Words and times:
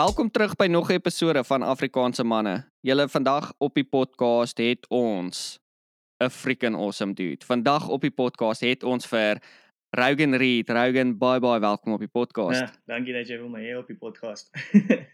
Welkom 0.00 0.30
terug 0.32 0.56
by 0.56 0.64
nog 0.66 0.88
'n 0.88 0.92
episode 0.92 1.44
van 1.44 1.62
Afrikaanse 1.62 2.24
manne. 2.24 2.64
Julle 2.80 3.08
vandag 3.08 3.52
op 3.58 3.74
die 3.74 3.84
podcast 3.84 4.58
het 4.58 4.88
ons 4.88 5.60
'n 6.24 6.30
freaking 6.30 6.76
awesome 6.76 7.12
dude. 7.12 7.44
Vandag 7.44 7.88
op 7.88 8.00
die 8.00 8.10
podcast 8.10 8.60
het 8.60 8.82
ons 8.82 9.06
vir 9.06 9.42
Rogan 9.90 10.34
Reed. 10.34 10.70
Rogan, 10.70 11.18
bye 11.18 11.40
bye, 11.40 11.60
welkom 11.60 11.92
op 11.92 11.98
die 11.98 12.08
podcast. 12.08 12.60
Ja, 12.60 12.72
dankie 12.86 13.12
dat 13.12 13.28
jy 13.28 13.36
wil 13.38 13.48
my 13.48 13.60
hê 13.60 13.76
op 13.76 13.86
die 13.86 13.96
podcast. 13.96 14.50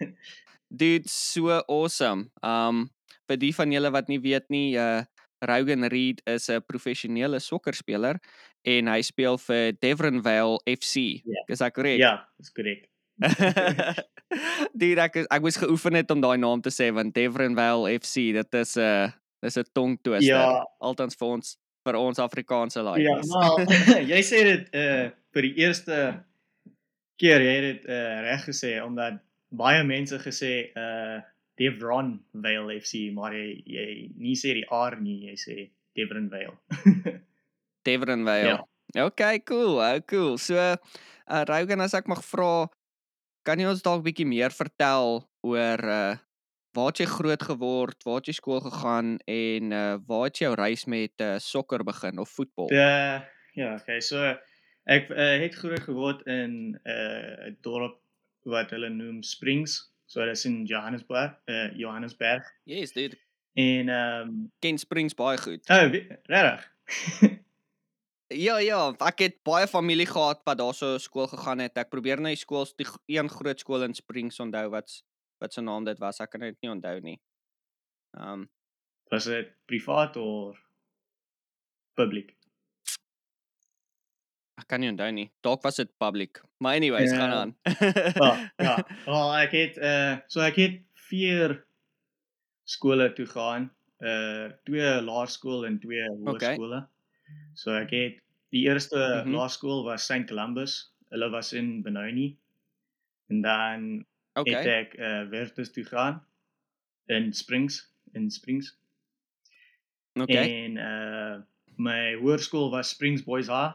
dude, 0.80 1.08
so 1.08 1.50
awesome. 1.50 2.30
Um 2.40 2.90
vir 3.26 3.36
die 3.36 3.54
van 3.54 3.72
julle 3.72 3.90
wat 3.90 4.08
nie 4.08 4.20
weet 4.20 4.48
nie, 4.48 4.76
uh 4.76 5.02
Rogan 5.38 5.84
Reed 5.84 6.20
is 6.24 6.48
'n 6.48 6.62
professionele 6.66 7.38
sokkerspeler 7.38 8.20
en 8.62 8.86
hy 8.86 9.02
speel 9.02 9.38
vir 9.38 9.72
Devonvale 9.80 10.60
FC. 10.64 10.94
Ja. 11.24 11.42
Is 11.46 11.60
ek 11.60 11.74
korrek? 11.74 11.98
ja, 11.98 12.28
dis 12.38 12.52
korrek. 12.52 12.86
die 14.80 14.94
ek 15.00 15.16
ek 15.30 15.40
moes 15.44 15.56
geoefen 15.60 15.94
het 15.98 16.10
om 16.12 16.20
daai 16.20 16.36
naam 16.40 16.60
te 16.62 16.70
sê 16.74 16.90
want 16.94 17.14
Devonvale 17.16 17.94
FC 18.00 18.32
dit 18.36 18.54
is 18.60 18.76
'n 18.76 18.80
uh, 18.82 19.10
dis 19.42 19.56
'n 19.58 19.64
tongtwister 19.72 20.34
Ja. 20.36 20.64
altans 20.80 21.14
vir 21.16 21.28
ons 21.28 21.56
vir 21.86 21.94
ons 21.96 22.18
Afrikaanse 22.18 22.80
Ja, 22.80 22.84
laies. 22.90 23.28
maar 23.30 23.60
jy 24.12 24.20
sê 24.22 24.42
dit 24.44 24.64
uh 24.74 25.10
vir 25.32 25.42
die 25.42 25.54
eerste 25.62 26.24
keer 27.20 27.40
jy 27.40 27.54
het 27.56 27.64
dit 27.72 27.82
uh 27.90 28.20
reg 28.26 28.44
gesê 28.48 28.80
omdat 28.84 29.20
baie 29.50 29.84
mense 29.84 30.18
gesê 30.18 30.72
uh 30.76 31.20
Devron 31.56 32.20
Vale 32.34 32.80
FC, 32.80 33.08
maar 33.16 33.32
jy 33.32 33.62
jy 33.64 34.10
nie 34.20 34.34
sê 34.36 34.52
die 34.52 34.66
R 34.68 35.00
nie, 35.00 35.30
jy 35.32 35.36
sê 35.40 35.70
Devon 35.96 36.28
Vale. 36.28 36.52
Devonvale. 37.82 38.60
Ja. 38.94 39.04
Okay, 39.06 39.40
cool. 39.40 39.78
Oh, 39.80 40.00
cool. 40.06 40.36
So 40.38 40.54
uh 40.56 41.44
Rogan 41.48 41.80
as 41.80 41.94
ek 41.94 42.06
mag 42.08 42.20
vra 42.22 42.68
kan 43.46 43.60
jy 43.62 43.68
ons 43.70 43.84
dalk 43.84 44.02
bietjie 44.06 44.26
meer 44.28 44.54
vertel 44.54 45.22
oor 45.46 45.90
uh 45.96 46.14
waar 46.76 46.90
het 46.90 46.98
jy 47.00 47.06
groot 47.08 47.40
geword, 47.40 48.02
waar 48.04 48.18
het 48.20 48.26
jy 48.28 48.34
skool 48.36 48.60
gegaan 48.60 49.14
en 49.32 49.72
uh 49.72 49.94
waar 50.08 50.26
het 50.26 50.42
jou 50.42 50.50
reis 50.58 50.84
met 50.92 51.24
uh 51.24 51.38
sokker 51.40 51.84
begin 51.86 52.20
of 52.20 52.34
voetbal? 52.36 52.68
Uh 52.68 53.22
ja, 53.56 53.70
okay, 53.78 54.02
so 54.04 54.34
ek 54.86 55.08
uh, 55.10 55.38
het 55.40 55.56
groot 55.56 55.80
geword 55.82 56.20
in 56.28 56.76
'n 56.76 56.80
uh, 56.84 57.54
dorp 57.64 57.96
wat 58.44 58.70
hulle 58.70 58.90
noem 58.92 59.22
Springs. 59.22 59.78
So 60.06 60.22
dit 60.22 60.36
is 60.36 60.44
in 60.44 60.64
Johannesburg, 60.64 61.32
uh 61.48 61.70
Johannesburg. 61.74 62.44
Yes, 62.64 62.92
dude. 62.92 63.16
En 63.56 63.88
ehm 63.88 64.28
um, 64.28 64.52
Ken 64.58 64.78
Springs 64.78 65.14
baie 65.14 65.38
goed. 65.38 65.64
oh, 65.70 65.88
regtig. 66.28 66.70
Ja 68.34 68.56
ja, 68.58 68.90
ek 69.06 69.18
het 69.22 69.36
baie 69.46 69.66
familie 69.70 70.06
gehad 70.06 70.40
wat 70.44 70.58
daarso 70.58 70.96
skool 70.98 71.28
gegaan 71.30 71.60
het. 71.62 71.76
Ek 71.78 71.90
probeer 71.92 72.18
nou 72.18 72.32
die 72.34 72.40
skool 72.40 72.66
die 72.78 72.86
een 73.18 73.28
groot 73.30 73.60
skool 73.62 73.84
in 73.86 73.94
Springs 73.94 74.40
onthou 74.42 74.68
wat 74.70 74.90
wat 75.38 75.52
se 75.52 75.60
naam 75.60 75.84
dit 75.84 75.98
was. 76.00 76.18
Ek 76.20 76.30
kan 76.32 76.40
dit 76.40 76.56
nie 76.64 76.70
onthou 76.72 77.00
nie. 77.00 77.20
Ehm 78.18 78.32
um, 78.42 78.46
Was 79.12 79.24
dit 79.30 79.52
privaat 79.70 80.16
of 80.18 80.58
publiek? 81.94 82.32
ek 84.56 84.66
kan 84.72 84.80
nie 84.80 84.88
onthou 84.90 85.10
nie. 85.12 85.28
Dalk 85.44 85.62
was 85.62 85.76
dit 85.78 85.90
public. 86.00 86.40
Maar 86.58 86.74
anyways, 86.80 87.10
Ja. 87.12 87.16
gaan 87.16 87.32
aan. 87.32 87.50
Ja, 88.16 88.50
ja. 88.56 88.76
Wel, 89.06 89.34
ek 89.44 89.52
het 89.52 89.76
uh 89.78 90.16
so 90.26 90.40
ek 90.40 90.56
het 90.56 90.80
vier 91.10 91.54
skole 92.64 93.12
toe 93.12 93.26
gaan. 93.26 93.70
Uh 94.02 94.50
twee 94.64 95.02
laerskool 95.02 95.66
en 95.68 95.78
twee 95.78 96.02
hoërskole. 96.24 96.88
So 97.54 97.74
ek 97.74 97.90
het 97.90 98.20
die 98.54 98.66
eerste 98.68 98.96
mm. 98.96 99.22
-hmm. 99.22 99.34
laerskool 99.34 99.84
was 99.84 100.04
St 100.04 100.24
Columbus. 100.28 100.92
Hulle 101.08 101.30
was 101.30 101.52
in 101.52 101.82
Benoni. 101.82 102.38
En 103.26 103.40
dan 103.40 104.06
okay. 104.32 104.54
het 104.54 104.66
ek 104.66 104.98
uh 104.98 105.28
Wertes 105.28 105.72
toe 105.72 105.84
gaan 105.84 106.26
in 107.06 107.32
Springs, 107.32 107.92
in 108.12 108.30
Springs. 108.30 108.78
Okay. 110.12 110.64
En 110.64 110.76
uh 110.76 111.40
my 111.76 112.14
hoërskool 112.14 112.70
was 112.70 112.88
Springs 112.88 113.24
Boys 113.24 113.46
High. 113.46 113.74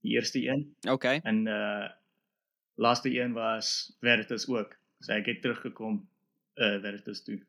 Die 0.00 0.12
eerste 0.14 0.46
een. 0.46 0.76
Okay. 0.88 1.20
En 1.22 1.46
uh 1.46 1.88
laaste 2.74 3.20
een 3.20 3.32
was 3.32 3.96
Veritas 4.00 4.48
ook. 4.48 4.76
So 5.00 5.12
ek 5.12 5.26
het 5.26 5.42
teruggekom 5.42 6.08
uh 6.54 6.80
Veritas 6.80 7.22
toe. 7.24 7.40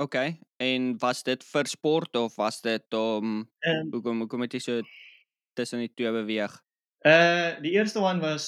Okay. 0.00 0.40
En 0.56 0.94
was 0.98 1.22
dit 1.22 1.42
vir 1.44 1.66
sport 1.68 2.16
of 2.16 2.36
was 2.40 2.60
dit 2.64 2.94
om 2.96 3.42
En 3.60 3.88
hoekom 3.92 4.22
hoekom 4.24 4.40
het 4.46 4.54
jy 4.56 4.60
so 4.64 4.82
tussen 5.52 5.82
die 5.82 5.92
twee 5.92 6.12
beweeg? 6.14 6.54
uh 7.04 7.60
die 7.60 7.72
eerste 7.76 8.00
een 8.00 8.20
was 8.20 8.46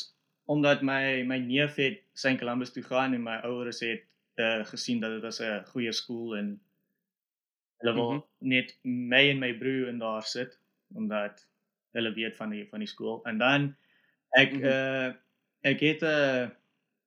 omdat 0.48 0.80
my 0.82 1.22
my 1.28 1.38
neef 1.44 1.76
het 1.76 2.00
St 2.12 2.38
Columbus 2.40 2.72
toe 2.72 2.82
gaan 2.82 3.12
en 3.12 3.22
my 3.22 3.36
ouers 3.44 3.80
het 3.84 4.06
uh 4.40 4.64
gesien 4.64 5.00
dat 5.00 5.12
dit 5.12 5.22
was 5.22 5.40
'n 5.40 5.64
goeie 5.72 5.92
skool 5.92 6.36
en 6.36 6.60
hulle 7.80 7.94
wil 7.94 8.10
mm. 8.10 8.16
-hmm. 8.16 8.48
net 8.48 8.78
my 8.82 9.28
en 9.30 9.38
my 9.38 9.52
broer 9.54 9.88
in 9.88 9.98
daar 9.98 10.22
sit 10.22 10.58
omdat 10.94 11.48
hulle 11.92 12.12
weet 12.12 12.36
van 12.36 12.50
die 12.50 12.68
van 12.68 12.78
die 12.78 12.88
skool. 12.88 13.20
En 13.24 13.38
dan 13.38 13.76
ek 14.30 14.52
mm 14.52 14.62
-hmm. 14.62 14.72
uh 14.72 15.12
ek 15.60 15.80
het 15.80 16.00
'n 16.02 16.52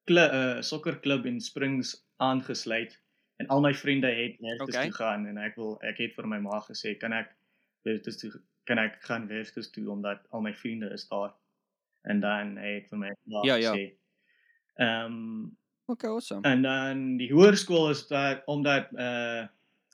'n 0.05 0.63
sokkerklub 0.63 1.25
in 1.25 1.41
Springs 1.41 2.05
aangesluit 2.17 3.04
en 3.37 3.47
al 3.47 3.61
my 3.61 3.73
vriende 3.73 4.07
het 4.07 4.37
Wertes 4.39 4.67
Okay. 4.75 4.85
toe 4.87 4.93
gaan 4.93 5.25
en 5.27 5.37
ek 5.37 5.55
wil 5.55 5.77
ek 5.81 5.97
het 5.97 6.13
vir 6.15 6.27
my 6.27 6.39
ma 6.39 6.59
gesê 6.69 6.95
kan 6.97 7.13
ek 7.13 7.35
Wertes 7.83 8.17
toe 8.17 8.31
kan 8.65 8.77
ek 8.79 9.01
gaan 9.03 9.27
Wertes 9.27 9.69
toe 9.71 9.89
omdat 9.91 10.23
al 10.31 10.41
my 10.41 10.53
vriende 10.53 10.89
is 10.93 11.07
daar. 11.09 11.33
En 12.03 12.19
dan 12.19 12.57
het 12.57 12.87
vir 12.89 12.97
my 12.97 13.11
ma 13.25 13.43
Ja, 13.45 13.55
ja. 13.55 13.71
gesê. 13.73 13.97
Ehm 14.77 15.05
um, 15.05 15.57
Okay, 15.87 16.09
awesome. 16.09 16.41
en 16.43 16.61
dan 16.61 17.17
die 17.17 17.31
hoërskool 17.33 17.89
is 17.89 18.07
dat 18.07 18.41
omdat 18.45 18.89
uh 18.93 19.45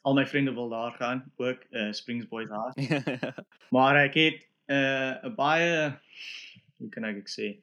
al 0.04 0.14
my 0.18 0.26
vriende 0.26 0.54
wil 0.54 0.70
daar 0.70 0.92
gaan, 0.98 1.32
ook 1.38 1.66
uh 1.72 1.92
Springs 1.92 2.28
Boys 2.28 2.50
High. 2.50 3.04
Maar 3.76 3.96
ek 4.06 4.14
het 4.14 4.48
uh 4.68 5.24
'n 5.30 5.36
baie 5.36 6.00
hoe 6.78 6.90
kan 6.90 7.04
ek 7.04 7.18
ek 7.18 7.30
sê 7.30 7.62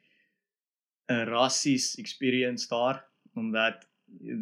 'n 1.10 1.24
rassies 1.28 1.96
experience 1.98 2.68
daar 2.68 3.04
omdat 3.34 3.88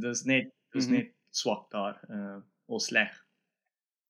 dis 0.02 0.24
net 0.24 0.50
dis 0.74 0.86
Mhm. 0.86 0.94
net 0.96 1.08
swak 1.36 1.70
daar 1.74 2.00
uh 2.10 2.38
of 2.66 2.82
sleg. 2.82 3.12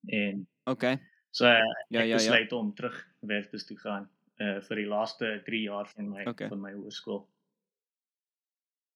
En 0.09 0.47
okay. 0.65 0.99
so 1.31 1.45
uh, 1.47 1.59
Ja, 1.89 2.01
ek 2.01 2.07
ja, 2.07 2.17
ja. 2.17 2.17
besluit 2.17 2.53
om 2.53 2.75
terug 2.75 3.01
Wertes 3.21 3.67
toe 3.67 3.77
gaan 3.83 4.09
uh 4.41 4.61
vir 4.69 4.77
die 4.83 4.87
laaste 4.91 5.33
3 5.47 5.63
jaar 5.67 5.89
van 5.95 6.09
my 6.13 6.25
Okay. 6.33 6.49
van 6.49 6.61
my 6.63 6.73
hoërskool. 6.77 7.25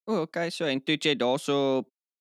O, 0.09 0.13
oh, 0.15 0.21
okay, 0.27 0.51
so 0.51 0.67
en 0.67 0.81
toe 0.85 0.97
jy 0.99 1.15
daarso 1.19 1.57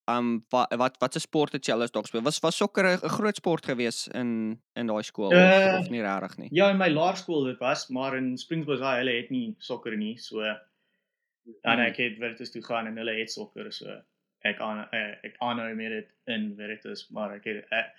um 0.09 0.29
wat 0.53 0.73
wat 0.81 0.95
wat 1.01 1.13
se 1.13 1.19
sport 1.21 1.53
het 1.53 1.65
jy 1.67 1.73
alles 1.75 1.91
daar 1.93 2.03
gespeel? 2.05 2.23
Was 2.25 2.39
was 2.43 2.57
sokker 2.57 2.85
'n 2.85 3.09
groot 3.17 3.35
sport 3.37 3.65
gewees 3.65 4.07
in 4.07 4.59
in 4.75 4.87
daai 4.87 5.03
skool 5.03 5.31
Uh, 5.33 5.39
of, 5.77 5.79
of 5.85 5.89
nie 5.89 6.01
regtig 6.01 6.37
nie? 6.37 6.49
Ja, 6.51 6.69
in 6.71 6.77
my 6.77 6.89
laerskool 6.89 7.43
dit 7.45 7.59
was, 7.59 7.87
maar 7.89 8.17
in 8.17 8.37
Springsbos 8.37 8.79
High 8.79 8.97
hulle 9.03 9.15
het 9.21 9.29
nie 9.29 9.55
sokker 9.59 9.97
nie, 9.97 10.17
so 10.17 10.41
dan 11.63 11.77
Hmm. 11.77 11.79
ek 11.79 11.97
het 11.97 12.17
Veritas 12.19 12.51
toe 12.51 12.61
gaan 12.63 12.87
en 12.87 12.97
hulle 12.97 13.13
het 13.19 13.31
sokker, 13.31 13.71
so 13.73 14.01
ek 14.47 14.59
aan 14.63 14.87
eh, 14.93 15.15
ek 15.23 15.35
aanhou 15.39 15.75
met 15.75 15.89
dit 15.89 16.09
in 16.27 16.55
Veritas, 16.57 17.07
maar 17.11 17.35
ek 17.35 17.45
het 17.45 17.65
ek, 17.71 17.93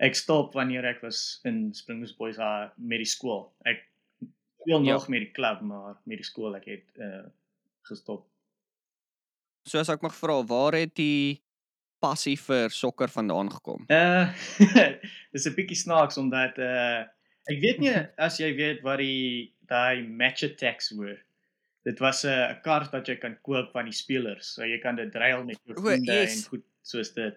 ek 0.00 0.14
stop 0.14 0.54
wanneer 0.54 0.84
ek 0.84 1.02
was 1.02 1.40
in 1.44 1.72
Springbos 1.74 2.12
Boys 2.16 2.36
High 2.36 2.70
met 2.76 2.98
die 2.98 3.08
skool. 3.08 3.52
Ek 3.64 3.84
speel 4.60 4.84
Ja. 4.84 4.92
nog 4.92 5.08
met 5.08 5.20
die 5.20 5.32
klub, 5.32 5.60
maar 5.60 5.96
met 6.04 6.18
die 6.18 6.24
skool 6.24 6.54
ek 6.56 6.64
het 6.66 6.84
uh, 7.00 7.24
gestop. 7.88 8.26
So 9.66 9.78
as 9.80 9.88
ek 9.88 10.02
mag 10.02 10.14
vra, 10.16 10.42
waar 10.44 10.72
het 10.76 10.94
die 10.96 11.40
passie 12.00 12.36
vir 12.36 12.70
sokker 12.70 13.08
vandaan 13.10 13.50
gekom? 13.50 13.84
Uh 13.90 14.28
dis 15.32 15.46
'n 15.46 15.54
bietjie 15.56 15.76
snaaks 15.76 16.18
omdat 16.18 16.58
uh 16.58 17.04
ek 17.50 17.58
weet 17.64 17.78
nie 17.80 17.94
as 18.26 18.38
jy 18.38 18.52
weet 18.56 18.82
wat 18.84 18.98
die 19.00 19.52
daai 19.68 20.02
match 20.06 20.44
attacks 20.44 20.90
were. 20.96 21.18
Dit 21.88 21.98
was 22.04 22.22
'n 22.24 22.28
uh, 22.28 22.54
kaart 22.62 22.92
wat 22.92 23.06
jy 23.08 23.16
kan 23.16 23.36
koop 23.42 23.70
van 23.72 23.84
die 23.88 23.96
spelers. 23.96 24.54
So 24.54 24.64
jy 24.66 24.78
kan 24.82 24.96
dit 24.96 25.14
ruil 25.14 25.44
met 25.48 25.58
jou 25.64 25.76
vriende 25.80 26.12
yes. 26.12 26.34
en 26.44 26.48
goed 26.52 26.64
soos 26.82 27.12
dit. 27.16 27.34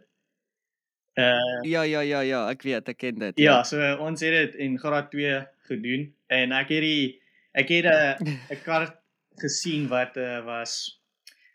Uh 1.20 1.60
Ja, 1.68 1.82
ja, 1.84 2.00
ja, 2.02 2.22
ja, 2.24 2.42
ek 2.50 2.64
weet, 2.64 2.88
ek 2.90 2.98
ken 2.98 3.20
dit. 3.20 3.38
ja, 3.40 3.64
so 3.68 3.78
uh, 3.80 4.00
ons 4.00 4.22
het 4.24 4.32
dit 4.32 4.56
in 4.64 4.78
graad 4.80 5.12
2 5.12 5.42
gedoen 5.68 6.08
en 6.32 6.52
ek 6.56 6.70
het 6.72 6.82
die 6.86 7.22
ek 7.54 7.68
het 7.70 7.86
'n 7.86 8.28
'n 8.56 8.62
kaart 8.64 8.96
gesien 9.44 9.88
wat 9.92 10.18
uh, 10.18 10.40
was 10.46 11.00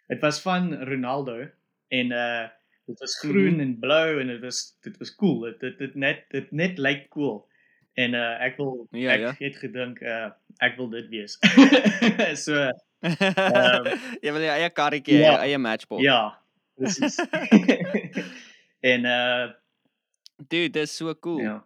dit 0.09 0.21
was 0.21 0.41
van 0.43 0.73
Ronaldo 0.85 1.49
en 1.89 2.13
uh 2.13 2.49
dit 2.87 3.01
was 3.01 3.19
groen 3.19 3.57
Mhm. 3.59 3.61
en 3.61 3.79
blou 3.81 4.21
en 4.21 4.27
dit 4.29 4.41
was 4.41 4.79
dit 4.83 4.97
was 4.99 5.15
cool. 5.17 5.41
Dit 5.41 5.61
dit, 5.61 5.79
dit 5.79 5.95
net 5.95 6.25
dit 6.31 6.53
net 6.53 6.79
lyk 6.79 7.09
cool. 7.11 7.49
En 7.97 8.15
uh 8.15 8.37
ek 8.45 8.57
wil 8.57 8.87
Ja, 8.93 9.11
ek 9.13 9.21
ja. 9.21 9.33
het 9.39 9.57
gedink 9.57 10.01
uh 10.03 10.31
ek 10.61 10.77
wil 10.77 10.89
dit 10.91 11.09
wees. 11.09 11.39
so 12.45 12.71
jy 14.25 14.33
wil 14.33 14.43
jou 14.47 14.55
eie 14.57 14.71
karretjie, 14.73 15.21
ja. 15.21 15.35
jou 15.35 15.39
eie 15.45 15.59
matchball. 15.59 16.03
ja, 16.05 16.21
presies. 16.79 17.21
en 18.93 19.05
uh 19.05 19.47
Dude, 20.37 20.69
dis 20.71 20.97
so 20.97 21.15
cool. 21.15 21.41
ja. 21.41 21.65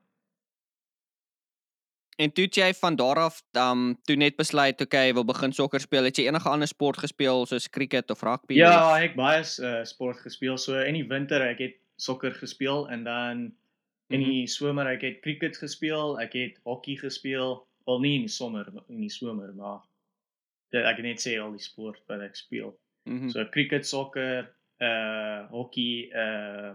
En 2.20 2.32
toe 2.32 2.44
jy 2.52 2.68
van 2.76 2.96
daar 2.96 3.16
af 3.16 3.40
um 3.56 3.94
toe 4.04 4.16
net 4.16 4.36
besluit, 4.36 4.80
okay, 4.80 5.12
wil 5.14 5.24
begin 5.24 5.52
sokker 5.52 5.80
speel. 5.80 6.04
Het 6.04 6.18
jy 6.20 6.26
enige 6.28 6.48
ander 6.48 6.68
sport 6.68 7.00
gespeel 7.00 7.46
soos 7.48 7.68
cricket 7.72 8.10
of 8.10 8.22
rugby? 8.22 8.58
Ja, 8.58 8.92
of? 8.92 9.06
ek 9.06 9.16
baie 9.16 9.40
uh, 9.40 9.80
sport 9.88 10.20
gespeel. 10.20 10.58
So 10.60 10.76
in 10.76 10.98
die 10.98 11.06
winter 11.08 11.40
ek 11.46 11.62
het 11.64 11.78
sokker 11.96 12.36
gespeel 12.36 12.88
en 12.92 13.04
dan 13.08 13.42
in 14.12 14.24
die 14.26 14.44
somer 14.50 14.90
ek 14.90 15.06
het 15.06 15.20
cricket 15.24 15.56
gespeel, 15.56 16.18
ek 16.20 16.36
het 16.36 16.60
hokkie 16.68 16.98
gespeel. 17.00 17.62
Wel 17.88 18.04
nie 18.04 18.14
in 18.18 18.28
die 18.28 18.34
somer, 18.34 18.68
in 18.92 19.00
die 19.00 19.12
somer, 19.12 19.54
maar 19.56 19.80
ek 20.78 20.96
kan 20.96 21.06
net 21.06 21.22
sê 21.22 21.36
al 21.40 21.52
die 21.56 21.62
sport 21.62 22.02
wat 22.08 22.20
ek 22.20 22.36
speel. 22.36 22.74
Mm 23.08 23.18
-hmm. 23.18 23.30
So 23.30 23.44
cricket, 23.54 23.86
sokker, 23.86 24.50
uh 24.80 25.46
hokkie, 25.50 26.10
uh 26.14 26.74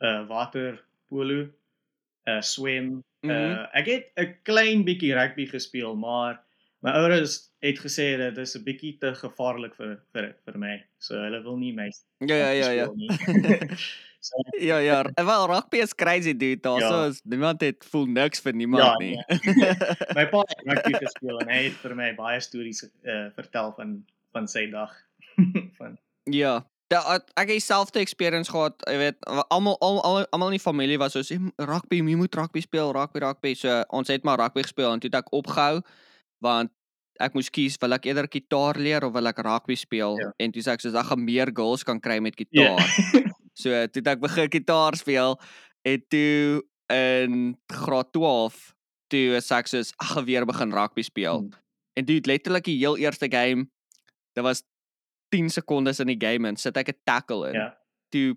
uh 0.00 0.22
waterpolo, 0.28 1.48
uh 2.26 2.40
swem. 2.40 2.84
Mm. 3.22 3.30
-hmm. 3.30 3.30
Uh 3.30 3.66
ek 3.72 3.86
het 3.86 4.12
'n 4.16 4.36
klein 4.42 4.84
bietjie 4.84 5.14
rugby 5.14 5.46
gespeel, 5.46 5.96
maar 5.96 6.40
my 6.80 6.90
ouers 6.90 7.52
het 7.60 7.78
gesê 7.78 8.16
dit 8.16 8.38
is 8.38 8.56
'n 8.56 8.64
bietjie 8.64 8.98
te 8.98 9.14
gevaarlik 9.14 9.74
vir 9.74 10.00
vir 10.12 10.34
vir 10.44 10.58
my. 10.58 10.84
So 10.98 11.14
hulle 11.14 11.42
wil 11.42 11.56
nie 11.56 11.72
my 11.72 11.90
Ja 12.18 12.36
ja 12.36 12.50
ja 12.50 12.70
ja. 12.70 12.86
so, 14.20 14.36
Ja 14.70 14.78
ja, 14.78 15.02
en 15.14 15.26
wel 15.26 15.46
rugby 15.46 15.78
is 15.78 15.94
crazy 15.94 16.36
dude. 16.36 16.60
Daarso 16.60 17.02
Ja. 17.02 17.06
is 17.08 17.20
niemand 17.24 17.60
het 17.60 17.84
voel 17.90 18.06
niks 18.06 18.40
vir 18.40 18.52
niemand 18.54 18.82
Ja, 18.84 18.96
nie. 18.98 19.16
my 20.18 20.26
pa 20.28 20.44
het 20.46 20.60
rugby 20.64 20.92
gespeel 21.00 21.38
en 21.40 21.48
hy 21.48 21.62
het 21.68 21.78
vir 21.82 21.94
my 21.96 22.14
baie 22.14 22.40
stories 22.40 22.84
uh 23.04 23.28
vertel 23.36 23.72
van 23.76 24.04
van 24.32 24.46
sy 24.48 24.66
dag 24.70 24.92
van 25.78 25.98
Ja. 26.30 26.60
Da, 26.90 26.98
ek 27.38 27.46
het 27.46 27.48
dieselfde 27.54 28.00
experience 28.02 28.50
gehad, 28.50 28.74
jy 28.90 28.96
weet, 28.98 29.16
almal 29.54 29.76
al, 29.78 30.00
al, 30.02 30.24
almal 30.34 30.48
in 30.50 30.56
die 30.58 30.62
familie 30.64 30.98
was 30.98 31.12
so, 31.14 31.22
"Hey, 31.22 31.38
rugby, 31.66 32.00
jy 32.02 32.16
moet 32.18 32.34
rugby 32.34 32.60
speel, 32.60 32.90
rugby, 32.92 33.20
rugby." 33.22 33.54
So 33.54 33.84
ons 33.94 34.08
het 34.08 34.24
maar 34.26 34.38
rugby 34.42 34.62
gespeel 34.66 34.92
en 34.92 34.98
toe 35.00 35.10
het 35.12 35.20
ek 35.22 35.30
opgehou 35.32 35.82
want 36.42 36.70
ek 37.20 37.34
moes 37.34 37.50
kies 37.50 37.76
wil 37.80 37.92
ek 37.92 38.06
eerder 38.06 38.26
gitaar 38.26 38.74
leer 38.76 39.04
of 39.04 39.12
wil 39.12 39.26
ek 39.28 39.38
rugby 39.38 39.74
speel 39.76 40.18
Ja. 40.18 40.32
en 40.38 40.50
toe 40.52 40.62
sê 40.62 40.72
ek 40.72 40.80
soos 40.80 40.94
ek 40.94 41.06
gaan 41.06 41.24
meer 41.24 41.50
goals 41.54 41.84
kan 41.84 42.00
kry 42.00 42.18
met 42.18 42.34
Ja. 42.50 42.74
gitaar. 42.76 43.30
So 43.60 43.86
toe 43.92 44.04
ek 44.12 44.22
begin 44.22 44.50
gitaar 44.52 44.96
speel 44.98 45.38
en 45.88 46.04
toe 46.12 46.62
in 46.90 47.56
graad 47.70 48.12
12 48.16 48.60
toe 49.10 49.40
sê 49.42 49.60
ek 49.60 49.70
soos 49.70 49.92
ag 50.02 50.14
gaan 50.14 50.26
weer 50.28 50.46
begin 50.48 50.74
rugby 50.74 51.04
speel. 51.06 51.44
Hmm. 51.44 51.56
En 51.98 52.06
toe 52.06 52.20
letterlik 52.26 52.66
die 52.68 52.78
heel 52.80 52.98
eerste 53.00 53.30
game 53.30 53.68
dit 54.38 54.44
was 54.46 54.62
10 55.34 55.50
sekondes 55.50 56.00
in 56.02 56.10
die 56.10 56.20
game 56.20 56.48
en 56.48 56.56
sit 56.56 56.76
ek 56.76 56.90
'n 56.94 57.00
tackle 57.04 57.50
in. 57.50 57.54
Ja. 57.54 57.68
Toe 58.10 58.36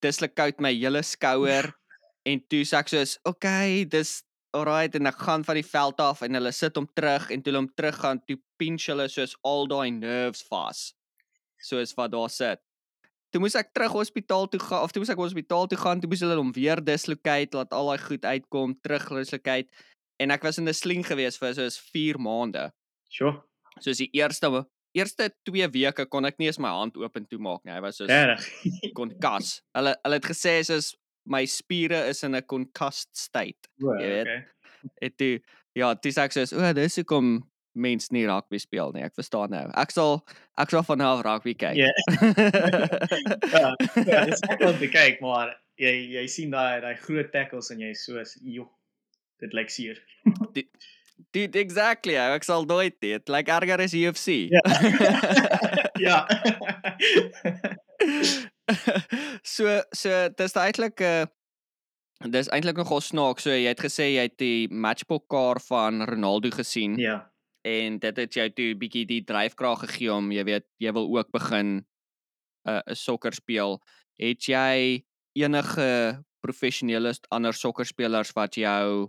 dislocaat 0.00 0.60
my 0.60 0.72
hele 0.72 1.02
skouer 1.02 1.72
en 2.30 2.40
toe 2.48 2.64
sê 2.64 2.80
ek 2.80 2.88
soos 2.92 3.18
okay, 3.24 3.84
dis 3.84 4.22
alright 4.54 4.94
en 4.94 5.10
ek 5.10 5.18
gaan 5.18 5.44
van 5.44 5.58
die 5.58 5.66
veld 5.66 6.00
af 6.00 6.22
en 6.22 6.34
hulle 6.38 6.52
sit 6.52 6.76
hom 6.76 6.86
terug 6.94 7.30
en 7.30 7.42
toe 7.42 7.50
hulle 7.50 7.64
hom 7.64 7.72
teruggaan 7.74 8.20
toe 8.28 8.38
pinch 8.60 8.86
hulle 8.92 9.08
soos 9.08 9.34
al 9.42 9.66
daai 9.66 9.90
nerves 9.90 10.44
vas. 10.50 10.92
Soos 11.58 11.94
wat 11.98 12.12
daar 12.12 12.30
sit. 12.30 12.60
Toe 13.34 13.40
moes 13.42 13.56
ek 13.58 13.72
terug 13.74 13.96
hospitaal 13.98 14.46
toe 14.46 14.60
gaan 14.62 14.84
of 14.86 14.92
toe 14.94 15.00
moes 15.02 15.10
ek 15.10 15.18
hospitaal 15.18 15.66
toe 15.66 15.78
gaan, 15.80 15.98
toe 15.98 16.06
moes 16.10 16.20
hulle 16.22 16.36
hom 16.38 16.52
weer 16.54 16.78
dislocate 16.78 17.56
laat 17.58 17.72
al 17.74 17.88
daai 17.90 18.04
goed 18.04 18.28
uitkom, 18.30 18.76
terug 18.86 19.08
dislocate 19.16 19.66
en 20.22 20.30
ek 20.30 20.46
was 20.46 20.60
in 20.62 20.68
'n 20.70 20.74
sling 20.74 21.02
gewees 21.02 21.38
vir 21.42 21.54
soos 21.58 21.80
4 21.90 22.20
maande. 22.22 22.70
Sure. 23.10 23.42
Soos 23.82 23.98
die 23.98 24.10
eerste 24.14 24.46
eerste 24.94 25.32
2 25.50 25.66
weke 25.74 26.06
kon 26.06 26.24
ek 26.24 26.38
nie 26.38 26.46
eens 26.46 26.60
my 26.62 26.70
hand 26.70 26.96
oop 26.96 27.16
en 27.18 27.26
toe 27.26 27.38
maak 27.42 27.64
nie. 27.64 27.74
Hy 27.74 27.80
was 27.82 27.96
soos 27.98 28.08
Regtig. 28.08 28.46
konkas. 28.98 29.60
Hulle 29.74 29.96
hulle 30.04 30.20
het 30.20 30.30
gesê 30.30 30.62
soos 30.62 30.94
my 31.26 31.44
spiere 31.46 32.06
is 32.08 32.22
in 32.22 32.36
'n 32.36 32.46
concussed 32.46 33.10
state. 33.16 33.66
Wow, 33.80 33.98
Jy 33.98 34.06
weet. 34.06 34.26
okay. 34.26 34.44
En 35.02 35.10
toe 35.16 35.40
ja, 35.74 35.94
dis 35.94 36.16
ek 36.18 36.32
soos 36.32 36.52
o, 36.52 36.72
dis 36.72 36.96
hoekom 37.02 37.42
mens 37.74 38.10
nie 38.14 38.26
rugby 38.26 38.58
speel 38.62 38.92
nie. 38.94 39.02
Ek 39.06 39.14
verstaan 39.18 39.50
nou. 39.54 39.66
Ek 39.80 39.90
sal 39.94 40.20
ek 40.60 40.70
sal 40.70 40.82
van 40.86 41.00
af 41.04 41.24
rugby 41.26 41.54
kyk. 41.58 41.76
Ja. 41.76 41.90
ja, 43.54 43.74
ja, 44.06 44.24
dis 44.30 44.42
ek 44.48 44.60
om 44.64 44.78
te 44.78 44.88
kyk, 44.92 45.20
maar 45.24 45.56
jy 45.80 45.92
jy 46.14 46.26
sien 46.30 46.50
daai 46.54 46.80
daai 46.84 46.96
groot 47.02 47.30
tackles 47.34 47.70
en 47.74 47.80
jy 47.82 47.92
soos 47.98 48.30
joh, 48.40 48.70
dit 49.42 49.52
lyk 49.56 49.70
seer. 49.74 49.98
Dude, 51.34 51.58
exactly. 51.58 52.14
ou, 52.18 52.34
Ek 52.34 52.44
sal 52.46 52.64
nooit 52.66 52.96
dit. 53.02 53.28
Like 53.30 53.50
erger 53.50 53.80
is 53.84 53.94
UFC. 53.94 54.28
Ja. 54.50 54.62
ja. 56.06 56.18
so 59.54 59.80
so 59.94 60.10
dis 60.38 60.54
eintlik 60.58 61.00
'n 61.00 61.26
uh, 61.26 61.30
dis 62.30 62.48
eintlik 62.48 62.76
nogal 62.78 63.00
snaaks. 63.00 63.42
So 63.46 63.50
jy 63.50 63.68
het 63.70 63.80
gesê 63.82 64.04
jy 64.14 64.22
het 64.28 64.38
die 64.38 64.68
matchbook 64.70 65.28
kar 65.28 65.60
van 65.68 66.04
Ronaldo 66.08 66.50
gesien 66.54 66.98
ja. 66.98 67.30
En 67.64 67.98
dit 67.98 68.16
het 68.16 68.34
jou 68.36 68.48
toe 68.50 68.74
bietjie 68.76 69.06
die 69.08 69.22
dryfkrag 69.24 69.80
gegee 69.86 70.12
om 70.12 70.30
jy 70.32 70.44
weet 70.44 70.66
jy 70.82 70.92
wil 70.92 71.08
ook 71.16 71.30
begin 71.32 71.76
'n 72.66 72.70
uh, 72.70 72.80
'n 72.86 72.94
sokker 72.94 73.32
speel. 73.34 73.80
Het 74.18 74.40
jy 74.48 75.04
enige 75.36 76.22
professionele 76.40 77.12
ander 77.30 77.52
sokkerspelers 77.52 78.32
wat 78.36 78.54
jou 78.54 79.08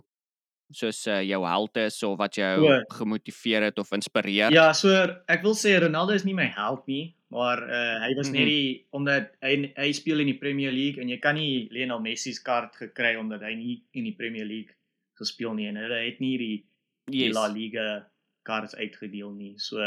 soos 0.72 1.06
uh, 1.06 1.22
jou 1.22 1.44
held 1.46 1.76
is 1.76 2.02
of 2.02 2.18
wat 2.18 2.34
jou 2.34 2.64
O. 2.66 2.82
gemotiveer 2.88 3.62
het 3.62 3.78
of 3.78 3.92
inspireer? 3.92 4.50
Ja, 4.52 4.72
so 4.72 4.88
ek 5.28 5.42
wil 5.42 5.54
sê 5.54 5.78
Ronaldo 5.78 6.12
is 6.14 6.24
nie 6.24 6.34
my 6.34 6.46
held 6.56 6.86
nie, 6.86 7.14
maar 7.30 7.62
uh, 7.62 8.00
hy 8.02 8.14
was 8.16 8.28
Mhm. 8.28 8.36
net 8.36 8.46
die 8.46 8.86
omdat 8.90 9.30
hy 9.42 9.72
hy 9.76 9.92
speel 9.92 10.20
in 10.20 10.26
die 10.26 10.38
Premier 10.38 10.72
League 10.72 10.98
en 11.02 11.08
jy 11.08 11.18
kan 11.18 11.34
nie 11.36 11.68
Lionel 11.70 12.00
Messi 12.00 12.32
se 12.32 12.42
kaart 12.42 12.74
gekry 12.76 13.14
omdat 13.16 13.42
hy 13.42 13.54
nie 13.54 13.82
in 13.92 14.04
die 14.04 14.16
Premier 14.16 14.44
League 14.44 14.74
gespeel 15.14 15.54
nie 15.54 15.66
en 15.68 15.76
hulle 15.76 16.02
het 16.10 16.20
nie 16.20 16.38
die, 16.38 16.64
die 17.10 17.26
Yes. 17.28 17.34
La 17.34 17.46
Liga 17.46 18.10
kaarte 18.46 18.76
uitgedeel 18.78 19.32
nie. 19.34 19.54
So 19.58 19.82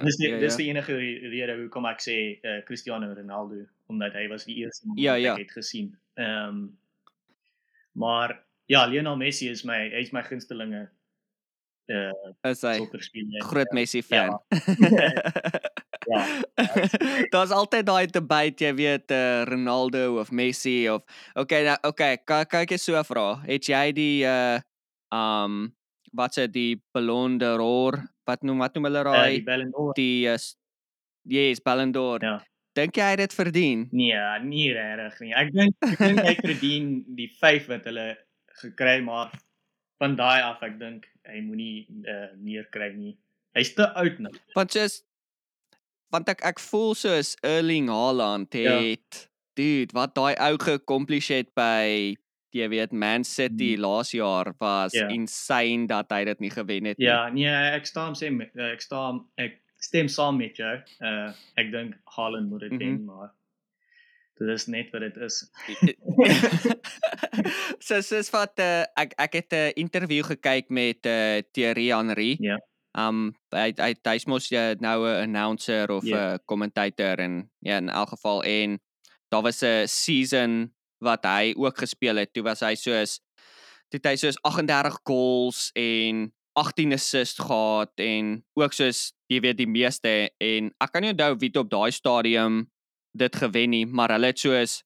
dis 0.00 0.16
die, 0.20 0.30
Ja, 0.30 0.38
dis 0.40 0.54
ja. 0.54 0.60
die 0.62 0.68
enige 0.72 0.94
re- 0.96 1.28
rede 1.32 1.56
hoekom 1.62 1.88
ek 1.90 2.00
sê 2.04 2.16
uh, 2.44 2.60
Cristiano 2.68 3.10
Ronaldo 3.16 3.64
omdat 3.90 4.14
hy 4.16 4.28
was 4.30 4.44
die 4.48 4.60
eerste 4.62 4.86
Ja, 4.96 5.16
wat 5.16 5.24
ja. 5.24 5.34
ek 5.34 5.46
het 5.48 5.56
gesien. 5.58 5.90
Ehm 6.20 6.48
um, 6.48 6.62
maar 7.92 8.36
ja, 8.70 8.84
Lionel 8.86 9.16
Messi 9.18 9.48
is 9.50 9.64
my 9.66 9.88
hy's 9.90 10.12
my 10.14 10.22
gunstelinge 10.22 10.86
uh 11.90 12.12
is 12.46 12.60
hy 12.62 12.76
sokkerspeler. 12.78 13.42
groot 13.50 13.72
Messi 13.74 14.02
fan. 14.02 14.38
Ja. 16.10 16.22
Daar's 17.30 17.50
altyd 17.52 17.84
daai 17.86 18.06
debate, 18.10 18.64
jy 18.64 18.70
weet, 18.74 19.12
uh, 19.12 19.42
Ronaldo 19.46 20.16
of 20.18 20.30
Messi 20.32 20.88
of 20.90 21.02
okay, 21.38 21.60
nou 21.66 21.76
okay, 21.86 22.16
kan 22.24 22.46
ek 22.64 22.72
so 22.80 22.96
vra? 23.04 23.26
Het 23.44 23.68
jy 23.68 23.82
die 23.94 24.16
uh 24.26 24.58
um 25.12 25.68
wat 26.16 26.34
sê 26.36 26.46
die 26.50 26.80
Ballon 26.94 27.38
d'Or? 27.38 27.98
Wat 28.26 28.42
noem 28.46 28.58
wat 28.64 28.74
noem 28.74 28.88
hulle 28.88 29.02
Uh, 29.04 29.12
daai 29.12 29.36
die 29.38 29.44
Ballon 29.46 29.70
d'Or. 29.74 29.92
die 29.96 30.26
uh, 30.30 30.38
yes, 31.24 31.60
Ballon 31.60 31.92
d'Or. 31.92 32.22
Ja. 32.22 32.38
Dink 32.78 32.96
jy 32.96 33.02
hy 33.02 33.10
het 33.16 33.18
dit 33.24 33.32
verdien? 33.34 33.88
Nee, 33.92 34.18
nie 34.46 34.68
regtig 34.72 35.20
nie. 35.24 35.32
Ek 35.34 35.50
dink 35.52 35.74
ek 35.82 35.98
dink 35.98 36.20
hy 36.28 36.34
verdien 36.38 36.90
die 37.18 37.28
5 37.40 37.66
wat 37.72 37.84
hulle 37.90 38.08
gekry 38.62 39.00
maar 39.02 39.32
van 40.00 40.14
daai 40.16 40.40
af 40.46 40.62
ek 40.62 40.78
dink 40.80 41.08
hy 41.28 41.40
moenie 41.44 41.86
uh, 42.06 42.30
meer 42.38 42.68
kry 42.72 42.92
nie. 42.94 43.16
Hy's 43.58 43.74
te 43.74 43.88
oud 43.98 44.20
nou. 44.22 44.30
Want 44.54 44.70
soos 44.76 45.00
want 46.14 46.28
ek 46.32 46.40
ek 46.46 46.58
voel 46.62 46.94
soos 46.98 47.34
Erling 47.46 47.90
Haaland 47.90 48.54
Ja. 48.54 48.78
het 48.82 49.26
dude, 49.58 49.92
wat 49.94 50.14
daai 50.14 50.34
ou 50.38 50.56
geaccomplish 50.62 51.28
het 51.34 51.50
by 51.58 52.14
jy 52.52 52.68
weet 52.68 52.92
Man 52.92 53.24
City 53.24 53.74
Hmm. 53.74 53.80
laas 53.82 54.10
jaar 54.10 54.54
was 54.58 54.92
Ja. 54.92 55.08
insane 55.08 55.86
dat 55.86 56.10
hy 56.10 56.24
dit 56.24 56.40
nie 56.40 56.50
gewen 56.50 56.84
het 56.84 56.98
nie. 56.98 57.06
Ja, 57.06 57.28
nee, 57.28 57.46
ek 57.48 57.86
staan 57.86 58.14
sê 58.14 58.30
ek 58.56 58.80
staan 58.80 59.26
ek 59.38 59.60
stem 59.78 60.08
saam 60.08 60.36
met 60.36 60.56
jou. 60.56 60.76
Uh 61.00 61.32
ek 61.56 61.70
dink 61.72 61.94
Haaland 62.16 62.50
moet 62.50 62.60
dit 62.60 62.70
Mhm. 62.72 62.78
wen, 62.78 63.04
maar 63.04 63.30
dit 64.38 64.48
is 64.48 64.66
net 64.66 64.90
wat 64.92 65.00
dit 65.00 65.16
is. 65.16 65.50
so 67.80 68.00
soos 68.00 68.30
wat 68.34 68.58
uh, 68.60 68.84
ek 68.96 69.14
ek 69.18 69.32
het 69.40 69.52
'n 69.52 69.72
interview 69.76 70.24
gekyk 70.24 70.68
met 70.70 71.06
uh, 71.06 71.40
Thierry 71.52 71.88
Henry. 71.92 72.36
Ja. 72.40 72.58
Um 72.94 73.34
hy 73.54 73.72
hy 73.78 73.94
hy's 74.04 74.26
mos 74.26 74.50
uh, 74.52 74.74
nou 74.80 75.06
'n 75.06 75.22
announcer 75.30 75.90
of 75.90 76.04
'n 76.04 76.08
Ja. 76.08 76.32
uh, 76.32 76.38
commentator 76.46 77.18
en 77.18 77.50
ja 77.62 77.76
in 77.76 77.88
elk 77.88 78.08
geval 78.08 78.42
en 78.42 78.80
daar 79.30 79.42
was 79.42 79.62
'n 79.62 79.86
season 79.86 80.72
wat 81.04 81.24
hy 81.28 81.54
ook 81.56 81.80
gespeel 81.82 82.20
het. 82.22 82.32
Toe 82.32 82.44
was 82.46 82.62
hy 82.64 82.74
soos 82.78 83.18
toe 83.90 83.98
het 83.98 84.12
hy 84.12 84.16
soos 84.20 84.38
38 84.46 85.00
goals 85.08 85.70
en 85.78 86.28
18 86.58 86.92
assists 86.94 87.42
gehad 87.42 87.90
en 88.02 88.36
ook 88.58 88.74
soos 88.74 89.10
jy 89.30 89.40
weet 89.42 89.58
die 89.58 89.70
meeste 89.70 90.12
en 90.42 90.70
ek 90.82 90.92
kan 90.94 91.04
nie 91.04 91.12
onthou 91.14 91.32
wie 91.42 91.50
op 91.58 91.70
daai 91.70 91.90
stadium 91.94 92.64
dit 93.18 93.36
gewen 93.36 93.74
nie, 93.74 93.86
maar 93.86 94.14
hulle 94.14 94.30
het 94.30 94.38
soos 94.38 94.80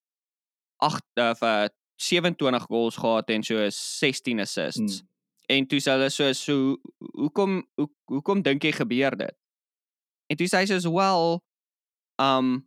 8 0.84 1.24
of 1.30 1.42
uh, 1.44 1.66
27 2.00 2.68
goals 2.68 2.96
gehad 2.96 3.30
en 3.30 3.42
so 3.42 3.68
16 3.68 4.40
assists. 4.40 5.00
Hmm. 5.00 5.08
En 5.46 5.66
toe 5.68 5.80
sê 5.80 5.92
hulle 5.92 6.10
so 6.10 6.32
so 6.32 6.76
hoekom 7.20 7.60
hoe, 7.76 7.88
hoekom 8.12 8.42
dink 8.42 8.64
jy 8.64 8.72
gebeur 8.72 9.16
dit? 9.20 9.36
En 10.32 10.40
toe 10.40 10.48
sê 10.48 10.62
hy 10.62 10.70
soos 10.70 10.88
well 10.88 11.40
um 12.20 12.62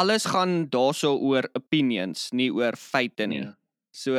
alles 0.00 0.24
gaan 0.32 0.64
daarso 0.72 1.14
oor 1.20 1.48
opinions, 1.58 2.28
nie 2.32 2.48
oor 2.52 2.76
feite 2.80 3.26
nie. 3.30 3.42
Ja. 3.44 3.54
So 3.92 4.16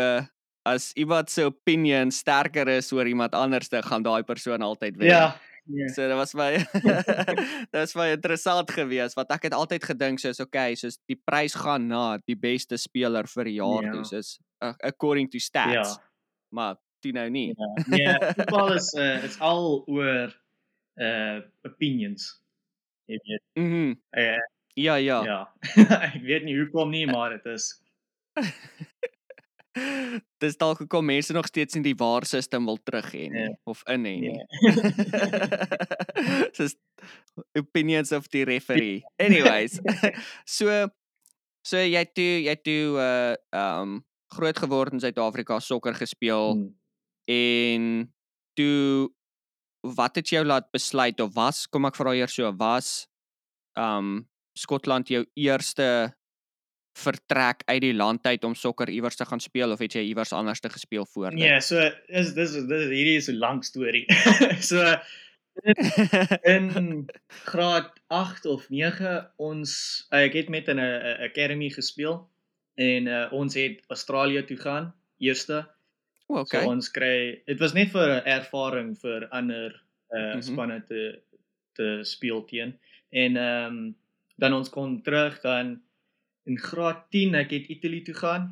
as 0.69 0.91
iemand 0.99 1.31
se 1.33 1.45
opinion 1.49 2.11
sterker 2.13 2.69
is 2.69 2.91
oor 2.93 3.07
iemand 3.09 3.33
anders, 3.37 3.69
dan 3.71 3.83
gaan 3.87 4.03
daai 4.05 4.21
persoon 4.27 4.61
altyd 4.61 4.97
wen. 5.01 5.07
Ja. 5.09 5.39
Ja. 5.71 5.87
So 5.93 6.07
dit 6.09 6.17
was 6.17 6.33
my 6.33 6.57
dit 7.71 7.77
was 7.77 7.93
my 7.95 8.07
interessant 8.15 8.71
geweest 8.73 9.15
wat 9.15 9.29
ek 9.31 9.43
het 9.49 9.53
altyd 9.53 9.83
gedink 9.91 10.19
soos 10.19 10.41
okay, 10.41 10.73
soos 10.75 10.97
die 11.07 11.15
prys 11.15 11.53
gaan 11.55 11.85
na 11.91 12.17
die 12.27 12.35
beste 12.35 12.79
speler 12.81 13.29
vir 13.29 13.45
die 13.49 13.57
jaar 13.59 13.85
Ja. 13.85 13.91
toe, 13.93 14.05
soos 14.09 14.31
uh, 14.65 14.73
according 14.89 15.29
to 15.31 15.39
stats. 15.39 15.73
Ja. 15.95 16.09
Maar 16.57 16.79
toe 17.01 17.13
nou 17.13 17.27
nie. 17.29 17.51
Ja. 17.53 17.69
Nee, 17.93 18.15
voetbal 18.37 18.73
is 18.77 18.89
uh 18.97 19.23
is 19.29 19.37
al 19.39 19.83
oor 19.87 20.33
uh 21.01 21.37
opinions. 21.69 22.27
Jy 23.09 23.21
weet. 23.29 23.43
Mhm. 23.61 23.93
Uh, 24.17 24.41
Ja, 24.75 24.95
ja. 24.95 25.23
ja. 25.25 25.39
ek 26.13 26.21
weet 26.23 26.43
nie 26.47 26.55
hoekom 26.59 26.89
nie, 26.93 27.05
maar 27.09 27.29
dit 27.35 27.45
is 27.55 27.69
Dis 30.41 30.57
dalk 30.59 30.81
gekom 30.83 31.05
mense 31.07 31.31
nog 31.33 31.47
steeds 31.47 31.77
in 31.79 31.83
die 31.85 31.95
waar 31.95 32.25
system 32.27 32.65
wil 32.67 32.79
terug 32.83 33.07
hê 33.15 33.27
nie 33.31 33.45
Ja. 33.45 33.51
of 33.71 33.83
in 33.87 34.03
hê 34.03 34.15
nie. 34.19 34.33
nee. 34.35 34.45
Soos 36.57 36.75
opinions 37.55 38.11
of 38.11 38.27
die 38.33 38.43
referee. 38.47 38.99
Anyways. 39.21 39.79
so 40.45 40.67
so 41.63 41.77
jy 41.79 42.03
toe 42.11 42.33
jy 42.49 42.55
toe 42.65 42.83
uh 42.99 43.35
um 43.61 44.01
groot 44.35 44.59
geword 44.59 44.93
in 44.95 44.99
Suid-Afrika 45.03 45.59
sokker 45.63 45.95
gespeel 45.95 46.55
Hmm. 46.55 46.69
en 47.31 48.13
toe 48.59 49.09
wat 49.87 50.15
het 50.19 50.27
jou 50.29 50.43
laat 50.45 50.67
besluit 50.71 51.19
of 51.23 51.31
was 51.35 51.63
kom 51.67 51.85
ek 51.87 51.95
vra 51.95 52.11
eers 52.15 52.35
so 52.35 52.51
was 52.59 53.07
um 53.79 54.27
Skotland 54.53 55.07
jou 55.07 55.25
eerste 55.33 56.15
vertrek 56.99 57.63
uit 57.65 57.81
die 57.81 57.93
land 57.95 58.25
uit 58.27 58.43
om 58.43 58.55
sokker 58.55 58.89
iewers 58.91 59.15
te 59.15 59.25
gaan 59.25 59.39
speel 59.39 59.71
of 59.71 59.79
het 59.79 59.95
jy 59.95 60.03
iewers 60.09 60.33
anders 60.35 60.59
te 60.59 60.69
gespeel 60.69 61.05
voor? 61.13 61.31
Nee, 61.33 61.61
so 61.63 61.79
is 62.07 62.33
dis 62.35 62.55
dis 62.67 62.87
hierdie 62.91 63.17
is 63.17 63.29
'n 63.29 63.39
lang 63.39 63.63
storie. 63.65 64.05
so 64.71 64.83
in 66.43 67.07
graad 67.45 67.91
8 68.07 68.45
of 68.45 68.69
9 68.69 69.31
ons 69.37 70.05
ek 70.11 70.33
het 70.33 70.49
met 70.49 70.67
'n 70.67 70.79
academy 70.79 71.69
gespeel 71.69 72.27
en 72.75 73.07
uh, 73.07 73.27
ons 73.31 73.53
het 73.53 73.83
Australië 73.87 74.43
toe 74.43 74.57
gaan 74.57 74.93
eerste. 75.17 75.67
O, 76.27 76.39
okay. 76.39 76.61
So 76.61 76.69
ons 76.69 76.91
kry 76.91 77.41
dit 77.45 77.59
was 77.59 77.73
net 77.73 77.91
vir 77.91 78.07
'n 78.19 78.25
ervaring 78.25 78.97
vir 78.99 79.27
ander 79.29 79.81
uh 80.11 80.19
mm 80.19 80.31
-hmm. 80.31 80.41
spanne 80.41 80.83
te 80.83 81.21
te 81.73 81.99
speel 82.03 82.43
teen. 82.45 82.79
En 83.09 83.37
ehm 83.37 83.65
um, 83.65 83.95
dan 84.41 84.53
ons 84.57 84.69
kon 84.73 84.97
terug 85.05 85.37
dan 85.45 85.75
in 86.49 86.57
graad 86.57 87.05
10 87.13 87.35
ek 87.37 87.51
het 87.53 87.69
Italië 87.75 88.03
toe 88.09 88.17
gaan 88.17 88.45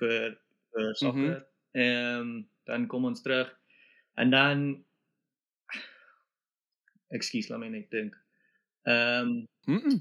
vir 0.00 0.38
vir 0.72 0.94
sokker. 1.02 1.40
Ehm 1.76 2.20
um, 2.20 2.30
dan 2.68 2.86
kom 2.88 3.04
ons 3.08 3.22
terug 3.24 3.48
en 4.20 4.30
dan 4.32 4.66
Ekskuus, 7.16 7.48
laat 7.48 7.60
my 7.62 7.68
net 7.72 7.90
dink. 7.92 8.16
Ehm 8.84 9.28
um, 9.28 9.46
Mm 9.68 9.80
-mm. 9.84 9.98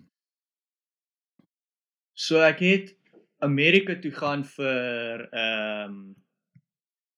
so 2.13 2.39
ek 2.41 2.59
het 2.63 2.95
Amerika 3.43 3.95
toe 4.01 4.11
gaan 4.11 4.43
vir 4.55 5.27
ehm 5.31 5.91
um, 5.91 6.15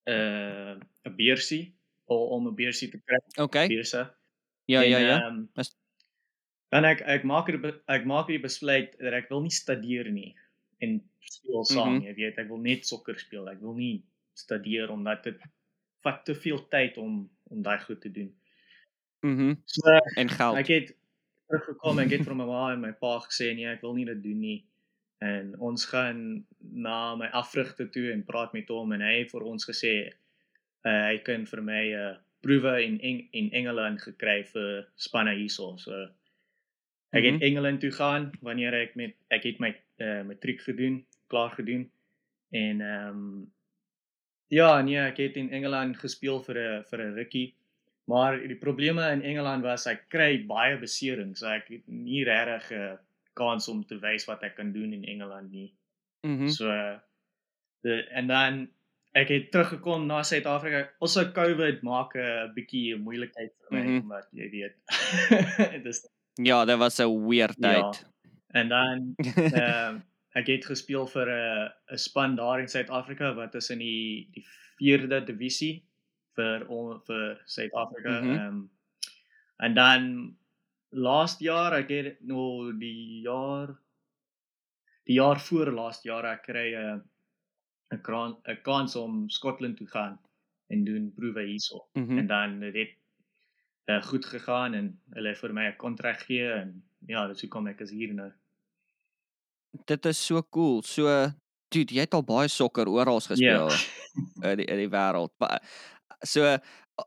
'n 0.10 0.12
uh, 0.12 0.74
'n 1.10 1.16
beursie 1.16 1.64
om 2.06 2.48
'n 2.48 2.56
beursie 2.56 2.90
te 2.90 3.00
kry, 3.06 3.20
Okay. 3.38 3.68
beurse. 3.68 4.02
Ja, 4.66 4.82
ja, 4.82 4.98
ja. 4.98 5.18
ehm, 5.22 5.46
Is- 5.56 5.76
dan 6.72 6.86
ek 6.86 7.02
ek 7.02 7.24
maak 7.24 7.48
be- 7.62 7.82
ek 7.88 8.06
maak 8.06 8.28
die 8.28 8.40
besluit 8.40 8.96
dat 9.00 9.14
ek 9.14 9.30
wil 9.30 9.42
nie 9.42 9.50
studeer 9.54 10.12
nie 10.12 10.36
en 10.82 11.02
speel 11.20 11.66
saam, 11.66 11.96
Mhm. 11.96 12.04
jy 12.06 12.14
weet, 12.16 12.38
ek 12.40 12.48
wil 12.50 12.58
net 12.58 12.86
sokker 12.86 13.20
speel. 13.20 13.50
Ek 13.50 13.60
wil 13.62 13.74
nie 13.76 14.04
studeer 14.34 14.90
omdat 14.92 15.24
dit 15.24 15.38
vat 16.04 16.26
te 16.26 16.34
veel 16.36 16.60
tyd 16.70 16.98
om 16.98 17.30
om 17.52 17.62
daai 17.64 17.80
goed 17.80 18.02
te 18.02 18.10
doen. 18.12 18.32
Mhm. 19.22 19.54
So 19.66 19.82
En 20.16 20.30
geld. 20.30 20.58
ek 20.58 20.68
het 20.68 20.96
teruggekom, 21.50 22.00
ek 22.00 22.10
het 22.12 22.22
vir 22.26 22.36
my 22.36 22.46
ma 22.46 22.72
en 22.74 22.82
my 22.82 22.92
pa 22.94 23.20
gesê 23.20 23.56
nee, 23.56 23.66
ek 23.66 23.82
wil 23.82 23.94
nie 23.96 24.06
dit 24.06 24.24
doen 24.24 24.40
nie. 24.40 24.66
En 25.22 25.56
ons 25.60 25.86
gaan 25.86 26.46
na 26.62 27.16
my 27.16 27.26
afrigter 27.34 27.90
toe 27.92 28.12
en 28.14 28.24
praat 28.24 28.54
met 28.54 28.68
hom 28.70 28.92
en 28.94 29.02
hy 29.02 29.18
het 29.20 29.32
vir 29.32 29.42
ons 29.44 29.66
gesê 29.66 30.14
uh, 30.86 31.08
hy 31.10 31.18
kan 31.26 31.46
vir 31.46 31.62
my 31.62 31.84
'n 31.92 31.94
uh, 32.00 32.16
proewe 32.42 32.84
in 32.86 33.00
Eng 33.02 33.28
in 33.34 33.52
Engeland 33.52 34.00
gekry 34.02 34.44
vir 34.46 34.88
spanne 34.96 35.36
hierso. 35.36 35.76
So 35.78 36.08
ek 37.12 37.24
het 37.24 37.34
Mhm. 37.34 37.44
Engeland 37.44 37.80
toe 37.82 37.92
gaan 37.92 38.32
wanneer 38.42 38.74
ek 38.74 38.96
met 38.96 39.16
ek 39.30 39.44
het 39.44 39.60
my 39.60 39.76
uh, 39.98 40.22
matriek 40.24 40.62
gedoen, 40.62 41.06
klaar 41.28 41.50
gedoen. 41.52 41.90
En 42.52 42.82
ehm 42.82 43.08
um, 43.10 43.52
ja, 44.48 44.82
nee, 44.82 44.98
ek 44.98 45.18
het 45.18 45.36
in 45.38 45.52
Engeland 45.52 45.98
gespeel 45.98 46.40
vir 46.44 46.56
'n 46.58 46.84
vir 46.90 47.00
'n 47.00 47.14
rukkie. 47.16 47.54
Maar 48.06 48.40
die 48.48 48.56
probleme 48.58 49.12
in 49.12 49.22
Engeland 49.22 49.64
was 49.64 49.86
ek 49.88 50.10
kry 50.10 50.46
baie 50.48 50.78
beserings. 50.78 51.40
So 51.40 51.48
ek 51.48 51.68
het 51.70 51.88
nie 51.88 52.24
regtig 52.24 52.72
'n 52.72 52.98
kans 53.34 53.68
om 53.70 53.84
te 53.86 54.00
wys 54.00 54.26
wat 54.26 54.44
ek 54.44 54.56
kan 54.56 54.72
doen 54.72 54.94
in 54.94 55.04
Engeland 55.06 55.52
nie. 55.52 55.74
Mhm. 56.24 56.48
So 56.48 56.66
de 57.84 58.04
en 58.12 58.28
dan 58.28 58.70
ek 59.14 59.28
het 59.30 59.52
teruggekom 59.52 60.06
na 60.06 60.24
Suid-Afrika. 60.24 60.90
Also 61.02 61.32
COVID 61.32 61.82
maak 61.82 62.16
'n 62.16 62.54
bietjie 62.56 62.96
'n 62.96 63.02
moeilikheid 63.02 63.54
vir 63.70 63.72
my 63.78 63.84
Mhm. 63.86 64.02
omdat 64.02 64.28
jy 64.34 64.50
weet. 64.50 64.76
Dis 65.86 66.08
Ja, 66.48 66.66
dit 66.66 66.78
was 66.78 66.98
'n 67.00 67.28
weird 67.28 67.58
Ja. 67.58 68.00
tyd. 68.00 68.06
en 68.52 68.68
dan 68.70 69.16
ehm 69.50 70.00
ek 70.38 70.48
het 70.48 70.66
gespeel 70.66 71.08
vir 71.08 71.28
'n 71.30 71.72
'n 71.94 71.98
span 71.98 72.36
daar 72.36 72.60
in 72.60 72.68
Suid-Afrika 72.68 73.34
wat 73.36 73.56
is 73.56 73.70
in 73.70 73.80
die 73.80 74.30
die 74.34 74.46
4de 74.80 75.24
divisie 75.26 75.86
vir 76.36 76.66
vir 77.08 77.42
Suid-Afrika. 77.46 78.16
Ehm 78.24 78.58
Mhm. 78.58 78.70
en 79.60 79.74
dan 79.74 80.38
laas 80.92 81.38
jaar 81.40 81.74
ek 81.74 81.90
het 81.90 82.22
nou 82.22 82.74
die 82.80 83.22
jaar 83.22 83.80
die 85.08 85.16
jaar 85.16 85.40
voor 85.42 85.72
laas 85.72 86.02
jaar 86.04 86.26
ek 86.26 86.44
kry 86.48 86.68
'n 86.76 87.02
'n 87.94 88.02
kraan 88.08 88.34
'n 88.48 88.62
kans 88.64 88.96
om 88.96 89.30
Skotland 89.30 89.78
toe 89.78 89.88
gaan 89.88 90.20
en 90.70 90.84
doen 90.84 91.12
proewe 91.14 91.44
hierso. 91.44 91.88
Mhm. 91.96 92.18
En 92.20 92.28
dan 92.28 92.62
het 92.62 92.76
uh, 93.90 94.02
goed 94.06 94.26
gegaan 94.26 94.74
en 94.78 94.90
hulle 95.18 95.36
vir 95.36 95.54
my 95.54 95.66
'n 95.72 95.78
kontrak 95.78 96.20
gee 96.28 96.46
en 96.52 96.84
ja, 97.08 97.28
dis 97.28 97.42
hoekom 97.42 97.68
ek 97.68 97.82
is 97.82 97.92
hier 97.92 98.14
nou. 98.14 98.32
Dit 99.86 100.06
is 100.06 100.18
so 100.26 100.42
cool. 100.50 100.82
So 100.84 101.06
dude, 101.74 101.94
jy 101.94 102.02
het 102.08 102.14
al 102.18 102.24
baie 102.26 102.48
sokker 102.50 102.88
oral 102.90 103.22
Ja. 103.22 103.28
gespeel 103.30 103.70
in 104.52 104.58
die 104.58 104.66
in 104.66 104.78
die 104.84 104.90
wêreld. 104.90 105.32
So 106.26 106.58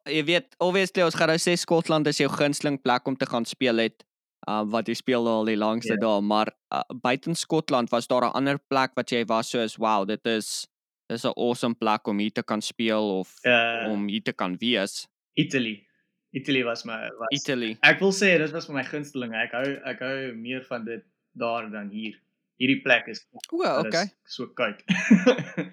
jy 0.09 0.23
weet, 0.25 0.55
obviously 0.63 1.03
ons 1.05 1.15
gaan 1.19 1.29
nou 1.29 1.39
sê 1.43 1.57
Skotland 1.59 2.07
is 2.07 2.19
jou 2.23 2.29
gunsteling 2.33 2.79
plek 2.83 3.07
om 3.11 3.17
te 3.17 3.27
gaan 3.27 3.45
speel 3.45 3.77
het. 3.83 4.05
Um 4.49 4.71
wat 4.71 4.89
jy 4.89 4.95
speel 4.95 5.27
al 5.29 5.45
die 5.47 5.57
langste 5.59 5.95
Ja. 5.95 6.01
daar, 6.01 6.23
maar 6.23 6.49
uh, 6.75 6.83
buiten 7.03 7.35
Skotland 7.37 7.91
was 7.91 8.07
daar 8.07 8.25
'n 8.27 8.33
ander 8.35 8.59
plek 8.59 8.95
wat 8.97 9.11
jy 9.11 9.25
was 9.25 9.51
soos 9.51 9.77
wow, 9.77 10.07
dit 10.07 10.25
is 10.27 10.67
dis 11.09 11.25
'n 11.25 11.33
awesome 11.37 11.75
plek 11.75 12.07
om 12.09 12.19
hier 12.19 12.33
te 12.33 12.43
kan 12.43 12.61
speel 12.63 13.19
of 13.19 13.39
Uh, 13.45 13.91
om 13.91 14.09
hier 14.09 14.23
te 14.23 14.33
kan 14.33 14.57
wees. 14.59 15.07
Italy. 15.35 15.87
Italy 16.33 16.63
was 16.65 16.85
my 16.89 16.99
was 17.21 17.29
Italy. 17.37 17.75
Ek 17.85 18.01
wil 18.01 18.13
sê 18.17 18.35
dit 18.41 18.53
was 18.57 18.69
my 18.73 18.85
gunsteling. 18.89 19.35
Ek 19.37 19.53
hou 19.57 19.69
ek 19.93 20.01
hou 20.05 20.17
meer 20.39 20.65
van 20.69 20.85
dit 20.89 21.05
daar 21.39 21.69
dan 21.73 21.91
hier. 21.93 22.17
Hierdie 22.61 22.81
plek 22.85 23.09
is 23.13 23.25
O, 23.51 23.61
dit 23.61 23.93
okay. 23.93 24.05
is 24.09 24.37
so 24.37 24.49
koud. 24.57 24.83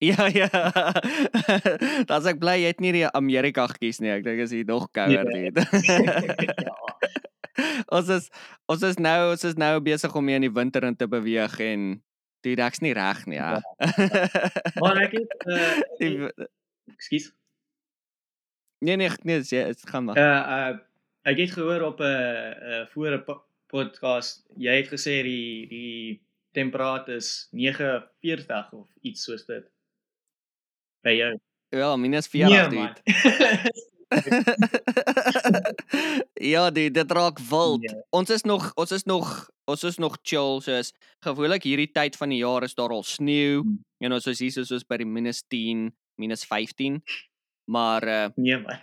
Ja 0.00 0.30
ja. 0.32 0.48
Daar's 2.08 2.24
ek 2.24 2.38
bly 2.40 2.54
jy 2.62 2.70
het 2.72 2.78
nie 2.80 2.92
die 2.94 3.08
Amerika 3.12 3.66
gekies 3.68 3.98
nie. 4.00 4.08
Ek 4.14 4.22
dink 4.24 4.40
is 4.46 4.54
hier 4.56 4.64
nog 4.64 4.86
kouer 4.96 5.28
Ja. 5.28 5.50
dit. 5.52 5.58
ja. 6.64 6.76
ons 7.92 8.08
is 8.08 8.30
ons 8.64 8.86
is 8.88 8.96
nou 8.96 9.18
ons 9.34 9.44
is 9.44 9.58
nou 9.60 9.74
besig 9.84 10.14
om 10.16 10.30
hier 10.30 10.40
in 10.40 10.46
die 10.48 10.54
winter 10.56 10.86
in 10.88 10.96
te 10.96 11.04
beweeg 11.10 11.58
en 11.60 11.84
dit 12.40 12.62
ek's 12.64 12.80
nie 12.80 12.94
reg 12.96 13.20
nie, 13.28 13.36
ja. 13.36 13.60
Maar 14.80 15.02
ek 15.04 15.18
het 15.18 15.36
uh, 16.08 16.30
ekskuus. 16.94 17.28
Nee 18.80 18.96
nee 18.96 19.10
nee, 19.22 19.40
jy 19.44 19.64
dit 19.72 19.88
gaan 19.88 20.04
maar. 20.04 20.16
Uh 20.16 20.42
uh 20.56 20.76
ek 21.28 21.36
het 21.44 21.52
gehoor 21.56 21.82
op 21.92 21.98
'n 22.00 22.02
uh, 22.02 22.08
uh, 22.70 22.86
voor 22.92 23.10
'n 23.16 23.24
po 23.24 23.34
podcast, 23.70 24.42
jy 24.56 24.82
het 24.82 24.88
gesê 24.90 25.22
die 25.22 25.68
die 25.68 26.20
temperatuur 26.52 27.16
is 27.16 27.48
49 27.50 28.72
of 28.72 28.88
iets 29.00 29.24
soos 29.24 29.46
dit. 29.46 29.70
By 31.06 31.14
jou. 31.14 31.38
Wel, 31.68 31.98
minus 31.98 32.26
40 32.26 32.50
nee, 32.50 32.68
dude. 32.68 32.94
ja, 36.52 36.70
die 36.70 36.90
dit 36.90 37.12
raak 37.12 37.38
wild. 37.38 37.82
Ja. 37.82 38.02
Ons 38.10 38.30
is 38.30 38.42
nog 38.42 38.72
ons 38.74 38.90
is 38.90 39.06
nog 39.06 39.50
ons 39.70 39.84
is 39.86 39.98
nog 40.02 40.18
chill 40.22 40.58
soos 40.64 40.90
gewoonlik 41.22 41.62
hierdie 41.62 41.92
tyd 41.94 42.16
van 42.18 42.34
die 42.34 42.42
jaar 42.42 42.66
is 42.66 42.74
daar 42.74 42.90
al 42.90 43.06
sneeu. 43.06 43.62
Hmm. 43.62 43.78
You 44.02 44.10
know, 44.10 44.18
soos 44.18 44.42
hier 44.42 44.50
soos 44.50 44.82
by 44.88 44.98
die 44.98 45.06
minus 45.06 45.44
10, 45.46 45.92
minus 46.18 46.42
15. 46.48 46.98
Maar 47.70 48.06
uh, 48.08 48.28
nee 48.34 48.58
man. 48.58 48.80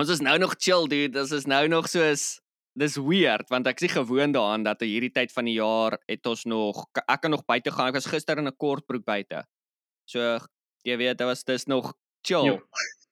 ons 0.00 0.08
is 0.08 0.22
nou 0.24 0.38
nog 0.40 0.56
chill 0.58 0.88
dude. 0.88 1.12
Dit 1.18 1.34
is 1.36 1.46
nou 1.50 1.66
nog 1.68 1.88
soos 1.92 2.40
dis 2.72 2.96
weird 2.96 3.50
want 3.52 3.66
ek 3.68 3.82
is 3.82 3.84
nie 3.84 3.92
gewoond 3.92 4.32
daaraan 4.32 4.62
dat 4.64 4.80
hierdie 4.80 5.12
tyd 5.12 5.32
van 5.34 5.44
die 5.44 5.58
jaar 5.58 5.98
het 6.08 6.24
ons 6.30 6.46
nog 6.48 6.86
ek 7.04 7.20
kan 7.24 7.34
nog 7.34 7.44
buite 7.44 7.72
gaan. 7.74 7.92
Ek 7.92 8.00
was 8.00 8.08
gister 8.08 8.40
in 8.40 8.48
'n 8.48 8.56
kortbroek 8.56 9.04
buite. 9.04 9.44
So 10.08 10.38
jy 10.82 10.96
weet, 10.96 11.18
dit 11.18 11.26
was 11.26 11.44
dis 11.44 11.66
nog 11.66 11.92
chill. 12.26 12.46
Jo. 12.46 12.60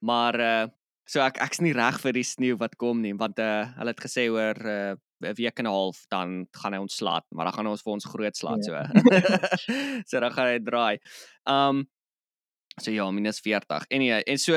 Maar 0.01 0.41
uh 0.41 0.67
so 1.11 1.19
ek 1.21 1.41
ek's 1.43 1.59
nie 1.59 1.73
reg 1.75 1.97
vir 1.99 2.15
die 2.15 2.23
sneeu 2.23 2.57
wat 2.57 2.77
kom 2.79 3.01
nie, 3.03 3.13
want 3.19 3.39
uh 3.43 3.67
hulle 3.77 3.91
het 3.91 4.01
gesê 4.01 4.29
oor 4.31 4.57
uh 4.57 4.95
'n 5.21 5.35
week 5.37 5.59
en 5.59 5.67
'n 5.67 5.75
half 5.75 6.07
dan 6.09 6.47
gaan 6.57 6.73
hy 6.73 6.81
ons 6.81 6.97
slaat, 6.97 7.27
maar 7.35 7.45
dan 7.45 7.55
gaan 7.55 7.67
ons 7.67 7.83
vir 7.83 7.93
ons 7.93 8.05
groot 8.05 8.37
slaat 8.37 8.65
so. 8.65 8.73
so 10.09 10.21
dan 10.21 10.33
gaan 10.33 10.49
hy 10.49 10.59
draai. 10.65 10.97
Um 11.45 11.89
so 12.79 12.91
ja, 12.91 13.11
minus 13.11 13.41
40. 13.41 13.87
Anyway, 13.91 14.23
en 14.27 14.39
so 14.39 14.55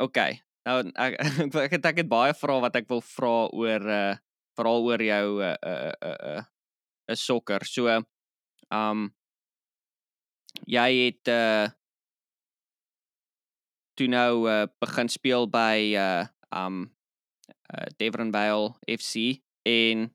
okay. 0.00 0.40
Nou 0.68 0.80
ek 0.84 1.16
ek, 1.44 1.54
ek, 1.66 1.76
het, 1.78 1.86
ek 1.92 2.02
het 2.04 2.10
baie 2.10 2.34
vrae 2.36 2.62
wat 2.62 2.76
ek 2.80 2.88
wil 2.90 3.02
vra 3.04 3.36
oor 3.56 3.86
uh 3.88 4.14
veral 4.58 4.84
oor 4.84 5.02
jou 5.02 5.26
uh 5.40 5.56
uh 5.64 5.92
uh 6.04 6.16
uh 6.36 6.42
'n 7.10 7.16
sokker. 7.16 7.64
So 7.64 7.88
um 8.70 9.10
jy 10.66 10.90
het 11.06 11.32
uh 11.32 11.70
toe 13.96 14.08
nou 14.08 14.48
uh 14.48 14.66
begin 14.80 15.08
speel 15.08 15.46
by 15.46 15.96
uh 15.96 16.24
um 16.52 16.90
uh 17.72 17.88
Devon 17.98 18.32
Vale 18.32 18.74
FC 18.84 19.40
en 19.64 20.10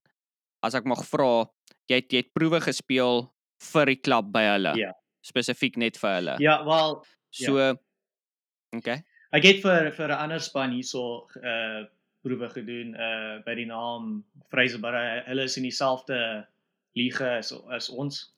as 0.65 0.73
ek 0.73 0.85
mag 0.89 1.01
vra, 1.05 1.45
jy 1.89 2.01
het, 2.01 2.09
jy 2.09 2.21
het 2.23 2.33
proewe 2.33 2.59
gespeel 2.61 3.27
vir 3.71 3.91
die 3.93 4.01
klub 4.01 4.31
by 4.33 4.45
hulle. 4.55 4.73
Ja. 4.81 4.91
Spesifiek 5.25 5.77
net 5.77 5.97
vir 6.01 6.17
hulle. 6.19 6.35
Ja, 6.41 6.59
wel 6.65 6.99
So 7.35 7.75
okay. 8.75 9.03
ek 9.35 9.43
het 9.43 9.59
vir 9.63 9.91
vir 9.91 10.09
'n 10.09 10.19
ander 10.25 10.39
span 10.39 10.71
hierso 10.71 11.27
uh 11.43 11.85
proewe 12.25 12.49
gedoen 12.49 12.95
uh 12.95 13.43
by 13.45 13.53
die 13.55 13.65
naam 13.69 14.23
Fraserburgh. 14.49 15.25
Hulle 15.27 15.43
is 15.43 15.57
in 15.57 15.63
dieselfde 15.67 16.47
liga 16.95 17.37
as 17.37 17.51
as 17.69 17.89
ons. 17.89 18.31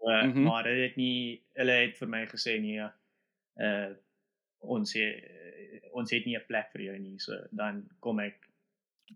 Uh, 0.00 0.24
Mhm. 0.24 0.42
maar 0.48 0.64
hulle 0.64 0.82
het 0.88 0.96
nie 0.96 1.42
hulle 1.60 1.72
het 1.72 1.96
vir 1.98 2.08
my 2.08 2.26
gesê 2.26 2.58
nee 2.60 2.80
uh 3.60 3.90
ons 4.60 4.92
het, 4.94 5.24
ons 5.92 6.10
het 6.10 6.24
nie 6.26 6.36
'n 6.36 6.46
plek 6.48 6.68
vir 6.72 6.82
jou 6.82 6.98
nie 6.98 7.18
so 7.18 7.32
dan 7.52 7.88
kom 8.00 8.20
ek 8.20 8.46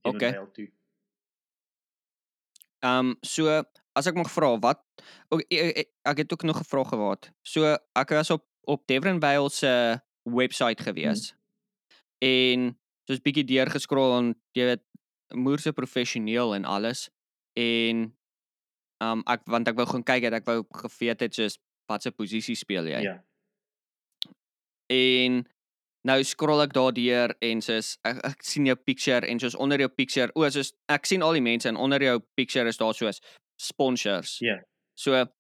Okay. 0.04 0.32
Toe. 0.54 0.68
Ehm 2.82 2.98
um, 3.12 3.16
so 3.22 3.48
as 3.96 4.06
ek 4.06 4.14
mag 4.18 4.30
vra 4.30 4.58
wat 4.60 4.80
ook, 5.30 5.40
ek, 5.48 5.76
ek, 5.78 5.88
ek 6.04 6.18
het 6.24 6.32
ook 6.32 6.42
nog 6.44 6.60
'n 6.60 6.64
vraag 6.68 6.88
gehad. 6.88 7.30
So 7.42 7.64
ek 7.96 8.08
was 8.10 8.30
op 8.30 8.44
op 8.66 8.87
Devon 8.87 9.21
Vale 9.21 9.50
se 9.50 10.00
webwerf 10.23 10.78
gewees. 10.78 11.30
Hmm. 11.30 11.38
En 12.18 12.66
soos 13.09 13.21
bietjie 13.21 13.44
deur 13.44 13.71
geskrol 13.71 14.16
en 14.18 14.33
jy 14.56 14.68
weet 14.71 14.85
moerse 15.37 15.73
professioneel 15.76 16.54
en 16.56 16.64
alles. 16.64 17.09
En 17.59 18.06
um, 19.04 19.25
ek 19.30 19.44
want 19.50 19.68
ek 19.68 19.78
wou 19.78 19.87
gaan 19.90 20.06
kyk 20.06 20.28
het 20.28 20.38
ek 20.40 20.49
wou 20.49 20.62
geweet 20.85 21.26
het 21.26 21.37
soos 21.37 21.59
wat 21.90 22.04
se 22.04 22.14
posisie 22.14 22.56
speel 22.56 22.88
jy. 22.88 23.02
Ja. 23.04 23.18
En 24.92 25.42
nou 26.09 26.18
scroll 26.25 26.64
ek 26.64 26.75
daardeur 26.76 27.35
en 27.44 27.62
soos 27.64 27.94
ek, 28.09 28.21
ek 28.25 28.44
sien 28.44 28.68
jou 28.68 28.76
picture 28.76 29.26
en 29.28 29.40
soos 29.40 29.56
onder 29.56 29.80
jou 29.80 29.90
picture, 29.92 30.33
o, 30.37 30.49
soos 30.52 30.75
ek 30.92 31.09
sien 31.09 31.25
al 31.25 31.37
die 31.37 31.44
mense 31.44 31.68
en 31.68 31.80
onder 31.80 32.02
jou 32.04 32.18
picture 32.37 32.68
is 32.68 32.80
daar 32.80 32.97
soos 32.97 33.21
sponsors. 33.61 34.38
Ja. 34.44 34.61
So 34.99 35.16
ehm 35.18 35.33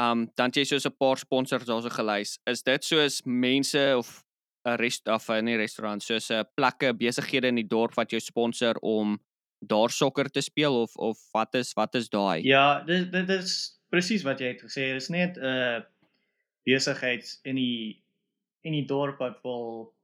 um, 0.00 0.26
dan 0.34 0.52
het 0.52 0.56
jy 0.56 0.64
soos 0.64 0.86
'n 0.86 0.96
paar 0.98 1.18
sponsors 1.18 1.64
daarso 1.64 1.90
gelys. 1.90 2.38
Is 2.46 2.62
dit 2.62 2.84
soos 2.84 3.22
mense 3.24 3.94
of 3.96 4.24
'n 4.66 4.76
rest 4.76 5.08
of 5.08 5.28
'n 5.30 5.44
nie 5.44 5.56
restaurant 5.56 6.02
soos 6.02 6.30
'n 6.30 6.44
plekke 6.56 6.94
besighede 6.94 7.48
in 7.48 7.56
die 7.56 7.68
dorp 7.68 7.94
wat 7.94 8.10
jou 8.10 8.20
sponsor 8.20 8.74
om 8.82 9.18
daar 9.60 9.90
sokker 9.90 10.30
te 10.30 10.40
speel 10.40 10.82
of 10.82 10.96
of 10.96 11.18
wat 11.32 11.54
is 11.54 11.72
wat 11.74 11.94
is 11.94 12.08
daai? 12.08 12.42
Ja, 12.42 12.82
dit 12.84 13.12
dit 13.12 13.28
is 13.28 13.80
presies 13.90 14.22
wat 14.22 14.40
jy 14.40 14.46
het 14.46 14.62
gesê. 14.62 14.92
Dit 14.92 15.02
is 15.02 15.08
net 15.08 15.36
'n 15.36 15.44
uh, 15.44 15.80
besigheid 16.64 17.40
in 17.44 17.56
die 17.56 18.02
in 18.62 18.72
die 18.72 18.86
dorp 18.86 19.18
wat 19.18 19.38
wil 19.42 19.94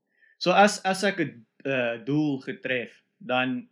So 0.41 0.57
as 0.57 0.81
as 0.89 1.05
ek 1.05 1.21
'n 1.21 1.45
uh, 1.69 2.01
doel 2.01 2.41
getref, 2.41 2.97
dan 3.21 3.69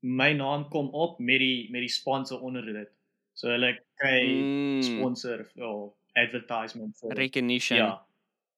my 0.00 0.32
naam 0.32 0.68
kom 0.72 0.88
op 0.96 1.20
met 1.20 1.40
die 1.44 1.68
met 1.68 1.84
die 1.84 1.92
sponsor 1.92 2.40
onder 2.40 2.64
dit. 2.64 2.88
So 3.36 3.52
hulle 3.52 3.76
kry 4.00 4.20
Mm, 4.24 4.82
sponsor 4.82 5.46
of 5.62 5.94
advertisement 6.16 6.96
vir 7.02 7.16
recognition. 7.16 7.78
Ja, 7.78 8.06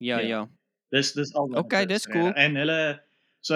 ja. 0.01 0.19
ja. 0.21 0.29
ja. 0.29 0.47
dis 0.93 1.13
dis 1.13 1.35
al. 1.37 1.49
Okay, 1.59 1.87
dis 1.87 2.07
cool. 2.07 2.33
En 2.37 2.57
hulle 2.57 3.01
so 3.41 3.55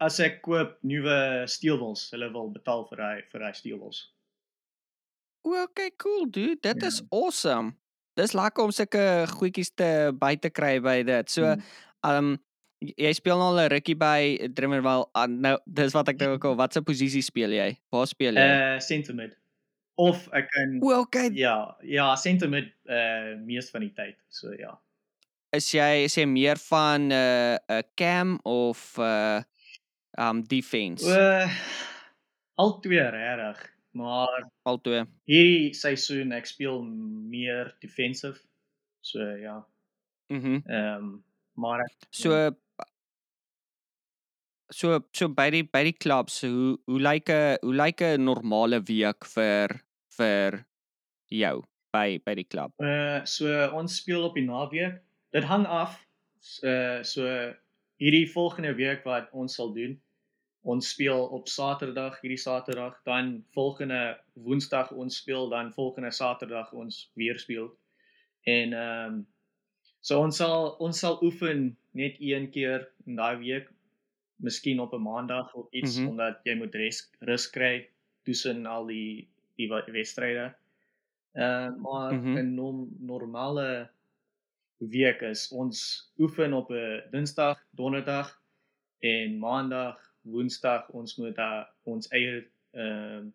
as 0.00 0.18
ek 0.20 0.42
koop 0.42 0.78
nuwe 0.82 1.44
steelwils, 1.48 2.10
hulle 2.12 2.28
wil 2.32 2.50
betaal 2.52 2.84
vir 2.90 2.98
hy 3.04 3.14
vir 3.32 3.40
hy 3.46 3.52
steelwils. 3.52 4.10
O, 5.44 5.52
okay, 5.62 5.90
cool 6.00 6.26
dude. 6.30 6.60
Dit 6.62 6.82
Ja. 6.82 6.88
is 6.88 7.02
awesome. 7.12 7.74
Dis 8.16 8.32
lekker 8.32 8.64
om 8.64 8.70
sulke 8.72 9.26
goedjies 9.28 9.70
te 9.74 10.12
by 10.14 10.34
te 10.36 10.50
kry 10.50 10.78
by 10.80 11.02
dit. 11.02 11.30
So, 11.30 11.42
Mm. 11.56 11.62
um 12.04 12.38
jy 12.84 13.12
speel 13.16 13.38
nou 13.38 13.48
al 13.56 13.60
'n 13.64 13.70
rukkie 13.72 13.96
by 13.96 14.48
Drummerwell. 14.52 15.06
Uh, 15.16 15.26
nou, 15.26 15.56
dis 15.66 15.92
wat 15.94 16.08
ek 16.08 16.18
dink 16.18 16.44
ook. 16.44 16.56
Wat 16.62 16.72
se 16.72 16.82
posisie 16.82 17.22
speel 17.22 17.50
jy? 17.50 17.78
Waar 17.92 18.06
speel 18.06 18.34
jy? 18.34 18.74
Uh 18.76 18.78
center 18.80 19.14
mid. 19.14 19.32
Of 19.96 20.28
ek 20.34 20.48
kan 20.50 20.80
o, 20.82 20.90
okay. 21.00 21.30
ja, 21.38 21.76
ja, 21.86 22.14
center 22.18 22.48
mid 22.50 22.72
uh 22.90 23.36
mees 23.46 23.70
van 23.70 23.80
die 23.86 23.92
tyd. 23.94 24.16
So 24.28 24.50
ja. 24.58 24.74
Is 25.54 25.68
jy 25.70 26.04
is 26.08 26.16
jy 26.18 26.24
meer 26.26 26.58
van 26.58 27.08
'n 27.08 27.12
uh, 27.14 27.58
'n 27.78 27.82
cam 27.94 28.40
of 28.44 28.98
uh 28.98 29.42
um 30.18 30.42
defense? 30.42 31.06
Uh 31.06 31.46
al 32.58 32.80
twee 32.80 33.02
regtig, 33.10 33.62
maar 33.92 34.50
Al 34.62 34.80
twee. 34.80 35.04
hierdie 35.26 35.74
seisoen 35.74 36.32
ek 36.32 36.46
speel 36.46 36.82
meer 36.82 37.74
defensive. 37.80 38.38
So 39.00 39.18
ja. 39.20 39.64
Mhm. 40.28 40.62
Ehm 40.66 40.96
um, 40.98 41.24
maar 41.54 41.80
ek, 41.86 41.92
So 42.10 42.50
so 44.70 45.00
so 45.12 45.28
by 45.28 45.50
die 45.50 45.62
by 45.64 45.82
die 45.84 45.96
clubs 45.96 46.40
hoe 46.42 46.76
hoe 46.86 47.00
lyk 47.00 47.30
'n 47.30 47.58
hoe 47.62 47.74
lyk 47.74 48.00
'n 48.02 48.24
normale 48.24 48.80
week 48.80 49.24
vir 49.34 49.80
vir 50.16 50.64
jou 51.30 51.64
by 51.92 52.18
by 52.24 52.34
die 52.34 52.48
klub? 52.48 52.72
uh 52.80 53.24
so 53.24 53.46
ons 53.72 53.96
speel 53.96 54.24
op 54.24 54.34
die 54.34 54.46
naweek. 54.46 55.02
Dit 55.32 55.44
hang 55.44 55.66
af 55.66 56.00
uh 56.62 57.02
so 57.02 57.26
hierdie 57.98 58.26
volgende 58.30 58.74
week 58.74 59.04
wat 59.04 59.30
ons 59.32 59.54
sal 59.54 59.72
doen. 59.72 60.00
Ons 60.64 60.88
speel 60.94 61.26
op 61.36 61.48
Saterdag, 61.48 62.20
hierdie 62.22 62.40
Saterdag, 62.40 62.96
dan 63.04 63.44
volgende 63.52 64.16
Woensdag 64.32 64.92
ons 64.92 65.16
speel, 65.16 65.48
dan 65.48 65.72
volgende 65.72 66.10
Saterdag 66.10 66.72
ons 66.72 67.10
weer 67.14 67.38
speel. 67.38 67.68
En 68.44 68.72
ehm 68.72 69.14
um, 69.14 69.26
so 70.00 70.20
ons 70.20 70.36
sal 70.36 70.74
ons 70.84 70.98
sal 70.98 71.20
oefen 71.22 71.76
net 71.92 72.16
een 72.20 72.50
keer 72.50 72.88
in 73.06 73.16
daai 73.16 73.36
week, 73.36 73.70
miskien 74.36 74.80
op 74.80 74.92
'n 74.92 75.02
Maandag 75.02 75.54
of 75.54 75.66
iets 75.70 75.96
mm 75.96 76.02
-hmm. 76.02 76.10
omdat 76.10 76.40
jy 76.42 76.54
moet 76.54 76.74
rus 76.74 77.10
rus 77.18 77.50
kry 77.50 77.88
tussen 78.22 78.66
al 78.66 78.86
die 78.86 79.28
die 79.56 79.68
wedstryde. 79.68 80.54
Uh, 81.34 81.74
maar 81.76 82.12
mm 82.12 82.22
-hmm. 82.22 82.36
'n 82.38 82.54
norm, 82.54 82.96
normale 82.98 83.90
week 84.76 85.20
is 85.20 85.48
ons 85.52 86.10
oefen 86.18 86.52
op 86.52 86.70
'n 86.70 87.02
Dinsdag, 87.10 87.64
Donderdag 87.70 88.40
en 88.98 89.38
Maandag, 89.38 90.12
Woensdag 90.22 90.88
ons 90.88 91.16
moet 91.16 91.34
daar 91.36 91.72
ons 91.82 92.08
eie 92.08 92.46
ehm 92.70 93.26
uh, 93.26 93.30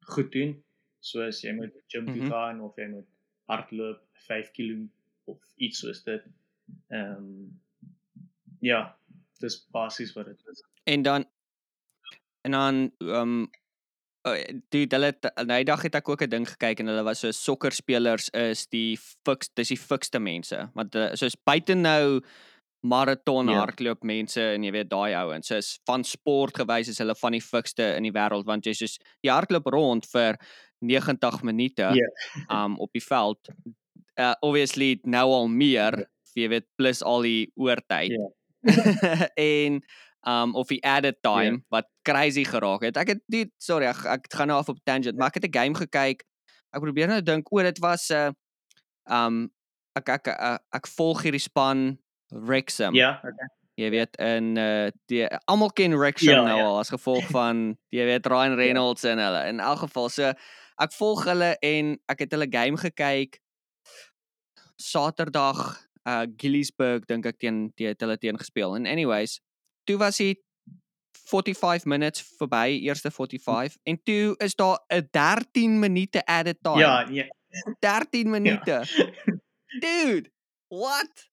goed 0.00 0.32
doen. 0.32 0.62
Soos 1.00 1.40
jy 1.40 1.52
moet 1.52 1.72
gym 1.86 2.06
toe 2.06 2.22
Mhm. 2.22 2.30
gaan 2.30 2.60
of 2.60 2.76
jy 2.76 2.86
moet 2.86 3.06
hardloop 3.44 4.02
5 4.12 4.50
km 4.50 4.86
of 5.24 5.38
iets 5.56 5.78
soos 5.78 6.02
dit. 6.04 6.22
Ehm 6.88 7.16
um, 7.16 7.60
ja, 8.60 8.96
dis 9.40 9.66
basies 9.72 10.12
wat 10.16 10.26
dit 10.26 10.40
is. 10.52 10.62
En 10.84 11.02
dan 11.02 11.24
en 12.44 12.50
dan 12.52 12.92
ehm 13.00 13.14
um, 13.20 13.50
die 14.70 14.86
hulle 14.90 15.06
het- 15.14 15.30
nou 15.46 15.56
die 15.58 15.64
dag 15.64 15.82
het 15.82 15.94
ek 15.94 16.08
ook 16.08 16.22
'n 16.22 16.28
ding 16.28 16.46
gekyk 16.48 16.80
en 16.80 16.86
hulle 16.86 17.02
was 17.04 17.20
so 17.20 17.30
sokkerspelers 17.30 18.28
is 18.36 18.66
die 18.66 18.96
fiks 19.26 19.48
dis 19.54 19.68
die 19.68 19.78
fikste 19.78 20.18
mense 20.20 20.70
want 20.74 20.94
uh, 20.94 21.14
soos 21.14 21.36
buite 21.44 21.74
nou 21.74 22.20
maraton 22.84 23.48
Ja. 23.48 23.60
hardloop 23.60 24.02
mense 24.04 24.40
en 24.40 24.62
jy 24.64 24.70
weet 24.72 24.88
daai 24.90 25.14
ouens 25.14 25.46
soos 25.46 25.78
van 25.86 26.04
sport 26.04 26.56
gewys 26.56 26.88
is 26.88 26.98
hulle 26.98 27.14
van 27.14 27.32
die 27.32 27.40
fikste 27.40 27.96
in 27.96 28.02
die 28.02 28.12
wêreld 28.12 28.44
want 28.46 28.64
jy 28.66 28.72
soos 28.74 28.98
jy 29.22 29.30
hardloop 29.32 29.66
rond 29.66 30.06
vir 30.06 30.36
90 30.80 31.42
minute 31.42 31.82
Ja. 31.94 32.64
um 32.64 32.78
op 32.78 32.92
die 32.92 33.04
veld 33.04 33.48
uh, 34.18 34.34
obviously 34.42 34.98
nou 35.04 35.30
al 35.32 35.48
meer 35.48 35.98
Ja. 35.98 36.04
jy 36.34 36.48
weet 36.48 36.66
plus 36.76 37.02
al 37.02 37.22
die 37.22 37.50
oortyd 37.56 38.10
Ja. 38.12 38.28
en 39.34 39.80
um 40.28 40.54
of 40.54 40.68
die 40.68 40.82
added 40.84 41.16
time 41.22 41.56
Ja. 41.60 41.64
wat 41.68 41.86
crazy 42.02 42.44
geraak 42.44 42.82
het. 42.82 42.96
Ek 42.96 43.08
het 43.08 43.22
nie 43.32 43.46
sorry, 43.58 43.86
ek, 43.86 44.04
ek 44.04 44.26
gaan 44.36 44.48
nou 44.52 44.58
af 44.60 44.68
op 44.68 44.78
tangent, 44.84 45.16
maar 45.16 45.28
ek 45.32 45.34
het 45.40 45.46
'n 45.48 45.56
game 45.58 45.74
gekyk. 45.74 46.24
Ek 46.72 46.80
probeer 46.82 47.08
nou 47.08 47.22
dink, 47.22 47.48
o, 47.52 47.62
dit 47.62 47.78
was 47.78 48.10
'n 48.10 48.14
uh, 48.14 49.24
um 49.24 49.50
ek 49.96 50.08
ek 50.08 50.28
ek, 50.28 50.60
ek 50.72 50.86
volg 50.86 51.22
hierdie 51.22 51.40
span 51.40 51.98
Wrexham. 52.30 52.94
Ja, 52.94 53.18
okay. 53.24 53.48
Jy 53.74 53.90
weet 53.90 54.16
in 54.20 54.56
uh 54.58 54.90
die 55.08 55.24
almal 55.48 55.70
ken 55.72 55.96
Wrexham 55.98 56.34
Ja, 56.34 56.42
nou 56.44 56.58
ja. 56.58 56.64
al 56.64 56.78
as 56.78 56.90
gevolg 56.92 57.24
van 57.30 57.76
jy 57.90 58.04
weet 58.04 58.26
Ryan 58.26 58.54
Reynolds 58.54 59.04
en 59.04 59.18
hulle. 59.18 59.46
In 59.48 59.60
elk 59.60 59.78
geval 59.88 60.08
so 60.08 60.32
ek 60.78 60.92
volg 60.92 61.24
hulle 61.24 61.56
en 61.60 61.98
ek 62.08 62.18
het 62.18 62.30
hulle 62.32 62.46
game 62.50 62.76
gekyk 62.76 63.40
Saterdag 64.76 65.80
uh 66.08 66.26
Gilliesburg 66.36 67.04
dink 67.06 67.26
ek 67.26 67.38
teen 67.38 67.72
het 67.76 68.00
hulle 68.00 68.18
teen 68.18 68.38
gespeel. 68.38 68.74
En 68.76 68.86
anyways, 68.86 69.40
toe 69.84 69.96
was 69.98 70.18
hy 70.18 70.34
45 71.30 71.84
minutes 71.86 72.22
verby, 72.38 72.78
eerste 72.82 73.10
45 73.10 73.76
en 73.84 74.00
toe 74.04 74.34
is 74.38 74.54
daar 74.54 74.78
'n 74.88 75.08
13 75.10 75.78
minute 75.78 76.24
added 76.26 76.56
time. 76.62 76.80
Ja, 76.80 77.06
ja. 77.18 77.26
13 77.80 78.30
minute. 78.30 78.82
Dude, 79.80 80.30
what? 80.68 81.28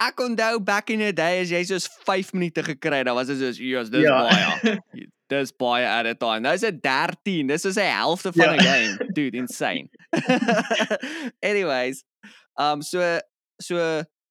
Ek 0.00 0.20
onthou 0.20 0.60
back 0.64 0.88
in 0.90 0.98
the 0.98 1.12
day 1.12 1.40
as 1.42 1.50
jy 1.50 1.62
soos 1.64 1.86
5 2.04 2.32
minute 2.32 2.62
gekry, 2.62 3.02
dan 3.04 3.14
was 3.14 3.26
dit 3.26 3.38
soos, 3.38 3.58
"Yes, 3.58 3.90
dis 3.90 4.02
Ja. 4.02 4.22
baie." 4.22 4.80
Dis 5.30 5.52
baie 5.52 5.86
at 5.86 6.06
a 6.06 6.14
time. 6.14 6.40
Nou 6.40 6.54
is 6.54 6.60
dit 6.60 6.82
13. 6.82 7.46
Dis 7.46 7.64
is 7.64 7.76
'n 7.76 7.86
helfte 7.86 8.32
van 8.32 8.48
'n 8.50 8.62
Ja. 8.64 8.72
game. 8.72 9.12
Dude, 9.12 9.36
insane. 9.36 9.88
Anyways, 11.40 12.02
um 12.56 12.82
so 12.82 13.18
so 13.62 13.76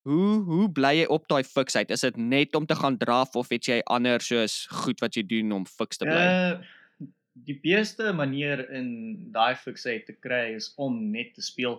hoe 0.08 0.28
hoe 0.48 0.66
bly 0.72 0.94
jy 1.00 1.06
op 1.12 1.28
daai 1.28 1.42
fiksheid? 1.44 1.90
Is 1.90 2.04
dit 2.06 2.16
net 2.16 2.54
om 2.54 2.66
te 2.66 2.74
gaan 2.74 2.98
draf 2.98 3.36
of 3.36 3.48
het 3.52 3.68
jy 3.68 3.80
ander 3.86 4.20
soos 4.24 4.66
goed 4.82 5.00
wat 5.00 5.16
jy 5.16 5.26
doen 5.26 5.52
om 5.52 5.66
fiks 5.66 6.00
te 6.00 6.08
bly? 6.08 6.28
Uh 6.28 6.76
die 7.46 7.56
beste 7.62 8.12
manier 8.12 8.62
in 8.74 8.88
daai 9.34 9.54
fiksheid 9.56 10.06
te 10.08 10.16
kry 10.24 10.56
is 10.56 10.70
om 10.80 10.96
net 11.12 11.34
te 11.36 11.44
speel. 11.44 11.78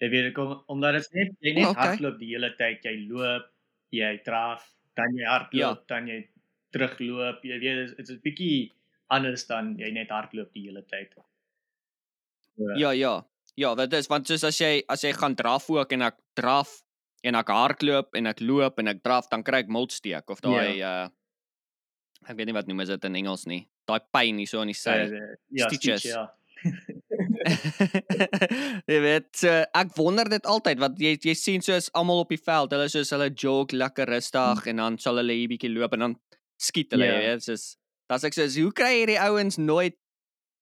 Jy 0.00 0.10
weet 0.12 0.28
ek 0.30 0.40
om, 0.40 0.52
omdat 0.72 0.98
dit 0.98 1.16
net 1.18 1.32
jy 1.44 1.54
net 1.56 1.64
oh, 1.66 1.72
okay. 1.74 1.88
hardloop 1.90 2.20
die 2.20 2.30
hele 2.32 2.52
tyd, 2.58 2.84
jy 2.86 3.08
loop, 3.08 3.48
jy 3.94 4.12
draf, 4.26 4.64
dan 4.98 5.16
jy 5.16 5.26
hardloop, 5.28 5.82
ja. 5.82 5.88
dan 5.92 6.08
jy 6.08 6.20
terugloop. 6.74 7.42
Jy 7.44 7.58
weet 7.62 7.80
dit 7.96 8.04
is 8.04 8.14
'n 8.14 8.22
bietjie 8.24 8.70
anders 9.10 9.46
dan 9.48 9.74
jy 9.80 9.90
net 9.92 10.12
hardloop 10.14 10.52
die 10.54 10.68
hele 10.68 10.84
tyd. 10.86 11.16
So, 12.54 12.72
Ja, 12.76 12.92
ja. 12.92 13.18
Ja, 13.60 13.74
dit 13.76 13.92
is 13.98 14.08
want 14.08 14.24
soos 14.30 14.44
as 14.48 14.56
jy 14.62 14.72
as 14.88 15.02
jy 15.04 15.10
gaan 15.16 15.34
draf 15.36 15.66
ook 15.72 15.90
en 15.96 16.02
ek 16.08 16.16
draf 16.38 16.70
en 17.28 17.34
ek 17.36 17.48
hardloop 17.52 18.08
en 18.16 18.26
ek 18.30 18.40
loop 18.40 18.78
en 18.80 18.88
ek 18.94 19.02
draf, 19.04 19.28
dan 19.28 19.42
kry 19.44 19.58
ek 19.66 19.72
moltsteek 19.72 20.30
of 20.32 20.40
daai 20.44 20.80
uh 20.80 21.08
ek 22.28 22.36
weet 22.36 22.48
nie 22.50 22.54
wat 22.56 22.68
noem 22.68 22.80
is 22.84 22.90
dit 22.92 23.04
in 23.08 23.14
Engels 23.16 23.46
nie. 23.48 23.62
Daai 23.88 24.00
pyn 24.12 24.36
hier 24.38 24.46
so 24.48 24.60
aan 24.60 24.68
die 24.70 24.76
sy. 24.76 24.92
uh, 25.08 25.20
ja, 25.56 25.66
Stitches. 25.68 26.02
stitch, 26.04 26.12
ja. 26.12 26.28
jy 28.90 28.98
weet, 29.00 29.28
so, 29.40 29.48
ek 29.80 29.94
wonder 29.96 30.28
dit 30.28 30.44
altyd 30.48 30.80
want 30.82 30.98
jy 31.00 31.14
jy 31.16 31.32
sien 31.38 31.62
soos 31.64 31.88
almal 31.96 32.20
op 32.24 32.28
die 32.32 32.40
veld, 32.40 32.72
hulle 32.76 32.88
soos 32.92 33.12
hulle 33.16 33.30
jog 33.32 33.72
lekker 33.72 34.06
rustig 34.12 34.66
en 34.72 34.76
dan 34.84 34.98
sal 35.00 35.16
hulle 35.22 35.36
hier 35.38 35.48
bietjie 35.52 35.72
loop 35.72 35.92
en 35.96 36.04
dan 36.06 36.14
skiet 36.60 36.92
hulle, 36.92 37.08
Ja. 37.08 37.16
jy 37.16 37.22
weet, 37.32 37.42
soos 37.48 37.64
dan's 38.10 38.24
ek 38.28 38.36
soos 38.36 38.54
hoe 38.60 38.72
kry 38.76 38.92
hierdie 39.00 39.20
ouens 39.24 39.56
nooit 39.60 39.96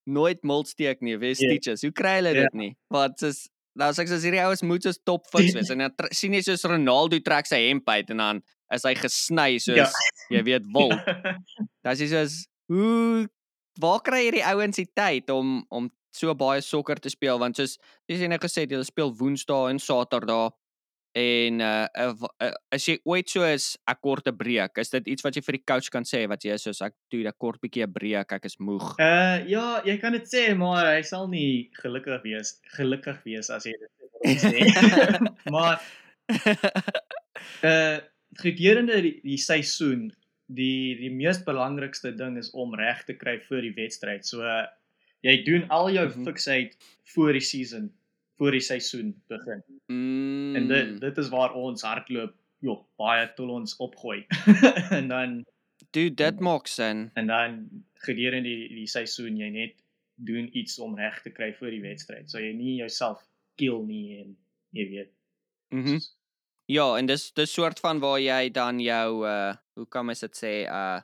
nooit 0.08 0.40
moltsteek 0.42 1.02
nie, 1.04 1.16
weet 1.20 1.38
Ja. 1.38 1.48
stitches. 1.52 1.82
Hoe 1.86 1.92
kry 1.92 2.16
hulle 2.18 2.34
Ja. 2.34 2.42
dit 2.48 2.54
nie? 2.54 2.72
Want 2.90 3.18
soos 3.20 3.46
dan 3.78 3.92
sê 3.94 4.02
ek 4.02 4.08
soos 4.10 4.24
hierdie 4.26 4.42
ouens 4.42 4.62
moet 4.66 4.82
soos 4.82 4.98
top 5.06 5.26
fiks 5.30 5.52
wees 5.54 5.70
en 5.70 5.78
dan 5.84 5.92
sien 6.10 6.32
jy 6.34 6.40
soos 6.42 6.64
Ronaldo 6.66 7.20
trek 7.22 7.46
sy 7.46 7.60
hemp 7.68 7.86
uit 7.88 8.10
en 8.10 8.16
dan 8.16 8.40
is 8.74 8.82
hy 8.82 8.94
gesny 8.98 9.58
soos 9.62 9.76
Ja. 9.76 9.86
jy 10.30 10.42
weet 10.42 10.64
wil. 10.74 10.90
Dan 11.84 11.92
is 11.94 12.10
soos 12.10 12.46
hoe 12.68 13.28
waar 13.80 14.00
kry 14.02 14.24
hierdie 14.26 14.42
ouens 14.44 14.76
die 14.76 14.88
tyd 14.96 15.30
om 15.30 15.64
om 15.70 15.90
so 16.12 16.34
baie 16.34 16.60
sokker 16.60 16.98
te 16.98 17.08
speel 17.12 17.38
want 17.38 17.56
soos 17.56 17.78
jy 18.08 18.16
sê 18.18 18.28
net 18.28 18.40
gesê 18.42 18.64
het, 18.66 18.70
hulle 18.72 18.84
speel 18.84 19.12
Woensdae 19.14 19.70
en 19.70 19.78
Saterdae 19.78 20.50
en 21.14 21.60
uh, 21.60 21.86
as 22.72 22.84
jy 22.88 22.98
ooit 23.04 23.28
so 23.28 23.42
is 23.44 23.76
'n 23.88 23.94
korte 24.02 24.32
breek, 24.32 24.78
is 24.78 24.90
dit 24.90 25.06
iets 25.08 25.22
wat 25.24 25.34
jy 25.36 25.42
vir 25.42 25.52
die 25.58 25.64
coach 25.66 25.90
kan 25.90 26.04
sê 26.04 26.28
wat 26.28 26.42
jy 26.44 26.52
is 26.54 26.62
soos 26.62 26.82
ek 26.82 26.94
doen 27.10 27.26
'n 27.26 27.32
kort 27.38 27.60
bietjie 27.60 27.82
'n 27.86 27.92
breek, 27.92 28.32
ek 28.32 28.44
is 28.44 28.58
moeg. 28.58 28.94
Uh 28.98 29.42
ja, 29.48 29.82
jy 29.84 29.96
kan 29.98 30.12
dit 30.12 30.24
sê, 30.26 30.54
maar 30.56 30.86
hy 30.96 31.02
sal 31.02 31.28
nie 31.28 31.70
gelukkig 31.82 32.22
wees 32.22 32.60
gelukkig 32.76 33.22
wees 33.24 33.50
as 33.50 33.64
jy 33.64 33.72
dit 34.24 34.38
sê. 34.38 34.60
maar 35.54 35.80
uh 37.64 37.98
gedurende 38.38 39.00
die, 39.02 39.20
die 39.24 39.38
seisoen, 39.40 40.10
die 40.46 40.94
die 41.00 41.10
mees 41.10 41.40
belangrikste 41.44 42.12
ding 42.16 42.36
is 42.38 42.50
om 42.52 42.74
reg 42.76 43.00
te 43.08 43.14
kry 43.16 43.38
vir 43.48 43.62
die 43.64 43.72
wedstryd. 43.74 44.26
So 44.28 44.42
uh, 44.44 44.66
jy 45.24 45.42
doen 45.44 45.64
al 45.70 45.90
jou 45.90 46.06
Mhm. 46.08 46.24
fiksheid 46.28 46.76
voor 47.14 47.32
die 47.32 47.40
season, 47.42 47.90
voor 48.38 48.54
die 48.54 48.60
seisoen 48.64 49.14
begin. 49.28 49.62
mm, 49.86 50.56
En 50.56 50.68
dit 50.68 51.00
dit 51.00 51.18
is 51.18 51.28
waar 51.28 51.54
ons 51.58 51.82
hardloop, 51.82 52.34
joh, 52.64 52.80
baie 52.98 53.26
tot 53.34 53.50
ons 53.50 53.76
opgooi. 53.76 54.24
en 54.98 55.08
dan 55.08 55.36
dude, 55.90 56.14
dit 56.14 56.40
maak 56.40 56.66
sin. 56.66 57.10
en 57.14 57.26
dan 57.26 57.58
gedurende 58.06 58.48
die 58.48 58.68
die 58.82 58.86
seisoen 58.86 59.36
jy 59.36 59.48
net 59.54 59.74
doen 60.14 60.48
iets 60.56 60.78
om 60.82 60.96
reg 60.98 61.20
te 61.22 61.30
kry 61.30 61.52
vir 61.54 61.70
die 61.70 61.82
wedstryd. 61.82 62.30
So 62.30 62.38
jy 62.42 62.52
nie 62.54 62.76
jouself 62.80 63.22
kill 63.58 63.82
nie 63.86 64.20
en 64.22 64.36
jy 64.74 64.88
weet. 64.90 65.12
Mhm. 65.74 65.98
Ja, 66.68 66.96
en 66.98 67.06
dis 67.06 67.30
dis 67.32 67.52
soort 67.52 67.80
van 67.80 68.00
waar 68.02 68.18
jy 68.20 68.50
dan 68.52 68.80
jou 68.80 69.24
uh 69.26 69.54
hoe 69.78 69.86
kan 69.88 70.06
mens 70.06 70.20
dit 70.20 70.34
sê 70.36 70.52
uh 70.66 71.00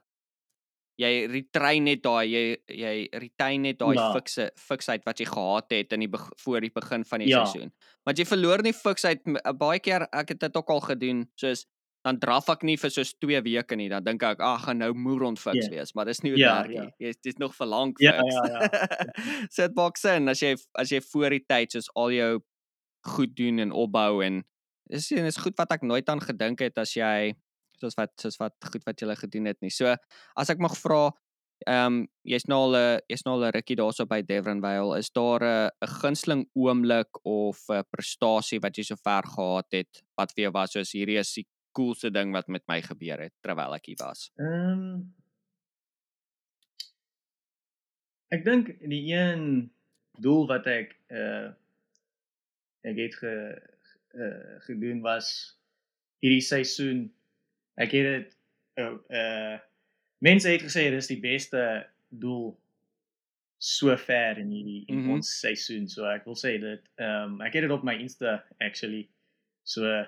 jy 0.99 1.27
retrain 1.27 1.85
net 1.85 2.03
daai 2.03 2.27
jy 2.31 2.43
jy 2.69 3.09
retain 3.19 3.63
net 3.63 3.79
daai 3.79 3.95
Ja. 3.97 4.13
fikse 4.15 4.51
fiksheid 4.57 5.03
wat 5.07 5.19
jy 5.19 5.27
gehad 5.27 5.71
het 5.71 5.93
in 5.93 6.01
die 6.01 6.11
voor 6.45 6.61
die 6.61 6.71
begin 6.71 7.05
van 7.05 7.19
die 7.21 7.29
Ja. 7.29 7.45
seisoen. 7.45 7.73
Want 8.07 8.19
jy 8.19 8.25
verloor 8.25 8.63
nie 8.63 8.73
fiksheid 8.73 9.23
uh, 9.27 9.53
baie 9.53 9.81
keer 9.81 10.07
ek 10.13 10.29
het 10.29 10.41
dit 10.41 10.57
ook 10.57 10.71
al 10.71 10.81
gedoen 10.81 11.29
soos 11.37 11.67
dan 12.05 12.19
draf 12.21 12.49
ek 12.53 12.63
nie 12.63 12.77
vir 12.77 12.91
soos 12.91 13.15
2 13.19 13.41
weke 13.43 13.77
nie 13.77 13.89
dan 13.89 14.05
dink 14.05 14.23
ek 14.23 14.39
ag 14.41 14.65
gaan 14.67 14.79
nou 14.79 14.93
moeron 14.95 15.37
fiks 15.37 15.67
Ja. 15.67 15.71
wees 15.71 15.95
maar 15.95 16.05
dis 16.05 16.21
nie 16.23 16.31
hoe 16.33 16.39
Ja, 16.39 16.63
dit 16.63 16.73
ja. 16.77 16.81
werk 16.83 16.95
nie. 17.01 17.07
Jy 17.09 17.15
dis 17.23 17.39
nog 17.39 17.55
vir 17.57 17.67
lank 17.67 17.97
Ja, 17.99 18.13
fiks. 18.13 18.35
ja, 18.35 18.45
ja. 18.61 18.69
so 19.51 19.63
dit 19.67 19.75
maak 19.77 19.97
sin 19.97 20.29
as 20.29 20.41
jy 20.41 20.55
as 20.75 20.91
jy 20.91 21.01
voor 21.01 21.31
die 21.31 21.45
tyd 21.49 21.73
soos 21.73 21.89
al 21.97 22.11
jou 22.13 22.41
goed 23.07 23.35
doen 23.37 23.59
en 23.59 23.73
opbou 23.73 24.23
en 24.25 24.45
dis 24.91 25.11
en 25.13 25.25
is 25.25 25.37
goed 25.41 25.57
wat 25.57 25.73
ek 25.73 25.83
nooit 25.83 26.09
aan 26.09 26.21
gedink 26.21 26.61
het 26.61 26.79
as 26.79 26.93
jy 26.95 27.35
soos 27.81 27.97
wat 27.99 28.13
soos 28.21 28.39
wat 28.41 28.55
goed 28.73 28.85
wat 28.87 29.01
jy 29.01 29.17
gedoen 29.19 29.47
het 29.51 29.61
nie. 29.63 29.71
So 29.71 29.95
as 30.37 30.51
ek 30.51 30.63
mag 30.63 30.77
vra, 30.79 31.11
ehm 31.67 31.87
um, 31.87 31.99
jy's 32.27 32.47
nou 32.51 32.61
al 32.67 32.77
'n 32.77 33.01
jy's 33.09 33.25
nou 33.25 33.35
al 33.37 33.47
'n 33.49 33.55
rukkie 33.57 33.77
daarso 33.77 34.07
by 34.07 34.23
Devonvale, 34.23 34.99
is 34.99 35.11
daar 35.11 35.43
'n 35.43 35.71
'n 35.83 35.93
gunsteling 36.01 36.47
oomblik 36.55 37.25
of 37.25 37.59
'n 37.71 37.85
prestasie 37.91 38.61
wat 38.61 38.77
jy 38.77 38.85
sover 38.85 39.25
gehad 39.37 39.69
het 39.73 40.03
wat 40.17 40.33
vir 40.35 40.45
jou 40.45 40.53
was 40.53 40.73
soos 40.73 40.93
hierdie 40.93 41.19
is 41.19 41.35
die 41.35 41.47
coolste 41.73 42.11
ding 42.11 42.33
wat 42.33 42.49
met 42.49 42.63
my 42.69 42.81
gebeur 42.83 43.21
het 43.21 43.33
terwyl 43.43 43.75
ek 43.75 43.87
hier 43.87 44.01
was? 44.01 44.31
Ehm 44.39 44.73
um, 44.73 45.15
Ek 48.35 48.43
dink 48.45 48.73
die 48.83 49.13
een 49.13 49.71
doel 50.23 50.49
wat 50.51 50.67
ek 50.71 50.95
uh 51.13 51.53
ek 52.85 52.99
het 53.01 53.15
ge 53.21 53.35
uh 54.15 54.57
gedoen 54.67 55.01
was 55.05 55.29
hierdie 56.25 56.45
seisoen. 56.45 57.07
Ek 57.77 57.95
het 57.97 58.11
dit 58.11 58.37
uh, 58.81 58.97
uh 59.11 59.57
mense 60.25 60.49
het 60.49 60.63
gesê 60.63 60.89
dis 60.91 61.11
die 61.11 61.21
beste 61.21 61.61
doel 62.09 62.55
sover 63.59 64.39
in 64.39 64.51
hierdie 64.51 64.85
in 64.87 64.97
mm 64.97 65.03
-hmm. 65.05 65.13
ons 65.19 65.39
seisoen. 65.41 65.89
So 65.89 66.05
ek 66.09 66.25
wil 66.25 66.37
sê 66.37 66.59
dit 66.61 66.83
ehm 66.97 67.35
um, 67.35 67.41
ek 67.41 67.53
het 67.53 67.63
dit 67.63 67.71
op 67.71 67.83
my 67.83 67.95
Insta 67.95 68.45
actually. 68.59 69.09
So 69.63 70.05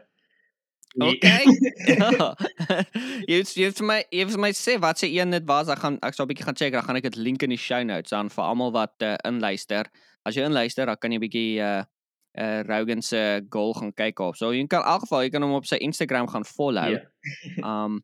Okay. 0.96 1.44
ja. 1.98 2.36
jy 3.28 3.36
het- 3.42 3.54
jy 3.54 3.64
het 3.68 3.76
vir 3.76 3.86
my 3.86 3.98
jy 4.10 4.22
het 4.22 4.30
vir 4.32 4.40
my 4.40 4.52
sê 4.56 4.78
wat 4.80 4.98
se 4.98 5.08
een 5.10 5.30
dit 5.30 5.44
was. 5.44 5.68
Ek 5.68 5.78
gaan 5.78 5.98
ek 6.00 6.14
sal 6.14 6.24
'n 6.24 6.28
bietjie 6.28 6.46
gaan 6.46 6.56
check, 6.56 6.72
dan 6.72 6.82
gaan 6.82 6.96
ek 6.96 7.02
dit 7.02 7.16
link 7.16 7.42
in 7.42 7.52
die 7.52 7.60
show 7.60 7.82
notes 7.84 8.12
aan 8.12 8.30
vir 8.30 8.44
almal 8.44 8.72
wat 8.72 8.94
uh, 9.02 9.16
inluister. 9.24 9.84
As 10.24 10.34
jy 10.34 10.44
inluister, 10.44 10.86
dan 10.86 10.96
kan 10.96 11.12
jy 11.12 11.18
bietjie 11.18 11.60
uh 11.60 11.82
uh 12.38 12.62
Rogan 12.68 13.02
se 13.02 13.42
goal 13.50 13.74
gaan 13.74 13.92
kyk 13.94 14.20
op. 14.20 14.36
So 14.36 14.52
jy 14.52 14.66
kan 14.66 14.82
in 14.82 14.90
elk 14.92 15.00
geval 15.06 15.22
jy 15.24 15.30
kan 15.30 15.42
hom 15.42 15.54
op 15.56 15.66
sy 15.66 15.76
Instagram 15.76 16.28
gaan 16.28 16.44
follow. 16.44 16.88
Ja. 16.92 17.00
um 17.84 18.02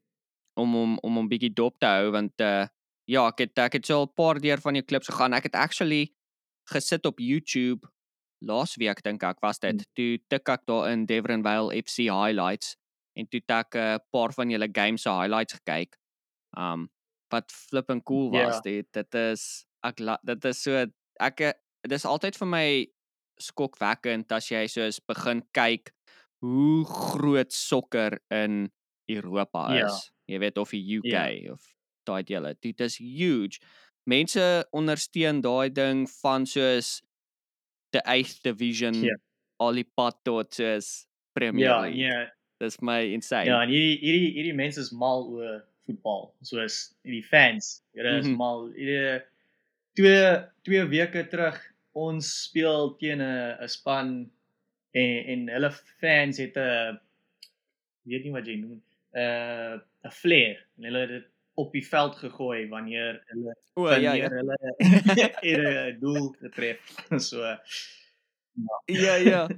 om 0.55 0.77
om 0.77 0.99
om 1.03 1.17
hom 1.17 1.29
bietjie 1.29 1.53
dop 1.53 1.79
te 1.81 1.87
hou 1.87 2.11
want 2.13 2.41
uh 2.41 2.67
ja, 3.11 3.27
ek 3.29 3.39
het 3.39 3.59
ek 3.59 3.73
het 3.73 3.87
so 3.87 4.03
'n 4.03 4.13
paar 4.17 4.41
deur 4.41 4.61
van 4.61 4.75
jou 4.75 4.85
klips 4.85 5.09
gegaan. 5.09 5.35
Ek 5.35 5.43
het 5.51 5.55
actually 5.55 6.13
gesit 6.71 7.07
op 7.07 7.19
YouTube 7.19 7.89
laasweek 8.43 9.03
dink 9.03 9.23
ek 9.23 9.41
was 9.43 9.59
dit. 9.59 9.73
Hmm. 9.83 9.91
Toe 9.95 10.19
tik 10.29 10.49
ek 10.49 10.67
daar 10.67 10.91
in 10.93 11.07
Devonvale 11.07 11.75
FC 11.83 12.09
highlights 12.11 12.77
en 13.17 13.27
toe 13.29 13.41
ek 13.49 13.75
'n 13.75 13.79
uh, 13.79 13.99
paar 14.11 14.33
van 14.33 14.51
julle 14.51 14.69
game 14.73 14.99
se 14.99 15.11
highlights 15.11 15.55
gekyk. 15.55 15.97
Um 16.57 16.89
wat 17.33 17.51
flipping 17.51 18.03
cool 18.05 18.31
was 18.31 18.57
Ja. 18.57 18.61
dit. 18.61 18.87
Dit 18.93 19.15
is 19.15 19.67
ek 19.83 19.97
dit 20.25 20.45
is 20.45 20.63
so 20.63 20.87
ek 21.21 21.41
eh, 21.41 21.53
dit 21.83 21.93
is 21.93 22.05
altyd 22.05 22.37
vir 22.37 22.47
my 22.47 22.87
skokwekkend 23.43 24.33
as 24.33 24.49
jy 24.53 24.67
soos 24.71 25.01
begin 25.09 25.43
kyk 25.57 25.93
hoe 26.43 26.85
groot 26.89 27.53
sokker 27.53 28.19
in 28.31 28.71
Europa 29.11 29.69
Ja. 29.77 29.87
is. 29.87 30.11
Jy 30.29 30.39
weet 30.39 30.59
of 30.59 30.71
die 30.71 30.83
UK 30.99 31.13
Ja. 31.13 31.53
of 31.53 31.63
daai 32.07 32.23
dele. 32.23 32.55
Dit 32.63 32.81
is 32.81 32.97
huge. 32.99 33.61
Mense 34.07 34.67
ondersteun 34.75 35.41
daai 35.43 35.71
ding 35.71 36.09
van 36.23 36.47
soos 36.47 37.03
the 37.93 38.03
8th 38.07 38.43
division 38.43 38.95
Ja. 39.05 39.15
al 39.61 39.73
die 39.75 39.85
pad 39.97 40.17
tot 40.25 40.55
soos 40.55 41.07
Premier 41.35 41.67
Ja, 41.69 41.81
League. 41.83 41.99
ja, 41.99 42.31
Dis 42.61 42.79
my 42.81 43.01
insane. 43.13 43.47
Ja, 43.47 43.63
en 43.63 43.69
hierdie 43.69 43.99
hierdie 43.99 44.33
hierdie 44.37 44.55
mense 44.55 44.79
is 44.81 44.93
mal 44.93 45.25
oor 45.27 45.65
voetbal, 45.87 46.33
soos 46.47 46.95
die 47.03 47.23
fans. 47.23 47.83
Hulle 47.95 48.19
is 48.21 48.27
Mhm. 48.27 48.37
mal. 48.37 48.69
Hierdie 48.77 49.23
twee 49.97 50.45
twee 50.65 50.85
weke 50.89 51.25
terug 51.29 51.59
ons 51.93 52.29
speel 52.43 52.97
teen 53.01 53.21
'n 53.21 53.57
'n 53.61 53.69
span 53.69 54.31
en 54.93 55.25
en 55.33 55.49
hulle 55.49 55.71
fans 56.01 56.39
het 56.39 56.57
'n 56.57 57.01
weet 58.09 58.25
nie 58.25 58.33
wat 58.33 58.47
jy 58.47 58.57
noem 58.61 58.83
uh 59.13 59.79
'n 60.05 60.11
flare 60.11 60.59
en 60.77 60.85
hulle 60.89 61.01
het 61.05 61.15
dit 61.17 61.29
op 61.55 61.73
die 61.73 61.85
veld 61.87 62.17
gegooi 62.17 62.69
wanneer 62.69 63.23
hulle 63.27 63.57
O 63.75 63.83
wanneer 63.83 64.01
ja 64.01 64.13
ja. 64.13 64.29
hulle 64.29 64.57
het 65.19 65.37
'n 65.43 66.01
doel 66.01 66.35
getref. 66.41 66.81
So 67.29 67.57
Ja 68.85 69.15
ja. 69.15 69.49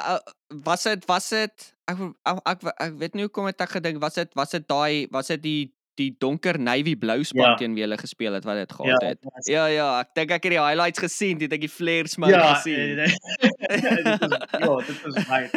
Uh, 0.00 0.18
was 0.64 0.82
dit 0.82 1.04
was 1.04 1.28
dit 1.28 1.76
ek 1.84 1.98
ek, 2.22 2.38
ek 2.44 2.64
ek 2.76 2.94
weet 2.98 3.14
nie 3.14 3.24
hoekom 3.28 3.46
het 3.46 3.60
ek 3.60 3.76
gedink 3.76 4.00
was 4.00 4.14
dit 4.14 4.34
was 4.34 4.50
dit 4.50 4.64
daai 4.68 5.06
was 5.10 5.28
dit 5.32 5.42
die 5.42 5.74
die 6.02 6.10
donker 6.20 6.58
navy 6.58 6.94
blou 6.98 7.22
span 7.24 7.52
Ja. 7.52 7.54
teen 7.60 7.74
wie 7.78 7.84
hulle 7.86 7.96
gespeel 8.00 8.34
het 8.36 8.44
wat 8.48 8.58
dit 8.62 8.70
ja, 8.70 8.76
gehad 8.76 9.02
het. 9.06 9.20
dit 9.22 9.30
was- 9.32 9.46
Ja 9.52 9.66
ja, 9.72 9.88
ek 10.02 10.10
dink 10.18 10.30
ek 10.36 10.42
het 10.48 10.52
die 10.56 10.60
highlights 10.60 10.98
gesien, 11.02 11.38
dit 11.42 11.52
ek 11.52 11.60
die 11.66 11.70
flare 11.72 12.08
smoke 12.10 12.32
ja, 12.34 12.54
gesien. 12.54 12.98
eh, 12.98 13.06
dit 13.06 14.20
was 14.20 14.36
ja, 14.60 14.76
dit 14.86 15.02
was 15.06 15.26
baie. 15.30 15.48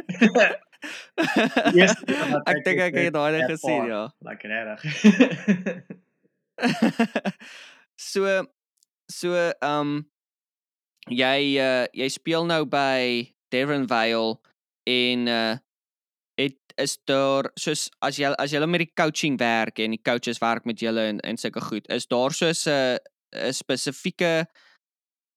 Wat 2.31 2.49
ek 2.51 2.63
dink 2.65 2.79
ek 2.89 2.95
het 2.99 3.13
daai 3.15 3.41
gesien 3.49 3.87
ja. 3.89 4.03
Lekker 4.21 4.49
reg. 4.49 4.81
so 7.97 8.45
so 9.11 9.33
ehm 9.35 9.79
um, 9.81 9.95
jy 11.09 11.57
uh, 11.61 11.85
jy 11.93 12.07
speel 12.09 12.45
nou 12.49 12.63
by 12.65 13.29
Devon 13.53 13.87
Vale 13.87 14.37
en 14.89 15.27
uh 15.27 15.51
het 15.51 15.64
is 16.81 16.97
daar 17.07 17.49
soos 17.59 17.87
as 18.03 18.19
jy 18.19 18.31
as 18.41 18.51
jy 18.51 18.59
met 18.67 18.83
die 18.83 18.93
coaching 18.99 19.37
werk 19.39 19.79
en 19.79 19.95
die 19.95 20.01
coaches 20.03 20.41
werk 20.43 20.65
met 20.65 20.81
julle 20.83 21.07
en 21.11 21.21
en 21.23 21.39
sulke 21.39 21.63
goed 21.63 21.87
is 21.89 22.07
daar 22.11 22.33
soos 22.35 22.65
'n 22.67 22.97
'n 23.35 23.53
spesifieke 23.53 24.45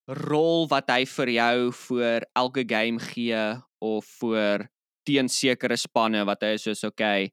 rol 0.08 0.66
wat 0.68 0.90
hy 0.90 1.04
vir 1.04 1.28
jou 1.28 1.72
vir 1.72 2.26
elke 2.34 2.64
game 2.64 2.98
gee 2.98 3.62
of 3.80 4.04
vir 4.20 4.68
teen 5.06 5.28
sekere 5.28 5.76
spanne 5.76 6.24
wat 6.24 6.42
hy 6.42 6.56
soos 6.56 6.84
okay 6.84 7.30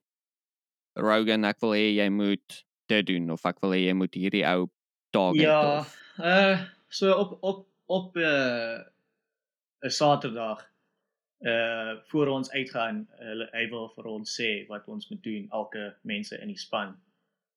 Rogan 0.95 1.45
ek 1.45 1.61
wil 1.61 1.75
hê 1.75 1.95
jy 1.95 2.09
moet 2.09 2.63
dit 2.87 3.05
doen 3.07 3.31
of 3.31 3.45
ek 3.45 3.61
wil 3.63 3.71
hê 3.71 3.87
jy 3.87 3.93
moet 3.93 4.15
hierdie 4.15 4.45
ou 4.45 4.69
target 5.15 5.47
ja, 5.47 5.79
of 5.79 5.95
uh 6.19 6.57
so 6.89 7.11
op 7.11 7.39
op 7.43 7.67
op 7.87 8.15
'n 8.15 8.21
uh, 8.21 8.83
'n 9.83 9.89
Saterdag 9.89 10.74
uh 11.41 11.95
voor 12.11 12.27
ons 12.27 12.51
uitgaan, 12.51 13.07
hulle 13.19 13.49
hy 13.53 13.65
wil 13.69 13.89
vir 13.95 14.05
ons 14.07 14.35
sê 14.39 14.65
wat 14.69 14.87
ons 14.87 15.09
moet 15.09 15.23
doen, 15.23 15.47
elke 15.51 15.95
mense 16.03 16.37
in 16.41 16.47
die 16.47 16.57
span. 16.57 16.95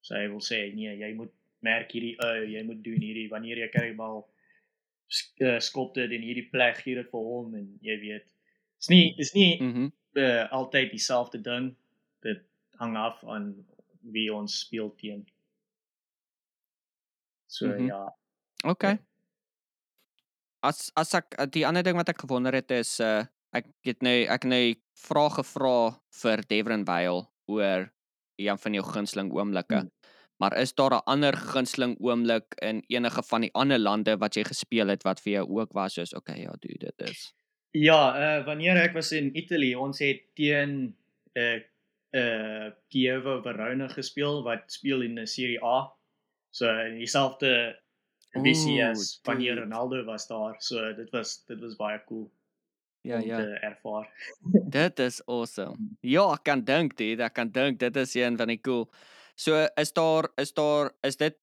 So 0.02 0.14
hy 0.14 0.26
wil 0.28 0.40
sê 0.44 0.74
nee, 0.74 0.96
jy 0.98 1.14
moet 1.14 1.32
merk 1.60 1.92
hierdie 1.92 2.16
ou, 2.22 2.42
jy 2.46 2.62
moet 2.66 2.82
doen 2.84 3.00
hierdie 3.02 3.28
wanneer 3.30 3.58
jy 3.58 3.68
kry 3.68 3.92
bal 3.96 4.26
sk- 5.08 5.40
uh, 5.42 5.58
skop 5.60 5.94
dit 5.94 6.10
in 6.10 6.22
hierdie 6.22 6.48
plek 6.50 6.76
gee 6.84 6.94
dit 6.94 7.10
vir 7.10 7.20
hom 7.30 7.54
en 7.54 7.78
jy 7.82 7.96
weet. 8.00 8.26
Dis 8.78 8.88
nie 8.88 9.14
dis 9.16 9.32
nie. 9.34 9.56
Mm 9.62 9.92
uh, 10.18 10.48
altyd 10.50 10.90
dieselfde 10.90 11.38
ding. 11.40 11.74
Dit 12.22 12.40
hang 12.78 12.96
af 12.96 13.20
aan 13.24 13.52
wie 14.02 14.28
ons 14.34 14.60
speel 14.60 14.94
teen. 14.98 15.26
So 17.46 17.66
Mhm. 17.66 17.86
ja. 17.86 18.14
Okay. 18.64 18.98
As 20.62 20.90
as 20.96 21.14
ek 21.14 21.34
uh, 21.38 21.46
die 21.46 21.66
ander 21.66 21.82
ding 21.82 21.96
wat 21.96 22.08
ek 22.08 22.18
gewonder 22.26 22.52
het 22.54 22.70
is 22.70 22.98
uh 23.00 23.24
ek 23.56 23.68
het 23.86 24.02
nou 24.04 24.16
ek 24.26 24.44
het 24.44 24.50
nou 24.50 24.64
vrae 24.98 25.30
gevra 25.38 25.76
vir 26.22 26.42
Devon 26.50 26.84
Vale 26.88 27.24
oor 27.48 27.88
een 28.38 28.58
van 28.58 28.76
jou 28.76 28.84
gunsteling 28.86 29.32
oomblikke. 29.34 29.82
Hmm. 29.82 29.90
Maar 30.38 30.54
is 30.60 30.74
daar 30.74 30.94
'n 30.94 31.04
ander 31.04 31.36
gunsteling 31.36 31.96
oomblik 32.00 32.54
in 32.54 32.84
enige 32.86 33.22
van 33.22 33.40
die 33.40 33.52
ander 33.52 33.78
lande 33.78 34.16
wat 34.16 34.34
jy 34.34 34.44
gespeel 34.44 34.88
het 34.88 35.02
wat 35.02 35.20
vir 35.20 35.32
jou 35.32 35.46
ook 35.60 35.72
was 35.72 35.94
soos 35.94 36.14
okay 36.14 36.40
ja, 36.40 36.52
dude, 36.58 36.78
dit 36.78 37.10
is. 37.10 37.34
Ja, 37.70 38.14
uh 38.16 38.44
wanneer 38.46 38.76
ek 38.76 38.92
was 38.92 39.12
in 39.12 39.36
Italië, 39.36 39.76
ons 39.76 39.98
het 39.98 40.22
teen 40.34 40.96
uh 41.34 41.60
uh 42.14 42.70
Chievo 42.88 43.42
Verona 43.42 43.88
gespeel 43.88 44.42
wat 44.42 44.72
speel 44.72 45.02
in 45.02 45.14
die 45.14 45.26
Serie 45.26 45.64
A. 45.64 45.92
So 46.50 46.70
in 46.70 46.98
dieselfde 46.98 47.78
divisie 48.32 48.84
as 48.84 49.20
wanneer. 49.22 49.58
Ronaldo 49.58 50.04
was 50.04 50.26
daar. 50.26 50.54
So 50.58 50.94
dit 50.94 51.10
was 51.10 51.44
dit 51.46 51.60
was 51.60 51.76
baie 51.76 52.04
cool 52.06 52.30
Ja 53.02 53.18
ja. 53.18 53.36
te 53.36 53.58
ervaar. 53.62 54.08
Dit 54.68 54.98
is 54.98 55.20
awesome. 55.26 55.76
Ja, 56.00 56.32
ek 56.34 56.42
kan 56.42 56.64
dink 56.64 56.96
dit, 56.96 57.20
ek 57.20 57.32
kan 57.32 57.50
dink 57.50 57.78
dit 57.78 57.96
is 57.96 58.14
een 58.14 58.36
van 58.36 58.48
die 58.48 58.60
cool. 58.60 58.88
So 59.38 59.66
is 59.76 59.92
daar 59.92 60.28
is 60.36 60.52
daar 60.52 60.92
is 61.06 61.16
dit 61.16 61.36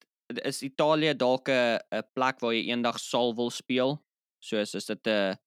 is 0.43 0.61
Italië 0.61 1.15
dalk 1.15 1.49
'n 1.49 1.79
'n 1.91 2.03
plek 2.13 2.39
waar 2.39 2.53
jy 2.53 2.69
eendag 2.69 2.99
sal 2.99 3.35
wil 3.35 3.49
speel? 3.49 4.03
Soos 4.39 4.75
is 4.75 4.85
dit 4.85 5.07
'n 5.07 5.37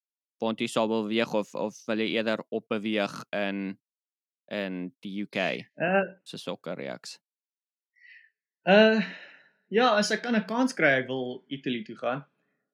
want 0.41 0.61
jy 0.61 0.67
sal 0.67 0.89
wil 0.89 1.03
beweeg 1.03 1.35
of 1.35 1.55
of 1.55 1.75
wil 1.87 1.99
jy 1.99 2.17
eerder 2.17 2.45
opbeweeg 2.49 3.25
in 3.31 3.79
in 4.51 4.95
die 5.01 5.23
UK 5.23 5.37
Uh 5.77 6.03
se 6.25 6.39
sokkerreeks? 6.39 7.19
uh 8.65 9.03
ja, 9.69 9.97
as 9.97 10.11
ek 10.11 10.23
kan 10.23 10.37
'n 10.37 10.47
kans 10.47 10.75
kry, 10.75 11.03
ek 11.03 11.07
wil 11.07 11.45
Italië 11.49 11.85
toe 11.85 11.97
gaan. 11.97 12.25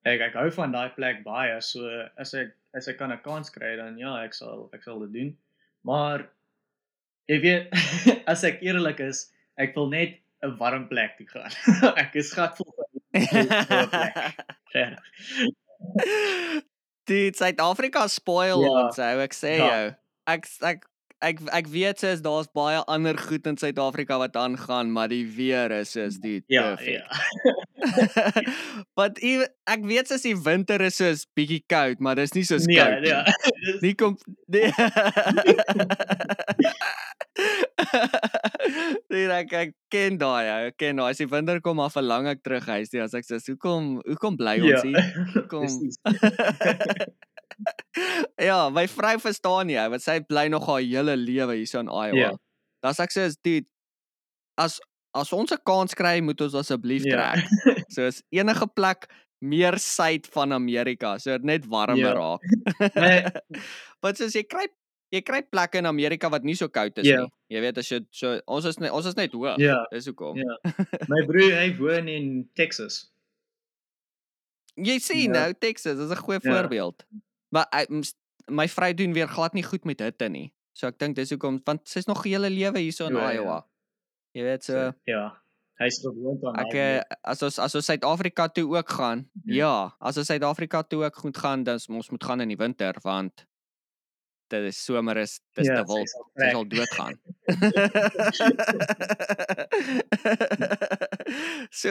Ek 0.04 0.20
ek 0.20 0.34
hou 0.34 0.50
van 0.50 0.72
daai 0.72 0.90
plek 0.94 1.24
baie, 1.24 1.60
so 1.60 1.80
as 2.16 2.34
ek 2.34 2.54
as 2.74 2.88
ek 2.88 2.98
kan 2.98 3.12
'n 3.12 3.20
kans 3.24 3.50
kry 3.50 3.76
dan 3.76 3.98
ja, 3.98 4.16
ek 4.24 4.34
sal 4.34 4.68
ek 4.74 4.82
sal 4.82 5.00
dit 5.06 5.12
doen. 5.12 5.36
Maar 5.84 6.28
jy 7.28 7.40
weet, 7.40 7.68
as 8.32 8.44
ek 8.44 8.60
eerlik 8.62 9.00
is, 9.00 9.30
ek 9.58 9.74
wil 9.76 9.88
net 9.88 10.18
'n 10.44 10.56
warm 10.58 10.88
plek 10.88 11.16
toe 11.18 11.26
gaan. 11.28 11.52
ek 12.04 12.14
is 12.16 12.32
gatvol 12.32 12.72
van 12.76 12.86
die 13.14 13.48
koue 13.68 13.88
plek. 13.88 14.14
Dude, 17.06 17.36
Suid-Afrika 17.36 18.06
spoil 18.08 18.62
Ja. 18.64 18.68
ons, 18.70 18.98
ou, 18.98 19.20
ek 19.20 19.34
sê 19.36 19.58
Ja. 19.58 19.68
jou. 19.68 19.94
Ek 20.26 20.46
ek 20.62 20.86
ek 21.24 21.40
ek 21.52 21.66
weet 21.68 21.98
soos 22.00 22.20
daar's 22.24 22.48
baie 22.52 22.80
ander 22.88 23.16
goed 23.16 23.46
in 23.46 23.56
Suid-Afrika 23.56 24.18
wat 24.18 24.36
aangaan, 24.36 24.90
maar 24.92 25.08
die 25.08 25.24
weer 25.36 25.70
is 25.72 25.92
soos 25.92 26.18
die 26.20 26.42
Ja, 26.48 26.74
perfect. 26.76 27.04
ja. 27.04 27.06
Want 28.98 29.18
ek 29.24 29.80
weet 29.88 30.06
soos 30.10 30.22
die 30.22 30.36
winter 30.38 30.80
is 30.86 30.96
soos 31.00 31.24
bietjie 31.36 31.62
koud, 31.70 31.98
maar 32.04 32.14
dis 32.20 32.34
nie 32.36 32.44
soos 32.46 32.66
Nee, 32.70 32.78
koud 32.78 33.06
ja. 33.06 33.22
nie. 33.26 33.50
Dis- 33.64 33.80
Nie 33.82 33.94
kom 33.98 34.14
nee. 34.48 34.70
Nee, 39.10 39.26
ek, 39.30 39.52
ek 39.58 39.72
ken 39.92 40.16
daai, 40.20 40.44
ek 40.70 40.76
ken 40.80 40.98
daai. 40.98 41.10
As 41.12 41.20
die 41.20 41.28
winter 41.30 41.60
kom 41.64 41.80
af 41.82 41.94
verlang 41.96 42.26
ek 42.30 42.40
terug 42.46 42.66
huis 42.70 42.90
toe 42.92 43.02
as 43.04 43.14
ek 43.14 43.26
sê, 43.26 43.38
"Hoekom 43.50 43.98
hoekom 44.06 44.36
bly 44.40 44.56
ons 44.62 44.70
Ja. 44.70 44.80
hier?" 44.82 45.46
Kom. 45.50 45.66
Presies. 45.66 45.98
ja, 48.40 48.68
my 48.70 48.86
vrou 48.90 49.14
verstaan 49.22 49.66
nie, 49.70 49.78
want 49.78 50.02
sy 50.02 50.20
bly 50.20 50.48
nog 50.48 50.66
haar 50.70 50.82
hele 50.82 51.16
lewe 51.20 51.54
hier 51.60 51.66
so 51.70 51.78
in 51.82 51.88
Iowa. 51.90 52.16
Ja. 52.18 52.30
Dan 52.82 52.94
sê 52.94 53.02
ek 53.06 53.12
sê, 53.14 53.28
"Dude, 53.42 53.66
as 54.58 54.80
as 55.14 55.32
ons 55.32 55.52
'n 55.52 55.58
kans 55.64 55.94
kry, 55.94 56.20
moet 56.20 56.40
ons 56.40 56.54
asseblief 56.54 57.04
Ja. 57.04 57.32
trek." 57.32 57.44
Soos 57.88 58.22
enige 58.30 58.66
plek 58.74 59.06
meer 59.40 59.78
suid 59.78 60.26
van 60.32 60.52
Amerika, 60.52 61.18
so 61.18 61.30
dit 61.32 61.42
net 61.44 61.66
warmer 61.66 61.96
Ja. 61.98 62.12
raak. 62.12 62.40
Nee. 62.96 63.24
Want 64.02 64.16
soos 64.16 64.32
jy 64.34 64.42
kry 64.44 64.66
jy 65.12 65.20
kry 65.22 65.42
plekke 65.42 65.78
in 65.78 65.86
Amerika 65.86 66.28
wat 66.28 66.42
nie 66.42 66.54
so 66.56 66.66
koud 66.68 66.98
is 66.98 67.06
Ja. 67.06 67.20
nie. 67.20 67.30
Jy 67.50 67.60
weet 67.60 67.78
as 67.78 67.88
jy 67.88 68.00
so 68.10 68.40
ons 68.48 68.64
is 68.64 68.78
net 68.78 68.90
ons 68.90 69.06
is 69.06 69.14
net 69.14 69.32
hoog. 69.32 69.58
Ja. 69.58 69.86
Dis 69.92 70.06
hoekom. 70.06 70.36
Ja. 70.36 70.56
My 71.08 71.24
broer 71.26 71.52
hy 71.60 71.76
woon 71.78 72.08
in 72.08 72.48
Texas. 72.54 73.10
Jy 74.76 74.98
sien 74.98 75.32
Ja. 75.34 75.40
nou 75.46 75.52
Texas 75.54 75.98
is 75.98 76.10
'n 76.10 76.16
goeie 76.16 76.40
Ja. 76.42 76.50
voorbeeld. 76.50 77.04
Maar 77.52 77.66
hy, 77.70 78.02
my 78.50 78.66
vrou 78.68 78.92
doen 78.94 79.12
weer 79.12 79.28
glad 79.28 79.54
nie 79.54 79.62
goed 79.62 79.84
met 79.84 80.00
hitte 80.00 80.28
nie. 80.28 80.52
So 80.72 80.86
ek 80.88 80.98
dink 80.98 81.14
dis 81.16 81.30
hoekom 81.30 81.60
want 81.64 81.88
sy's 81.88 82.06
nog 82.06 82.24
hele 82.24 82.50
lewe 82.50 82.78
hierso 82.78 83.06
in 83.06 83.14
Ja, 83.14 83.30
ja. 83.30 83.64
Jy 84.34 84.42
weet 84.42 84.64
so 84.66 84.72
So, 84.74 84.92
ja. 85.10 85.24
Hy's 85.82 85.96
gewoond 86.04 86.38
aan 86.46 86.54
ek 86.62 86.74
eh, 86.78 87.00
as 87.26 87.42
ons 87.42 87.56
as 87.58 87.74
ons 87.74 87.86
Suid-Afrika 87.90 88.46
toe 88.54 88.68
ook 88.76 88.90
gaan. 88.94 89.24
Mhm. 89.42 89.54
Ja, 89.58 89.90
as 89.98 90.16
ons 90.22 90.26
Suid-Afrika 90.30 90.82
toe 90.86 91.02
ook 91.04 91.18
moet 91.26 91.34
gaan, 91.38 91.64
dan 91.66 91.78
ons 91.90 92.10
moet 92.14 92.22
gaan 92.24 92.40
in 92.44 92.48
die 92.54 92.60
winter 92.60 92.94
want 93.02 93.42
dit 94.52 94.62
is 94.68 94.76
somer 94.84 95.16
is 95.18 95.40
dis 95.56 95.66
Ja, 95.66 95.74
te 95.80 95.84
wild. 95.88 96.08
sal 96.12 96.22
Sy 96.22 96.28
trek. 96.38 96.52
sal 96.52 96.64
doodgaan. 96.68 97.14
so 101.70 101.90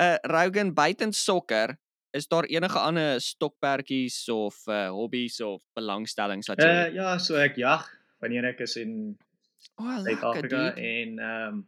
uh 0.00 0.16
Rogan 0.22 0.74
buiten 0.74 1.12
sokker, 1.12 1.76
is 2.16 2.26
daar 2.28 2.44
enige 2.48 2.78
ander 2.78 3.20
stokperdjies 3.20 4.28
of 4.32 4.56
uh 4.66 4.88
hobbies 4.94 5.40
of 5.44 5.60
belangstellings 5.76 6.48
wat 6.48 6.62
jy 6.62 6.68
Uh 6.70 6.88
ja, 6.94 7.18
so 7.18 7.36
ek 7.36 7.56
jag 7.60 7.84
wanneer 8.20 8.44
ek 8.54 8.60
is 8.66 8.76
in 8.80 9.18
O, 9.80 9.84
oh, 9.84 9.98
Suid-Afrika 10.04 10.70
dude. 10.74 10.80
en 10.80 11.18
ehm 11.18 11.48
um, 11.54 11.66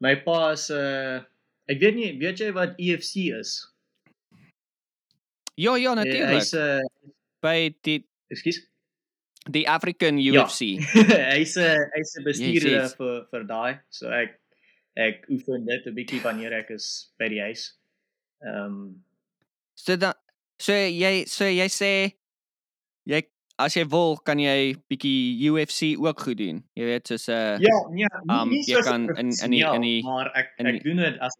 my 0.00 0.14
pa 0.24 0.52
is 0.52 0.70
uh 0.70 1.22
ek 1.68 1.80
weet 1.80 1.94
nie, 1.96 2.10
weet 2.20 2.38
jy 2.40 2.50
wat 2.52 2.74
EFC 2.78 3.16
is? 3.40 3.54
Ja, 5.56 5.74
ja, 5.76 5.90
Eh, 5.92 5.96
natuurlik. 5.96 6.34
Hy's 6.40 6.52
uh 6.54 6.80
By 7.42 7.74
die 7.84 8.00
ekskuus. 8.32 8.58
die 9.50 9.64
African 9.68 10.18
Ja. 10.18 10.44
UFC. 10.44 10.76
hy's 11.36 11.56
'n 11.56 11.86
hy's 11.94 12.16
'n 12.18 12.24
bestuurder 12.24 12.70
yes. 12.82 12.94
vir 12.98 13.26
vir 13.30 13.44
daai. 13.46 13.78
So 13.90 14.10
ek 14.10 14.40
ek 14.96 15.26
oefen 15.30 15.64
dit 15.66 15.86
'n 15.86 15.94
bietjie 15.94 16.22
wanneer 16.24 16.52
ek 16.52 16.70
is 16.70 17.12
by 17.18 17.28
die 17.28 17.40
huis. 17.40 17.72
Ehm 18.42 18.64
um, 18.64 19.04
So 19.76 19.96
dan 19.96 20.14
so 20.58 20.72
jy 20.72 21.24
so 21.28 21.44
jy 21.44 21.68
sê 21.68 21.92
jy 23.06 23.20
as 23.58 23.74
jy 23.74 23.84
wil, 23.88 24.16
kan 24.16 24.38
jy 24.38 24.76
bietjie 24.88 25.50
UFC 25.50 25.96
ook 25.98 26.20
goed 26.20 26.36
doen. 26.38 26.64
Jy 26.74 26.84
weet 26.84 27.06
soos 27.08 27.28
'n 27.28 27.32
uh, 27.32 27.58
Ja, 27.58 27.76
nee, 27.88 28.04
nie, 28.24 28.36
Um, 28.40 28.48
nie 28.50 28.62
jy 28.66 28.80
kan 28.82 29.08
in- 29.16 29.32
in 29.44 29.50
die- 29.50 29.64
in 29.74 29.80
die- 29.82 30.02
maar 30.02 30.30
ek 30.34 30.52
in 30.58 30.66
ek 30.66 30.82
doen 30.84 30.96
dit 30.96 31.18
as 31.20 31.34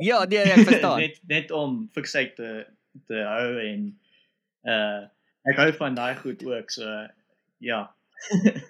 Ja, 0.00 0.24
nee, 0.24 0.38
ek 0.38 0.64
verstaan. 0.68 0.98
net 1.04 1.20
net 1.28 1.50
om 1.50 1.88
fiksheid 1.92 2.36
te 2.36 2.66
te 3.06 3.14
hou 3.14 3.58
en 3.60 3.98
uh 4.64 5.06
ek 5.50 5.56
hou 5.56 5.72
van 5.72 5.94
daai 5.94 6.16
goed 6.16 6.44
ook 6.44 6.70
so 6.70 7.06
ja. 7.60 7.90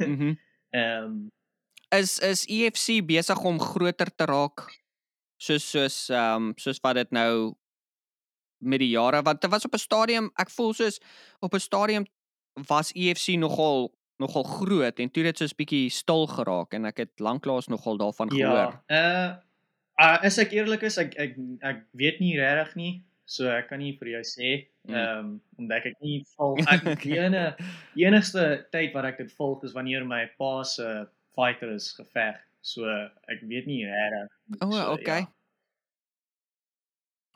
Mhm. 0.00 0.34
Ehm 0.74 1.28
Is 1.90 2.18
is 2.18 2.44
UFC 2.48 3.00
besig 3.06 3.38
om 3.44 3.58
groter 3.60 4.10
te 4.16 4.24
raak 4.26 4.60
soos 5.40 5.70
soos 5.70 6.08
ehm 6.10 6.36
um, 6.36 6.52
soos 6.56 6.78
wat 6.82 6.94
dit 6.96 7.10
nou 7.12 7.54
met 8.60 8.78
die 8.80 8.90
jare 8.90 9.22
want 9.22 9.40
dit 9.40 9.50
was 9.50 9.64
op 9.64 9.72
'n 9.74 9.78
stadium 9.78 10.30
ek 10.36 10.50
voel 10.50 10.72
soos 10.74 10.98
op 11.40 11.54
'n 11.54 11.58
stadium 11.60 12.04
was 12.68 12.92
UFC 12.94 13.38
nogal 13.38 13.92
nogal 14.18 14.42
groot 14.42 14.98
en 14.98 15.10
toe 15.10 15.22
dit 15.22 15.38
soos 15.38 15.54
bietjie 15.54 15.90
stil 15.94 16.26
geraak 16.26 16.74
en 16.74 16.88
ek 16.90 16.96
het 17.04 17.20
lanklaas 17.22 17.68
nogal 17.70 17.98
daarvan 18.00 18.30
gehoor. 18.30 18.80
ja. 18.88 19.02
Uh 19.02 19.28
uh 19.98 20.18
as 20.26 20.38
ek 20.38 20.52
eerlik 20.52 20.82
is, 20.82 20.98
ek 20.98 21.14
ek 21.18 21.36
ek 21.62 21.84
weet 21.92 22.18
nie 22.20 22.34
regtig 22.38 22.74
nie. 22.76 22.92
So 23.28 23.46
ek 23.50 23.68
kan 23.68 23.78
nie 23.78 23.94
vir 24.00 24.08
jou 24.18 24.24
sê 24.24 24.50
Mm. 24.88 24.94
ehm 24.94 25.18
um, 25.18 25.40
omdat 25.58 25.84
ek 25.84 25.96
nie 26.00 26.24
volg 26.36 26.60
ek 26.72 27.02
die 27.02 27.18
ene 27.20 27.42
die 27.94 28.06
enigste 28.08 28.44
tyd 28.72 28.94
wat 28.94 29.04
ek 29.04 29.18
dit 29.18 29.32
volg 29.36 29.64
is 29.68 29.74
wanneer 29.76 30.04
my 30.08 30.22
pa 30.40 30.62
se 30.64 30.86
fighter 31.36 31.74
is 31.74 31.90
geveg. 31.92 32.38
So 32.64 32.88
ek 33.28 33.42
weet 33.42 33.66
nie 33.68 33.84
regtig. 33.84 34.32
O, 34.64 34.70
so, 34.70 34.92
okay. 34.94 35.20
Ja. 35.26 35.32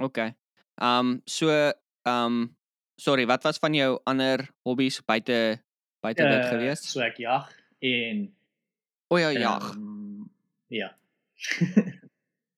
Okay. 0.07 0.35
Ehm 0.81 0.99
um, 0.99 1.23
so 1.27 1.51
ehm 1.53 1.73
um, 2.07 2.57
sorry, 2.97 3.27
wat 3.27 3.43
was 3.43 3.59
van 3.59 3.75
jou 3.75 4.01
ander 4.07 4.49
hobbies 4.65 5.01
buite 5.05 5.63
buite 6.03 6.27
dit 6.27 6.43
Eh, 6.45 6.49
gewees? 6.51 6.81
So 6.93 7.01
ek 7.01 7.17
jag 7.19 7.49
en 7.81 8.35
O 9.11 9.17
ja, 9.19 9.29
jag. 9.31 9.63
ehm, 9.77 10.25
ja. 10.69 10.95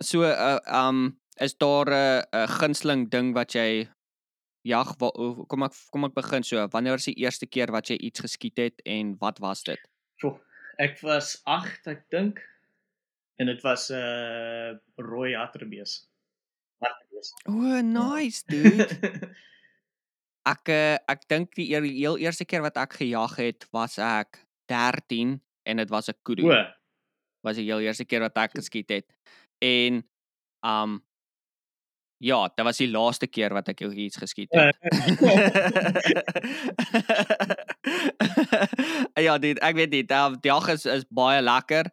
So 0.03 0.23
uh 0.23 0.59
um 0.67 1.19
is 1.41 1.55
daar 1.57 1.87
'n 1.89 2.25
'n 2.33 2.49
gunsteling 2.49 3.11
ding 3.11 3.35
wat 3.35 3.53
jy 3.55 3.89
jag 4.65 4.95
wa- 4.99 5.13
hoe- 5.15 5.47
kom 5.47 5.63
ek 5.63 5.73
kom 5.91 6.05
ek 6.05 6.15
begin 6.15 6.43
so 6.43 6.67
wanneer 6.69 6.93
was 6.93 7.05
die 7.05 7.15
eerste 7.25 7.47
keer 7.47 7.71
wat 7.73 7.89
jy 7.89 7.97
iets 7.97 8.21
geskiet 8.21 8.57
het 8.57 8.81
en 8.85 9.17
wat 9.21 9.39
was 9.39 9.63
dit? 9.63 9.79
Sjoe, 10.21 10.41
ek 10.79 11.01
was 11.03 11.41
8, 11.47 11.87
ek 11.87 12.05
dink. 12.11 12.41
En 13.39 13.47
dit 13.47 13.63
was 13.63 13.91
'n 13.91 13.95
uh, 13.95 14.77
rooi 14.97 15.35
hatterbees. 15.35 16.09
Hatterbees. 16.81 17.33
O, 17.49 17.81
nice 17.83 18.43
dude. 18.47 18.89
Ek 20.45 20.69
uh, 20.69 20.97
ek 21.09 21.25
dink 21.29 21.55
die 21.57 21.71
eer, 21.73 21.83
heel 21.89 22.19
eerste 22.21 22.45
keer 22.45 22.63
wat 22.65 22.77
ek 22.77 22.93
gejag 23.01 23.37
het 23.41 23.65
was 23.73 23.99
ek 23.99 24.45
13 24.69 25.41
en 25.65 25.77
dit 25.81 25.91
was 25.91 26.09
'n 26.09 26.15
kudu. 26.23 26.51
O, 26.51 26.65
Was 27.45 27.57
die 27.57 27.65
heel 27.65 27.81
eerste 27.81 28.05
keer 28.05 28.21
wat 28.21 28.37
ek 28.37 28.51
geskiet 28.57 28.89
het. 28.89 29.07
En 29.61 30.05
um 30.65 31.05
ja, 32.25 32.49
dit 32.49 32.65
was 32.65 32.77
die 32.77 32.89
laaste 32.89 33.27
keer 33.27 33.53
wat 33.53 33.69
ek 33.69 33.81
iets 33.81 34.17
geskiet 34.17 34.49
het. 34.53 34.77
ja, 39.27 39.39
dit 39.39 39.59
ek 39.59 39.77
weet 39.77 39.91
nie, 39.91 40.05
die 40.09 40.49
jag 40.49 40.69
is 40.73 40.87
is 40.87 41.05
baie 41.09 41.43
lekker. 41.43 41.91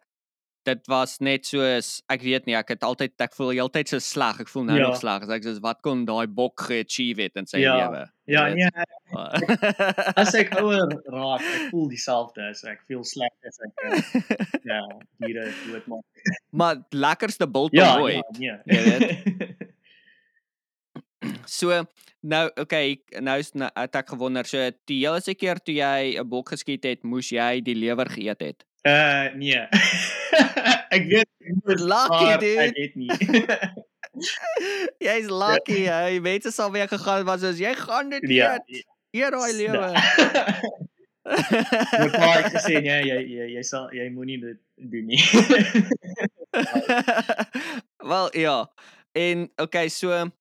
Dit 0.64 0.86
was 0.86 1.18
net 1.18 1.44
soos 1.46 2.02
ek 2.08 2.22
weet 2.22 2.46
nie, 2.46 2.54
ek 2.54 2.68
het 2.68 2.84
altyd 2.86 3.18
ek 3.24 3.32
voel 3.34 3.50
heeltyd 3.50 3.88
so 3.88 3.98
sleg. 3.98 4.38
Ek 4.40 4.48
voel 4.48 4.64
nou 4.64 4.78
Ja. 4.78 4.86
nog 4.88 4.96
sleg. 5.00 5.22
As 5.22 5.28
ek 5.34 5.42
soos 5.42 5.58
wat 5.60 5.80
kon 5.82 6.04
daai 6.06 6.26
bok 6.28 6.60
ge-achieve 6.60 7.22
het 7.22 7.36
in 7.36 7.46
sy 7.46 7.58
Ja. 7.58 7.74
lewe. 7.80 8.04
ja, 8.26 8.44
weet. 8.44 8.54
nee, 8.54 8.70
Maar- 9.12 10.14
as 10.16 10.34
ek 10.34 10.52
ouer 10.62 10.86
raak, 11.10 11.40
ek 11.42 11.70
voel 11.70 11.88
dieselfde 11.88 12.42
as 12.50 12.62
ek 12.64 12.80
veel 12.86 13.02
sleg 13.04 13.32
as 13.44 13.58
ek 13.58 13.72
uh, 13.84 13.98
ja, 14.64 14.80
diere 15.18 15.50
doodmaak. 15.66 16.04
maar 16.52 16.76
lekkerste 16.92 17.46
bult 17.50 17.72
Ja, 17.74 17.98
ooit. 17.98 18.22
ja, 18.38 18.58
Jy 18.64 18.98
nee. 18.98 19.56
So 21.46 21.84
nou 22.22 22.50
okay, 22.58 22.96
nou 23.22 23.38
is 23.38 23.52
nou, 23.54 23.68
het 23.76 23.94
ek 23.98 24.08
gewonder 24.14 24.46
so 24.48 24.58
die 24.90 25.00
hele 25.04 25.34
keer 25.34 25.58
toe 25.62 25.74
jy 25.74 26.18
'n 26.18 26.28
bok 26.28 26.50
geskiet 26.54 26.84
het, 26.84 27.02
moes 27.04 27.30
jy 27.30 27.60
die 27.62 27.74
lewer 27.74 28.06
geëet 28.10 28.40
het. 28.42 28.64
Uh 28.82 29.34
nee. 29.38 29.62
ek 30.96 31.04
weet 31.08 31.28
ek 31.38 31.54
moet, 31.64 31.80
Lucky, 31.80 32.24
maar 32.24 32.38
dude. 32.38 32.60
Ek 32.60 32.76
het 32.76 32.94
nie. 32.94 33.10
Jy's 35.06 35.28
lucky, 35.30 35.82
ja. 35.86 36.02
hy. 36.04 36.18
Mense 36.20 36.50
sal 36.52 36.72
weer 36.72 36.88
gegaan 36.88 37.24
was 37.24 37.40
soos 37.40 37.60
jy 37.62 37.74
gaan 37.78 38.10
dit 38.12 38.26
ja. 38.28 38.54
eet. 38.66 38.86
Eet 39.12 39.32
daai 39.32 39.52
lewer. 39.56 39.94
My 41.22 42.08
pa 42.10 42.28
het 42.40 42.50
gesê 42.56 42.80
nee, 42.82 42.98
jy 43.06 43.18
jy 43.30 43.48
jy 43.54 43.62
sal 43.66 43.90
jy 43.94 44.08
moenie 44.10 44.40
dit 44.42 44.58
doen 44.90 45.06
nie. 45.06 45.20
Wel 48.12 48.32
ja. 48.42 48.56
En 49.14 49.46
okay, 49.62 49.88
so 49.88 50.10
ehm 50.10 50.32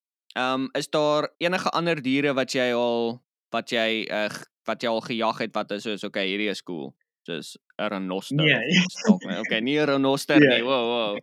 um, 0.41 0.69
is 0.79 0.89
daar 0.89 1.29
enige 1.37 1.69
ander 1.69 2.01
diere 2.01 2.33
wat 2.33 2.55
jy 2.55 2.71
al 2.73 3.19
wat 3.51 3.69
jy 3.69 4.07
uh, 4.09 4.31
wat 4.65 4.81
jy 4.81 4.89
al 4.89 5.03
gejag 5.05 5.43
het 5.45 5.53
wat 5.53 5.71
is 5.75 5.85
soos 5.85 6.03
okay, 6.07 6.25
hierdie 6.31 6.49
is 6.49 6.63
cool. 6.63 6.95
Soos 7.25 7.57
'n 7.77 7.87
renoster. 7.89 8.35
Nee. 8.45 8.81
nee. 9.25 9.39
Okay, 9.39 9.59
nie 9.61 9.77
'n 9.81 9.85
renoster 9.85 10.41
Ja. 10.41 10.49
nie. 10.49 10.61
Wow, 10.63 10.85
wow. 10.89 11.19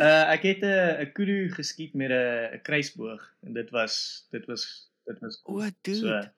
uh 0.00 0.24
ek 0.34 0.42
het 0.42 0.62
'n 0.64 1.04
'n 1.04 1.12
kudu 1.12 1.50
geskiet 1.52 1.94
met 1.94 2.10
'n 2.10 2.54
'n 2.56 2.62
kruisboog 2.62 3.20
en 3.44 3.52
dit 3.52 3.70
was 3.70 4.26
dit 4.30 4.44
was 4.46 4.88
dit 5.06 5.18
was 5.20 5.40
o, 5.44 5.60
So 5.60 5.70
dude. 5.82 6.32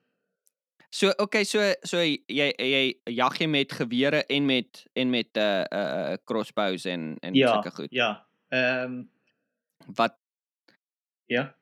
So 0.91 1.09
okay, 1.19 1.45
so 1.45 1.73
so 1.85 1.99
jy 2.03 2.21
jy 2.59 2.95
jag 3.09 3.39
jy 3.39 3.47
met 3.47 3.73
gewere 3.73 4.25
en 4.29 4.47
met 4.47 4.85
en 4.95 5.11
met 5.11 5.29
'n 5.37 5.39
uh, 5.39 5.65
'n 5.71 6.13
uh, 6.13 6.17
crossbows 6.25 6.85
en 6.85 7.17
en 7.23 7.35
ja, 7.35 7.53
sulke 7.53 7.71
goed. 7.71 7.91
ja. 7.91 8.27
Ehm 8.51 9.05
Wat 9.87 10.15
ja. 11.29 11.55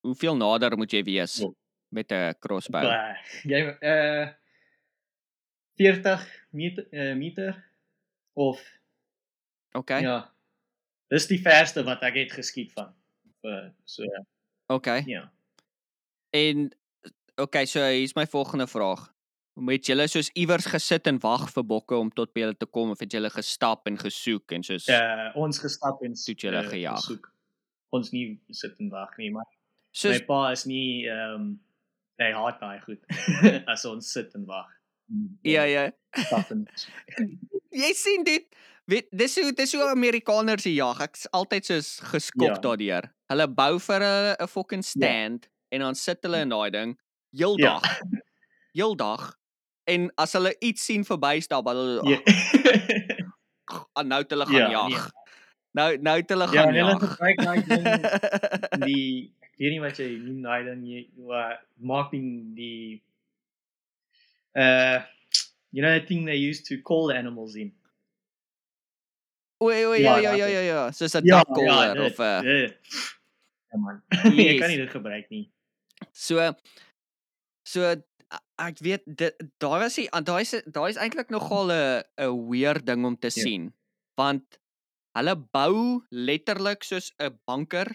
hoeveel 0.00 0.36
nader 0.36 0.76
moet 0.76 0.90
jy 0.92 1.02
wees 1.02 1.40
Oh. 1.42 1.54
Met 1.94 2.10
'n 2.12 2.34
crossbow? 2.42 2.82
Bah, 2.82 3.16
Jy 3.44 3.60
uh 3.80 4.28
40 5.76 6.26
meter 6.50 6.86
uh, 6.92 7.14
meter 7.16 7.64
of 8.32 8.60
Okay. 9.72 10.02
ja. 10.02 10.30
Dis 11.10 11.26
die 11.26 11.40
verste 11.42 11.82
wat 11.84 12.02
ek 12.06 12.14
het 12.14 12.32
geskiet 12.32 12.72
van. 12.72 12.92
Uh, 13.42 13.68
so 13.84 14.04
Okay. 14.66 15.02
ja. 15.06 15.32
En 16.30 16.70
okay, 17.36 17.66
so 17.66 17.82
hier's 17.82 18.14
my 18.14 18.26
volgende 18.26 18.66
vraag. 18.66 19.12
Moet 19.54 19.86
julle 19.86 20.06
soos 20.08 20.30
iewers 20.34 20.66
gesit 20.66 21.06
en 21.06 21.18
wag 21.22 21.50
vir 21.52 21.64
bokke 21.66 21.94
om 21.98 22.08
tot 22.10 22.32
by 22.34 22.40
julle 22.44 22.56
te 22.56 22.66
kom 22.66 22.90
of 22.94 22.98
het 23.02 23.12
julle 23.12 23.30
gestap 23.30 23.86
en 23.86 23.98
gesoek 23.98 24.52
en 24.56 24.62
soos 24.62 24.86
Uh 24.88 25.30
ons 25.34 25.58
gestap 25.58 26.00
en 26.02 26.14
het 26.14 26.40
julle 26.40 26.62
uh, 26.62 26.68
gejag. 26.70 26.96
gesoek. 27.02 27.28
Ons 27.90 28.10
nie 28.12 28.40
sit 28.50 28.78
en 28.80 28.88
wag 28.90 29.16
nie, 29.18 29.30
maar 29.30 29.46
soos 29.92 30.18
my 30.20 30.24
pa 30.26 30.40
is 30.52 30.64
nie 30.66 31.06
ehm 31.10 31.34
um, 31.34 31.60
hy 32.18 32.30
haat 32.32 32.60
daai 32.60 32.80
goed 32.80 33.00
as 33.66 33.84
ons 33.84 34.12
sit 34.12 34.34
en 34.34 34.44
wag. 34.46 34.68
ja 35.42 35.64
ja. 35.64 35.90
Jy 37.74 37.92
sien 37.98 38.22
dit 38.24 38.46
weet 38.86 39.08
dis 39.10 39.34
hoe 39.40 39.52
dis 39.56 39.72
hoe 39.74 39.88
Amerikaners 39.90 40.62
die 40.62 40.74
jag. 40.76 41.00
Ek's 41.02 41.26
altyd 41.34 41.64
soos 41.66 41.88
geskok 42.12 42.54
Ja. 42.54 42.60
daardeur. 42.62 43.08
Hulle 43.32 43.48
bou 43.48 43.78
vir 43.78 44.00
'n 44.02 44.36
'n 44.40 44.46
fucking 44.48 44.84
stand 44.84 45.48
en 45.72 45.80
dan 45.80 45.94
sit 45.94 46.22
hulle 46.22 46.40
in 46.40 46.48
daai 46.48 46.70
ding 46.70 46.98
heeldag. 47.32 47.82
Ja. 47.82 48.20
Heeldag. 48.74 49.34
En 49.86 50.10
as 50.16 50.32
hulle 50.32 50.54
iets 50.60 50.84
sien 50.84 51.04
verbystap, 51.04 51.66
hulle 51.66 52.00
Ja. 52.08 52.18
ah, 53.96 54.04
nou 54.04 54.20
het 54.22 54.30
hulle 54.30 54.46
gaan 54.46 54.70
Ja, 54.70 54.70
jag. 54.70 54.88
nee. 54.88 55.00
Nou 55.74 55.96
nou 55.98 56.16
het 56.20 56.28
hulle 56.30 56.46
Ja, 56.52 56.62
gaan 56.62 56.74
hulle 56.74 56.90
jag. 56.90 57.00
gebruik 57.00 57.36
daai 57.42 57.62
ding 57.66 57.84
die 58.86 59.34
weet 59.58 59.70
nie 59.72 59.80
wat 59.80 59.98
jy 59.98 60.08
noem 60.18 60.42
daai 60.42 60.64
ding 60.64 60.84
jy 60.86 61.00
maak 61.78 62.10
die 62.12 62.54
die 62.54 63.02
uh 64.56 65.02
you 65.72 65.82
know 65.82 65.90
that 65.98 66.06
thing 66.06 66.24
they 66.26 66.36
used 66.38 66.64
to 66.66 66.78
call 66.82 67.08
the 67.08 67.16
animals 67.18 67.54
in. 67.56 67.72
Oei 69.62 69.84
oei 69.86 70.00
ja 70.02 70.18
Ja, 70.18 70.32
ja 70.34 70.46
ja 70.46 70.46
ja 70.46 70.60
is- 70.60 70.68
ja, 70.68 70.80
soos 70.92 71.14
'n 71.14 71.26
dakkolder 71.26 71.94
dit, 71.94 72.04
of 72.12 72.18
'n 72.18 72.44
dit. 72.44 72.74
Ja 73.72 73.78
man. 73.78 74.02
jy 74.38 74.44
Yes. 74.54 74.60
kan 74.60 74.68
nie 74.70 74.76
dit 74.82 74.90
gebruik 74.90 75.30
nie. 75.30 75.50
So 76.12 76.52
so 77.66 77.94
ek 78.58 78.78
weet 78.82 79.02
dit 79.06 79.34
was 79.60 79.94
die 79.98 80.08
daai 80.10 80.42
is 80.42 80.54
daai 80.66 80.90
is 80.90 80.96
eintlik 80.98 81.30
nogal 81.30 81.70
'n 81.70 82.02
'n 82.18 82.48
weird 82.50 82.86
ding 82.86 83.04
om 83.04 83.16
te 83.16 83.30
Ja. 83.34 83.42
sien. 83.42 83.72
Want 84.16 84.58
hulle 85.16 85.34
bou 85.36 86.02
letterlik 86.10 86.84
soos 86.84 87.12
'n 87.18 87.38
bunker 87.46 87.88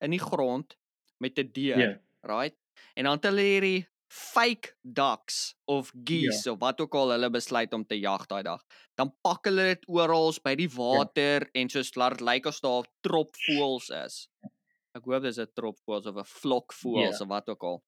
in 0.00 0.10
die 0.10 0.18
grond 0.22 0.76
met 1.20 1.38
'n 1.38 1.50
deur, 1.52 1.78
Ja. 1.78 2.00
right? 2.22 2.56
En 2.94 3.04
dan 3.04 3.12
het 3.14 3.24
hulle 3.24 3.40
hierdie 3.42 3.88
fake 4.12 4.74
ducks 4.82 5.54
of 5.66 5.92
geese 6.04 6.48
ja. 6.48 6.52
of 6.52 6.58
wat 6.58 6.80
ook 6.80 6.94
al 6.94 7.10
hulle 7.10 7.30
besluit 7.30 7.72
om 7.72 7.84
te 7.86 7.94
jag 8.00 8.26
daai 8.26 8.42
dag. 8.42 8.62
Dan 8.96 9.14
pak 9.22 9.44
hulle 9.44 9.62
dit 9.74 9.84
oral 9.88 10.32
by 10.44 10.54
die 10.56 10.68
water 10.68 11.40
ja. 11.40 11.48
en 11.60 11.68
soos 11.68 11.94
laat 11.94 12.18
dit 12.18 12.20
lyk 12.26 12.46
of 12.46 12.60
daar 12.60 12.82
'n 12.82 12.90
trop 13.00 13.30
voëls 13.36 13.90
is. 14.04 14.28
Ek 14.94 15.04
hoop 15.04 15.22
dis 15.22 15.38
'n 15.38 15.46
trop 15.54 15.78
voëls 15.86 16.06
of 16.06 16.16
'n 16.16 16.24
flok 16.24 16.72
voëls 16.74 17.18
Ja. 17.18 17.22
of 17.24 17.28
wat 17.28 17.48
ook 17.48 17.62
al. 17.62 17.82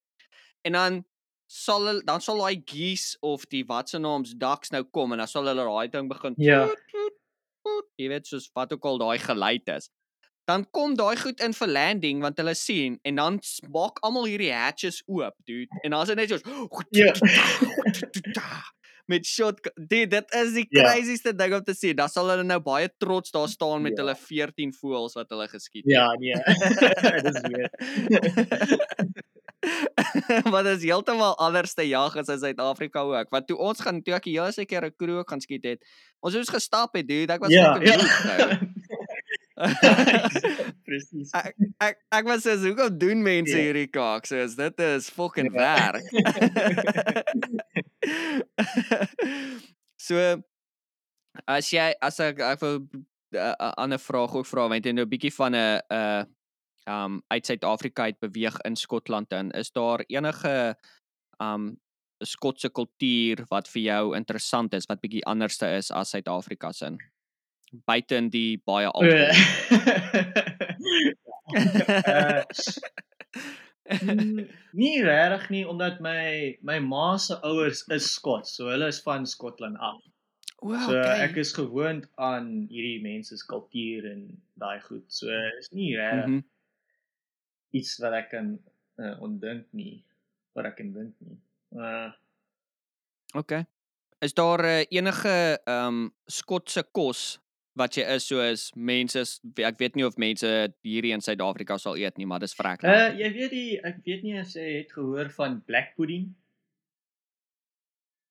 En 0.64 0.72
dan 0.72 1.04
sal 1.46 1.86
hulle 1.86 2.02
dan 2.04 2.20
sal 2.20 2.38
daai 2.38 2.62
geese 2.64 3.16
of 3.20 3.46
die 3.46 3.64
wat 3.66 3.88
se 3.88 3.98
naams 3.98 4.34
ducks 4.36 4.70
nou 4.70 4.84
kom 4.84 5.12
en 5.12 5.18
dan 5.18 5.28
sal 5.28 5.44
hulle 5.46 5.64
daai 5.64 5.88
ding 5.90 6.08
begin 6.08 6.34
Ja. 6.36 6.66
toet, 6.66 6.78
toet, 6.90 7.12
toet, 7.64 7.86
jy 7.96 8.08
weet 8.08 8.26
soos 8.26 8.50
wat 8.54 8.72
ook 8.72 8.84
al 8.84 8.98
daai 8.98 9.18
geluid 9.18 9.68
is. 9.68 9.90
Dan 10.52 10.66
kom 10.70 10.94
daai 10.98 11.16
goed 11.16 11.40
in 11.40 11.54
vir 11.56 11.68
landing 11.72 12.20
want 12.24 12.36
hulle 12.42 12.54
sien 12.58 12.98
en 13.08 13.14
dan 13.20 13.40
maak 13.72 13.98
almal 14.04 14.26
hierdie 14.28 14.52
hatches 14.52 15.02
oop, 15.08 15.34
dude. 15.48 15.70
En 15.82 15.90
dan 15.96 16.02
is 16.02 16.08
dit 16.12 16.16
net 16.16 16.28
soos 16.28 16.44
Ja. 16.92 17.12
met 19.12 19.26
shot 19.26 19.58
dude, 19.74 20.06
dit 20.12 20.34
is 20.40 20.52
die 20.54 20.66
Ja. 20.70 20.82
crazieste 20.84 21.32
ding 21.34 21.54
om 21.54 21.64
te 21.64 21.74
sien. 21.74 21.96
Dan 21.96 22.08
sal 22.08 22.28
hulle 22.30 22.44
nou 22.46 22.60
baie 22.62 22.88
trots 23.02 23.30
daar 23.34 23.48
staan 23.48 23.82
met 23.82 23.96
Ja. 23.96 24.02
hulle 24.04 24.14
14 24.16 24.72
voëls 24.72 25.16
wat 25.18 25.28
hulle 25.34 25.48
geskiet 25.48 25.84
Ja, 25.90 26.06
nee. 26.20 26.34
Dis 27.26 27.40
weer. 27.48 27.70
maar 30.50 30.62
dit 30.62 30.76
is 30.78 30.84
heeltemal 30.86 31.36
anders 31.38 31.74
te 31.74 31.84
jag 31.88 32.16
as 32.16 32.28
in 32.28 32.38
Suid-Afrika 32.38 33.00
ook. 33.00 33.30
Want 33.30 33.46
toe 33.46 33.58
ons 33.58 33.80
gaan 33.80 34.02
toe 34.02 34.14
ek 34.14 34.24
die 34.30 34.38
hele 34.40 34.64
keer 34.66 34.86
'n 34.86 34.94
kroeg 34.96 35.28
gaan 35.28 35.40
skiet 35.40 35.64
het, 35.64 35.80
ons 36.20 36.34
moes 36.34 36.48
gestap 36.48 36.94
het, 36.94 37.06
dude. 37.08 37.32
Ek 37.32 37.40
was 37.40 37.50
Ja, 37.52 37.76
ja. 37.80 37.96
moeg 37.96 38.24
nou. 38.24 38.58
Presies. 40.86 41.30
ek 41.34 41.54
ek 41.80 41.96
ek 42.12 42.24
was 42.26 42.42
so 42.46 42.56
hoekom 42.58 42.98
doen 42.98 43.22
mense 43.22 43.54
Ja. 43.54 43.62
hierdie 43.68 43.86
kaak? 43.90 44.26
So 44.26 44.36
is 44.42 44.56
dit 44.58 44.80
is 44.80 45.10
fucking 45.10 45.52
Ja. 45.54 45.92
werk. 45.92 46.02
so 49.96 50.42
as 51.48 51.70
jy 51.72 51.94
as 52.02 52.20
ek 52.20 52.40
ek 52.40 52.60
wil 52.60 52.78
'n 52.82 53.06
uh, 53.38 53.72
ander 53.80 53.98
vraag 53.98 54.34
ook 54.36 54.46
vra 54.46 54.68
want 54.68 54.84
jy 54.84 54.92
nou 54.92 55.04
'n 55.06 55.10
bietjie 55.14 55.32
van 55.32 55.54
'n 55.54 55.80
uh 55.90 56.24
um 56.86 57.22
uit 57.30 57.46
Suid-Afrika 57.46 58.02
uit 58.10 58.18
beweeg 58.18 58.58
in 58.66 58.74
Skotland 58.76 59.30
in. 59.32 59.50
Is 59.54 59.70
daar 59.70 60.02
enige 60.08 60.74
um 61.40 61.78
Skotse 62.24 62.68
kultuur 62.70 63.44
wat 63.50 63.68
vir 63.68 63.82
jou 63.82 64.16
interessant 64.16 64.74
is 64.74 64.86
wat 64.86 65.00
bietjie 65.00 65.24
anderste 65.26 65.66
is 65.78 65.90
as 65.90 66.10
Suid-Afrika 66.10 66.72
se? 66.72 66.90
Buite 67.72 68.16
in 68.20 68.28
die 68.30 68.58
baie 68.66 68.86
alkohol. 68.86 69.32
Uh, 73.92 73.98
mm, 74.00 74.46
nie 74.78 75.02
regtig 75.04 75.48
nie 75.52 75.62
omdat 75.68 75.98
my 76.04 76.54
my 76.64 76.78
ma 76.80 77.16
se 77.18 77.34
ouers 77.44 77.82
is 77.92 78.06
Skots, 78.14 78.54
so 78.56 78.68
hulle 78.70 78.86
is 78.92 79.00
van 79.04 79.26
Skotland 79.26 79.76
af. 79.82 79.98
Wow, 80.62 80.78
So 80.86 80.94
okay. 81.00 81.24
ek 81.26 81.36
is 81.42 81.50
gewoond 81.56 82.06
aan 82.22 82.46
hierdie 82.70 83.00
mense 83.02 83.36
se 83.36 83.46
kultuur 83.50 84.06
en 84.12 84.22
daai 84.62 84.78
goed. 84.86 85.04
So 85.12 85.26
is 85.58 85.72
nie 85.74 85.96
regtig 85.98 86.28
Mhm. 86.28 86.40
iets 87.74 87.98
wat 87.98 88.12
ek 88.20 88.30
kan 88.30 88.58
uh, 88.98 89.16
ondink 89.24 89.66
nie, 89.72 90.04
wat 90.54 90.66
ek 90.70 90.76
kan 90.76 90.92
dink 90.92 91.14
nie. 91.20 91.38
Uh 91.76 92.12
Okay. 93.34 93.64
Is 94.20 94.34
daar 94.36 94.60
uh, 94.60 94.82
enige 94.92 95.58
ehm 95.64 95.86
um, 95.88 96.12
Skotse 96.28 96.82
kos 96.92 97.40
wat 97.74 97.94
jy 97.96 98.04
is 98.14 98.26
soos 98.28 98.70
mense 98.76 99.22
ek 99.64 99.78
weet 99.80 99.94
nie 99.96 100.04
of 100.04 100.18
mense 100.20 100.46
hierdie 100.84 101.12
in 101.14 101.20
Suid-Afrika 101.24 101.78
sal 101.78 101.96
eet 101.96 102.18
nie, 102.18 102.26
maar 102.26 102.40
dis 102.40 102.54
vrek. 102.54 102.82
uh 102.84 103.08
jy 103.16 103.30
weet 103.32 103.50
die 103.50 103.78
ek 103.82 104.02
weet 104.06 104.22
nie 104.22 104.38
as 104.40 104.54
jy 104.54 104.66
het 104.82 104.92
gehoor 104.92 105.30
van 105.30 105.60
black 105.66 105.94
pudding. 105.96 106.34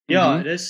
Ja, 0.09 0.37
Mhm. 0.37 0.43
dis 0.43 0.65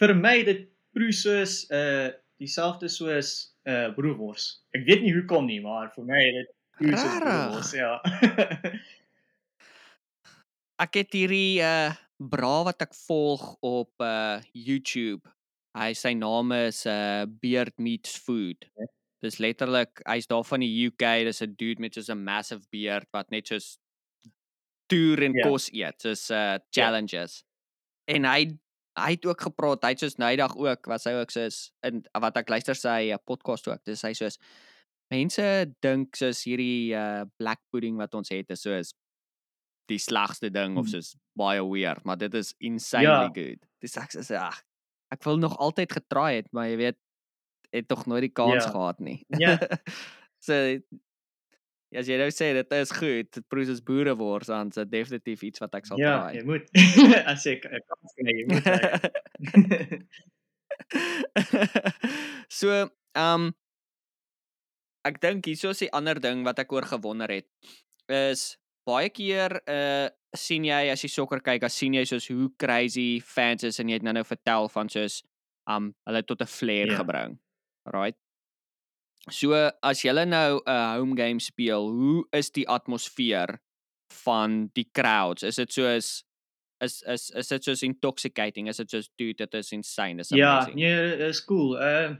vir 0.00 0.14
my 0.14 0.42
dit 0.44 0.68
proe 0.94 1.12
soos 1.12 1.64
uh 1.70 2.10
dieselfde 2.40 2.88
soos 2.88 3.52
uh 3.68 3.90
broodwors. 3.94 4.60
Ek 4.74 4.84
weet 4.86 5.02
nie 5.02 5.12
hoekom 5.12 5.46
nie, 5.46 5.60
maar 5.60 5.90
vir 5.94 6.04
my 6.04 6.22
dit 6.38 6.48
proe 6.78 6.96
soos 6.96 7.18
broodwors, 7.20 7.72
ja. 7.72 8.00
Ek 10.80 10.94
het 10.96 11.12
hierdie 11.12 11.60
uh 11.60 11.92
bra 12.20 12.62
wat 12.68 12.82
ek 12.84 12.92
volg 13.06 13.42
op 13.64 13.92
uh 14.04 14.40
YouTube. 14.52 15.24
Hy 15.78 15.92
sy 15.94 16.14
naam 16.18 16.50
is 16.56 16.82
uh 16.90 17.26
Beard 17.42 17.76
Meats 17.78 18.16
Food. 18.18 18.66
Ja. 18.76 18.86
Dis 19.22 19.38
letterlik 19.38 20.00
hy's 20.08 20.26
daar 20.26 20.44
van 20.48 20.60
die 20.64 20.70
UK, 20.88 21.04
dis 21.28 21.42
'n 21.42 21.54
dude 21.56 21.80
met 21.80 21.94
so 21.94 22.12
'n 22.12 22.24
massive 22.24 22.64
beard 22.72 23.06
wat 23.12 23.30
net 23.30 23.46
soos 23.48 23.76
toer 24.90 25.22
en 25.22 25.34
Ja. 25.34 25.44
kos 25.44 25.68
eet, 25.72 26.00
soos 26.02 26.30
uh 26.34 26.58
challenges. 26.74 27.44
En 28.08 28.24
hy 28.24 28.58
hy 29.00 29.10
het 29.14 29.26
ook 29.26 29.40
gepraat, 29.40 29.84
hy 29.86 29.90
het 29.94 30.00
soos 30.02 30.16
nydag 30.20 30.56
ook 30.58 30.86
was 30.90 31.04
hy 31.08 31.12
ook 31.22 31.30
soos 31.30 31.70
in 31.86 32.02
wat 32.20 32.36
ek 32.36 32.50
luister 32.50 32.74
sy 32.76 33.12
uh, 33.14 33.18
podcast 33.24 33.68
ook. 33.70 33.80
Dis 33.86 34.02
hy 34.02 34.12
soos 34.18 34.38
mense 35.12 35.46
dink 35.82 36.16
soos 36.16 36.42
hierdie 36.44 36.92
uh 36.96 37.24
black 37.38 37.62
pudding 37.72 37.96
wat 37.98 38.14
ons 38.18 38.30
het 38.34 38.50
is 38.50 38.62
soos 38.66 38.92
die 39.90 39.98
slegste 39.98 40.50
ding 40.54 40.76
of 40.78 40.86
Mhm. 40.86 40.92
soos 40.92 41.14
baie 41.38 41.62
weird, 41.64 42.04
maar 42.04 42.18
dit 42.18 42.34
is 42.34 42.54
insanely 42.60 43.30
Ja. 43.30 43.34
good. 43.34 43.66
Dis 43.82 43.96
ek 43.98 44.10
sê 44.16 44.36
ag 44.38 44.62
ek 45.10 45.24
wil 45.26 45.36
nog 45.38 45.56
altyd 45.58 45.92
getry 45.92 46.34
het, 46.40 46.48
maar 46.52 46.68
jy 46.70 46.76
weet 46.76 46.98
het 47.74 47.88
tog 47.88 48.06
nooit 48.06 48.22
die 48.26 48.32
kans 48.34 48.64
Ja. 48.64 48.70
gehad 48.70 48.98
nie. 49.00 49.24
Ja. 49.38 49.58
so 50.46 50.54
as 51.90 52.06
jy 52.06 52.14
nou 52.20 52.30
sê 52.30 52.52
dit 52.54 52.72
is 52.78 52.90
goed, 52.94 53.26
dit 53.34 53.42
proe 53.50 53.64
soos 53.66 53.82
boerewors 53.82 54.46
dan 54.46 54.68
is 54.70 54.74
dit 54.78 54.90
definitief 54.90 55.42
iets 55.42 55.58
wat 55.58 55.74
ek 55.74 55.86
sal 55.90 55.98
ja, 55.98 56.30
try. 56.30 56.38
jy 56.38 56.44
moet 56.46 56.70
as 57.32 57.42
jy 57.46 57.58
'n 57.58 57.82
kans 57.82 58.12
kry, 58.14 58.30
jy 58.38 58.46
moet 58.46 58.62
so, 62.60 62.68
ehm 63.14 63.48
um, 63.48 63.52
ek 65.08 65.16
dink 65.22 65.46
hieso 65.48 65.70
is 65.72 65.80
die 65.80 65.88
ander 65.96 66.18
ding 66.20 66.42
wat 66.44 66.58
ek 66.60 66.72
oor 66.76 66.84
gewonder 66.84 67.30
het 67.32 67.48
is 68.12 68.58
baie 68.86 69.08
keer 69.10 69.54
uh 69.66 70.08
sien 70.36 70.64
jy 70.64 70.90
as 70.92 71.02
jy 71.02 71.08
sokker 71.10 71.40
kyk, 71.42 71.62
as 71.66 71.74
sien 71.74 71.94
jy 71.94 72.04
soos 72.06 72.28
hoe 72.28 72.50
crazy 72.58 73.20
fans 73.20 73.64
is 73.64 73.80
en 73.80 73.88
jy 73.88 73.94
het 73.98 74.02
nou 74.06 74.12
nou 74.14 74.24
vertel 74.24 74.68
van 74.68 74.88
soos 74.88 75.22
um 75.68 75.94
hulle 76.06 76.22
tot 76.22 76.40
'n 76.42 76.46
flare 76.46 76.90
Ja. 76.92 76.96
gebring. 76.98 77.38
Right? 77.92 78.16
So 79.30 79.52
as 79.82 80.02
jy 80.04 80.12
nou 80.24 80.60
'n 80.66 80.98
home 80.98 81.16
game 81.16 81.40
speel, 81.40 81.90
hoe 81.90 82.24
is 82.32 82.50
die 82.50 82.66
atmosfeer 82.68 83.60
van 84.24 84.70
die 84.74 84.88
crowds? 84.92 85.42
Is 85.42 85.56
dit 85.56 85.72
soos 85.72 86.24
is 86.80 87.02
is 87.02 87.30
is 87.30 87.48
dit 87.48 87.64
soos 87.64 87.82
intoxicating? 87.82 88.68
Is 88.68 88.76
dit 88.78 88.90
soos 88.90 89.10
dude, 89.18 89.36
dit 89.36 89.54
is 89.54 89.72
insane. 89.72 90.16
Dis 90.16 90.30
Ja, 90.30 90.56
amazing. 90.56 90.74
nee, 90.76 91.10
dit 91.18 91.28
is 91.28 91.44
cool. 91.44 91.76
Uh 91.76 92.16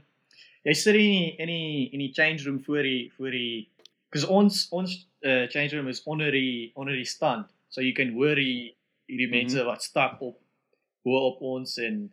jy 0.63 0.73
sit 0.73 0.95
in 0.95 1.01
die 1.01 1.35
in 1.39 1.47
die 1.47 1.89
in 1.93 1.99
die 1.99 2.11
change 2.13 2.43
room 2.45 2.59
voor 2.63 2.83
die 2.83 3.11
voor 3.17 3.31
die 3.31 3.69
cuz 4.11 4.23
ons 4.25 4.67
ons 4.71 5.07
uh, 5.21 5.47
change 5.49 5.75
room 5.75 5.87
is 5.87 6.03
onder 6.03 6.31
die 6.31 6.71
onder 6.75 6.93
die 6.95 7.05
stand. 7.05 7.47
So 7.71 7.81
jy 7.81 7.93
kan 7.97 8.13
hoor 8.15 8.35
die 8.35 8.75
hierdie 9.09 9.29
Mhm. 9.31 9.31
mense 9.31 9.63
wat 9.67 9.83
stap 9.83 10.21
op 10.21 10.39
bo 11.05 11.17
op 11.31 11.41
ons 11.41 11.77
en 11.81 12.11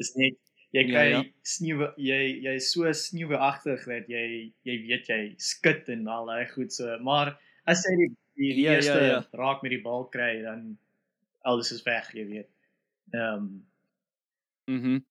is 0.00 0.14
net 0.16 0.38
jy 0.74 0.84
Ja, 0.86 0.90
kry 0.90 1.08
ja. 1.10 1.22
sneeu 1.46 1.92
jy 1.98 2.20
jy 2.44 2.54
is 2.56 2.72
so 2.72 2.82
sneeuagtig 2.92 3.84
dat 3.86 4.08
jy 4.10 4.52
jy 4.66 4.76
weet 4.88 5.08
jy 5.08 5.20
skud 5.38 5.88
en 5.94 6.08
al 6.08 6.26
daai 6.26 6.46
goed 6.54 6.72
so. 6.72 6.98
Maar 7.00 7.36
as 7.66 7.84
jy 7.86 7.96
die 8.00 8.10
die, 8.36 8.62
Ja, 8.64 8.72
ja, 8.72 8.76
eerste 8.76 9.00
ja. 9.08 9.20
raak 9.38 9.62
met 9.62 9.70
die 9.70 9.82
bal 9.82 10.06
kry 10.10 10.42
dan 10.42 10.78
alles 11.44 11.70
is 11.72 11.82
weg, 11.86 12.10
jy 12.14 12.24
weet. 12.26 12.50
Ehm 13.14 13.34
um, 13.38 13.66
Mhm. 14.68 15.04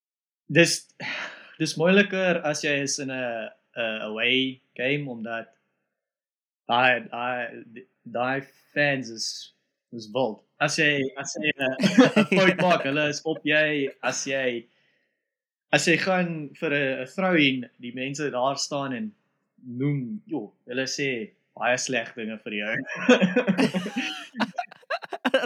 dis 0.50 0.88
dis 1.58 1.76
moeiliker 1.76 2.42
as 2.44 2.62
jy 2.64 2.82
is 2.82 2.98
in 2.98 3.10
'n 3.10 3.50
'n 3.76 4.02
away 4.10 4.60
game 4.76 5.08
omdat 5.10 5.48
daai 6.68 7.08
daai 7.08 7.74
daai 8.04 8.40
fans 8.74 9.08
is 9.10 9.53
is 9.94 10.08
wild. 10.14 10.40
As 10.60 10.76
jy 10.78 11.02
as 11.16 11.34
jy 11.40 11.50
'n 11.50 11.74
'n 12.22 12.26
fout 12.38 12.60
maak, 12.62 12.82
hulle 12.84 13.08
is 13.08 13.20
op 13.24 13.38
jy 13.44 13.90
as 14.02 14.24
jy 14.26 14.66
as 15.72 15.86
jy 15.88 15.96
gaan 15.98 16.50
vir 16.60 16.72
'n 16.72 17.00
'n 17.02 17.06
throw 17.06 17.34
in, 17.36 17.68
die 17.80 17.92
mense 17.94 18.30
daar 18.30 18.56
staan 18.58 18.92
en 18.92 19.12
noem, 19.66 20.20
joh, 20.26 20.52
hulle 20.68 20.86
sê 20.86 21.30
baie 21.56 21.76
sleg 21.78 22.14
dinge 22.14 22.38
vir 22.44 22.52
jou. 22.52 22.74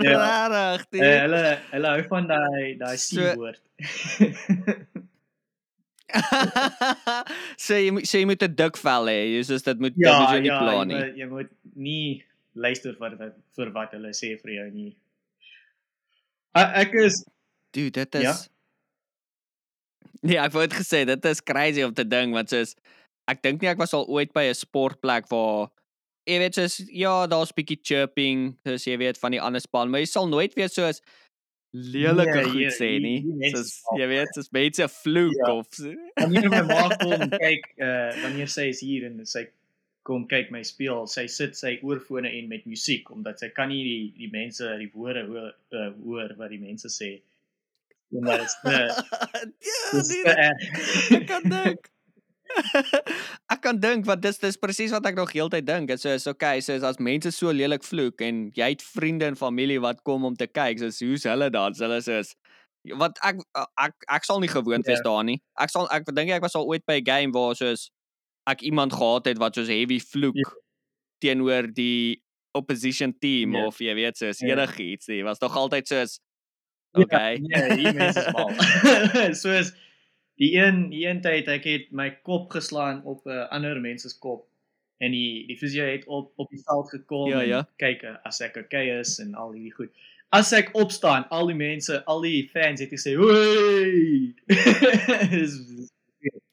Ja. 0.02 0.18
Rarig, 0.20 0.80
Eh, 0.80 0.86
dude. 0.90 1.20
hulle 1.24 1.58
hulle 1.72 1.88
hou 1.88 2.02
van 2.10 2.26
daai 2.28 2.76
daai 2.78 2.96
C-woord. 3.00 3.60
so 7.64 7.74
jy 7.76 7.90
moet 7.94 8.06
so 8.08 8.18
jy 8.20 8.24
moet 8.28 8.42
'n 8.44 8.54
dik 8.58 8.76
vel 8.84 9.04
hê. 9.10 9.18
Jy 9.36 9.42
soos 9.48 9.62
dit 9.66 9.78
moet 9.80 9.94
dit 9.96 10.06
Ja, 10.06 10.18
moet 10.20 10.30
jou 10.34 10.40
nie 10.40 10.50
ja, 10.52 10.58
pla 10.60 10.72
jy 10.72 10.84
nie. 10.84 10.96
moet, 10.98 11.16
jy 11.16 11.26
moet 11.32 11.50
nie 11.74 12.24
luister 12.58 12.94
vir 12.98 13.16
wat 13.20 13.34
vir 13.56 13.72
wat 13.76 13.92
hulle 13.96 14.10
sê 14.16 14.34
vir 14.42 14.52
jou 14.58 14.68
nie. 14.74 14.92
Ek 16.58 16.94
is 16.98 17.22
Dude, 17.76 17.90
dit 18.00 18.14
is 18.22 18.24
Ja? 18.24 18.34
Nee, 20.22 20.38
ek 20.42 20.52
wou 20.54 20.64
dit 20.66 20.74
gesê, 20.80 21.04
dit 21.06 21.24
is 21.30 21.42
crazy 21.46 21.84
om 21.86 21.92
te 21.94 22.04
dink 22.06 22.34
want 22.34 22.50
soos 22.50 22.74
ek 23.30 23.42
dink 23.44 23.62
nie 23.62 23.68
ek 23.70 23.78
was 23.78 23.92
al 23.94 24.06
ooit 24.10 24.32
by 24.34 24.48
'n 24.48 24.56
sportplek 24.56 25.28
waar 25.30 25.68
jy 26.26 26.38
weet 26.42 26.54
soos 26.58 26.78
ja, 26.90 27.26
daar's 27.30 27.52
bietjie 27.56 27.78
chirping, 27.82 28.56
soos 28.66 28.84
jy 28.88 28.96
weet 29.00 29.18
van 29.20 29.32
die 29.32 29.40
ander 29.40 29.60
span, 29.60 29.90
maar 29.90 30.00
jy 30.02 30.06
sal 30.10 30.26
nooit 30.28 30.54
weer 30.58 30.68
soos 30.72 31.00
lelike 31.72 32.34
Nee, 32.34 32.50
goed 32.52 32.74
sê 32.80 32.88
nie. 33.00 33.20
Soos 33.52 33.70
jy 34.00 34.06
weet, 34.08 34.32
soos 34.34 34.50
mense 34.56 34.88
vloek 35.02 35.36
Ja. 35.36 35.52
of 35.52 35.68
wanneer 36.18 36.48
my 36.50 36.62
ma 36.66 36.88
kom 37.04 37.28
kyk 37.36 37.64
uh 37.78 38.10
wanneer 38.24 38.48
sy 38.48 38.68
is 38.72 38.80
hier 38.80 39.06
en 39.06 39.24
sy 39.26 39.46
kom 40.08 40.24
kyk 40.28 40.52
my 40.54 40.62
speel, 40.64 41.04
sy 41.10 41.26
sit 41.28 41.56
sy 41.58 41.76
oorfone 41.84 42.30
en 42.32 42.48
met 42.50 42.64
musiek 42.68 43.08
omdat 43.12 43.42
sy 43.42 43.50
kan 43.56 43.68
nie 43.72 43.82
die 43.84 44.04
die 44.16 44.30
mense 44.32 44.70
die 44.80 44.88
woorde 44.94 45.26
hoor 45.28 45.52
uh, 45.76 45.90
hoor 46.00 46.32
wat 46.40 46.54
die 46.54 46.62
mense 46.62 46.90
sê. 46.92 47.18
Omdat 48.16 48.40
dit 48.40 48.52
ja, 49.68 50.02
nee, 50.08 50.34
ek 51.20 51.28
kan 51.28 51.48
dink. 51.52 51.90
ek 53.52 53.60
kan 53.60 53.80
dink 53.80 54.06
wat 54.08 54.22
dis 54.24 54.40
dis 54.40 54.56
presies 54.56 54.94
wat 54.96 55.04
ek 55.10 55.18
nog 55.20 55.34
heeltyd 55.36 55.68
dink. 55.68 55.92
Dit 55.92 56.00
is 56.08 56.24
so 56.24 56.32
okay, 56.32 56.64
so 56.64 56.78
as 56.88 57.00
mense 57.02 57.34
so 57.36 57.52
lelik 57.52 57.84
vloek 57.84 58.24
en 58.24 58.46
jy 58.56 58.72
het 58.72 58.84
vriende 58.84 59.28
en 59.28 59.36
familie 59.36 59.82
wat 59.84 60.00
kom 60.08 60.24
om 60.24 60.38
te 60.38 60.48
kyk, 60.48 60.80
so 60.88 61.04
hoe's 61.04 61.28
hulle 61.28 61.52
dan? 61.52 61.76
Hulle 61.76 62.00
sê 62.04 62.22
wat 62.96 63.18
ek 63.26 63.42
ek 63.76 64.08
ek 64.16 64.24
sal 64.24 64.40
nie 64.40 64.48
gewoond 64.48 64.86
wees 64.86 65.02
yeah. 65.02 65.06
daar 65.06 65.24
nie. 65.26 65.36
Ek 65.60 65.72
sal 65.72 65.88
ek 65.92 66.08
dink 66.14 66.32
ek 66.32 66.44
was 66.44 66.56
al 66.56 66.68
ooit 66.68 66.86
by 66.88 67.00
'n 67.02 67.04
game 67.04 67.32
waar 67.36 67.56
soos 67.58 67.90
ek 68.48 68.64
iemand 68.66 68.92
gehad 68.96 69.28
het 69.30 69.38
wat 69.38 69.54
soos 69.58 69.70
heavy 69.72 70.00
vloek. 70.00 70.36
Ja. 70.36 70.56
teenoor 71.18 71.66
die 71.74 72.22
opposition 72.54 73.10
team. 73.18 73.56
Ja. 73.56 73.66
of 73.66 73.78
jy 73.82 73.94
weet 73.94 74.16
soos. 74.16 74.38
Ja. 74.40 74.54
enigiets 74.54 75.10
nie. 75.10 75.22
Was 75.26 75.42
nog 75.42 75.56
altyd 75.56 75.88
soos 75.90 76.20
okay. 76.92 77.40
Ja, 77.42 77.66
yeah, 77.66 77.76
die 77.76 77.92
mense 77.92 78.22
is 78.22 78.32
mal. 78.32 78.52
soos 79.44 79.72
die 80.38 80.54
een 80.56 80.88
die 80.92 81.06
een 81.06 81.20
tyd 81.22 81.48
ek 81.50 81.66
het 81.66 81.90
my 81.90 82.10
kop 82.22 82.50
geslaan 82.54 83.02
op 83.04 83.26
'n 83.26 83.30
uh, 83.30 83.48
ander 83.50 83.80
mens 83.80 84.02
se 84.06 84.18
kop 84.18 84.46
en 84.98 85.10
die 85.12 85.46
die 85.46 85.58
fisio 85.58 85.84
het 85.84 86.06
op 86.06 86.32
op 86.36 86.50
die 86.50 86.62
veld 86.62 86.90
gekom 86.90 87.28
ja, 87.30 87.40
ja. 87.40 87.68
kyk 87.76 88.04
as 88.24 88.40
ek 88.40 88.56
okay 88.56 89.00
is 89.00 89.18
en 89.18 89.34
al 89.34 89.52
hierdie 89.52 89.74
goed. 89.74 89.92
As 90.30 90.52
ek 90.52 90.74
opstaan, 90.76 91.24
al 91.32 91.46
die 91.48 91.56
mense, 91.56 92.04
al 92.04 92.20
die 92.20 92.50
fans 92.52 92.80
het 92.80 92.90
gesê, 92.92 93.14
"Hoi!" 93.16 94.34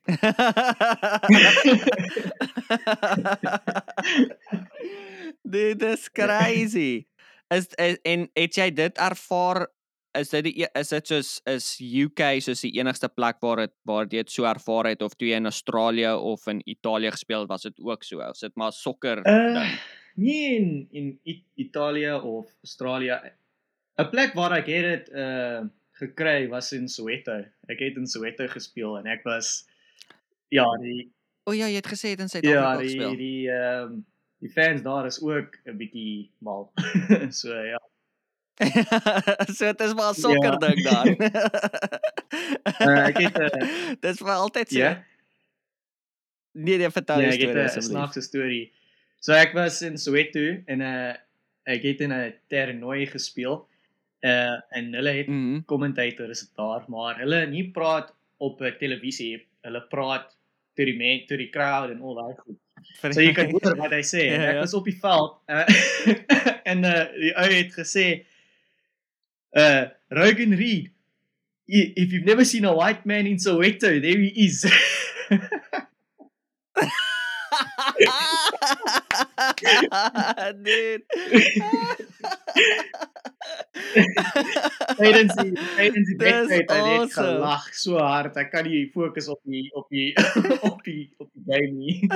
dit 5.43 5.81
is 5.81 6.11
crazy. 6.11 7.05
Is, 7.49 7.67
is 7.77 7.97
en 8.05 8.29
het 8.33 8.57
jy 8.57 8.71
dit 8.73 8.97
ervaar? 9.01 9.67
Is 10.15 10.29
dit 10.31 10.43
die 10.47 10.63
e, 10.63 10.67
is 10.79 10.89
dit 10.93 11.07
soos 11.11 11.29
is 11.51 11.65
UK 11.81 12.21
soos 12.45 12.61
die 12.63 12.71
enigste 12.79 13.09
plek 13.11 13.37
waar 13.43 13.59
dit 13.65 13.73
waar 13.89 14.05
dit 14.09 14.27
so 14.31 14.41
ervaar 14.47 14.85
het 14.93 15.01
of 15.05 15.13
toe 15.17 15.27
jy 15.31 15.37
in 15.41 15.51
Australië 15.51 16.11
of 16.15 16.47
in 16.51 16.59
Italië 16.69 17.11
gespeel 17.15 17.43
was 17.49 17.63
dit 17.67 17.77
ook 17.83 18.01
so? 18.03 18.15
Of 18.23 18.37
sit 18.39 18.55
maar 18.55 18.73
sokker 18.73 19.17
uh, 19.27 19.67
nie 20.15 20.55
in 20.55 20.87
in 20.93 21.19
Italië 21.55 22.13
of 22.21 22.45
Australië. 22.63 23.19
'n 23.97 24.09
plek 24.09 24.33
waar 24.35 24.59
ek 24.59 24.67
het 24.67 24.85
dit 24.85 25.09
uh 25.15 25.63
gekry 25.95 26.49
was 26.51 26.73
in 26.75 26.89
Soweto. 26.91 27.37
Ek 27.71 27.79
het 27.79 27.95
in 27.95 28.07
Soweto 28.07 28.47
gespeel 28.51 28.97
en 28.99 29.07
ek 29.07 29.23
was 29.23 29.63
Ja, 30.55 30.67
die 30.81 31.11
O 31.45 31.53
ja, 31.53 31.67
jy 31.69 31.77
het 31.77 31.87
gesê 31.87 32.15
dit 32.15 32.23
in 32.25 32.29
Suid-Afrika 32.31 32.61
ja, 32.61 32.77
gespeel. 32.81 33.11
Ja, 33.11 33.17
die 33.21 33.49
ehm 33.53 33.91
um, 33.93 34.05
die 34.43 34.49
fans 34.51 34.81
daar 34.85 35.05
is 35.05 35.21
ook 35.21 35.57
'n 35.65 35.77
bietjie 35.77 36.31
mal. 36.37 36.71
so 37.41 37.53
ja. 37.53 37.81
so 39.57 39.65
dit 39.65 39.81
is 39.81 39.93
maar 39.93 40.11
'n 40.11 40.21
sokker 40.21 40.53
ja. 40.53 40.57
ding 40.57 40.81
dan. 40.83 41.07
uh, 42.87 43.07
ek 43.09 43.17
het 43.17 43.37
uh, 43.39 43.95
Dis 43.99 44.17
vir 44.17 44.31
altyd 44.33 44.69
so. 44.69 44.77
Yeah. 44.77 44.97
Nee, 46.51 46.79
jy 46.79 46.91
vertel 46.91 47.17
nee, 47.17 47.31
storie 47.31 47.63
asseblief. 47.63 47.85
'n 47.85 47.89
snaakse 47.91 48.21
storie. 48.21 48.71
So 49.19 49.33
ek 49.33 49.53
was 49.53 49.81
in 49.81 49.97
Soweto 49.97 50.45
en 50.65 50.81
uh 50.81 51.13
ek 51.65 51.81
het 51.81 52.01
in 52.01 52.13
'n 52.13 52.33
toernooi 52.47 53.05
gespeel. 53.05 53.67
Uh 54.21 54.57
en 54.69 54.93
hulle 54.93 55.13
het 55.13 55.27
mm 55.27 55.41
-hmm. 55.41 55.65
commentators 55.65 56.51
daar, 56.55 56.85
maar 56.87 57.19
hulle 57.19 57.45
nie 57.47 57.71
praat 57.71 58.13
op 58.37 58.61
'n 58.61 58.77
televisie. 58.79 59.47
Hulle 59.61 59.81
praat 59.81 60.34
to 60.75 60.85
die 60.87 60.95
men, 60.99 61.25
to 61.29 61.37
die 61.39 61.49
crowd 61.53 61.91
en 61.93 62.01
al 62.01 62.15
daai 62.19 62.35
goed. 62.37 62.59
So 63.01 63.21
jy 63.21 63.33
kan 63.35 63.51
hoor 63.51 63.77
wat 63.79 63.93
hy 63.95 64.01
sê. 64.05 64.27
ja, 64.29 64.39
ek 64.51 64.59
ja. 64.59 64.63
was 64.63 64.75
op 64.77 64.85
die 64.87 64.97
veld 65.01 65.37
uh, 65.51 65.65
en 66.71 66.85
uh, 66.85 67.05
die 67.17 67.33
ou 67.33 67.47
het 67.51 67.71
gesê 67.75 68.07
uh 69.55 69.85
Rogan 70.13 70.53
Reed 70.59 70.91
if 71.67 72.11
you've 72.13 72.27
never 72.27 72.45
seen 72.45 72.65
a 72.65 72.73
white 72.75 73.05
man 73.05 73.25
in 73.25 73.37
Soweto 73.41 73.89
there 74.01 74.19
he 74.21 74.31
is. 74.45 74.65
Dude. 80.63 81.03
Tydens 84.99 85.35
die 85.35 85.51
tydens 85.75 86.07
die 86.09 86.17
wedstryd 86.19 86.69
het 86.69 86.71
ek 86.71 87.13
gelag 87.15 87.73
so 87.75 87.97
hard. 88.01 88.37
Ek 88.39 88.49
kan 88.53 88.63
nie 88.67 88.91
fokus 88.93 89.27
op 89.31 89.41
die 89.47 89.71
op 89.75 89.87
die 89.93 90.13
op 90.69 90.79
die 90.85 91.03
op 91.21 91.29
die 91.33 91.43
game 91.49 91.71
nie. 91.75 91.97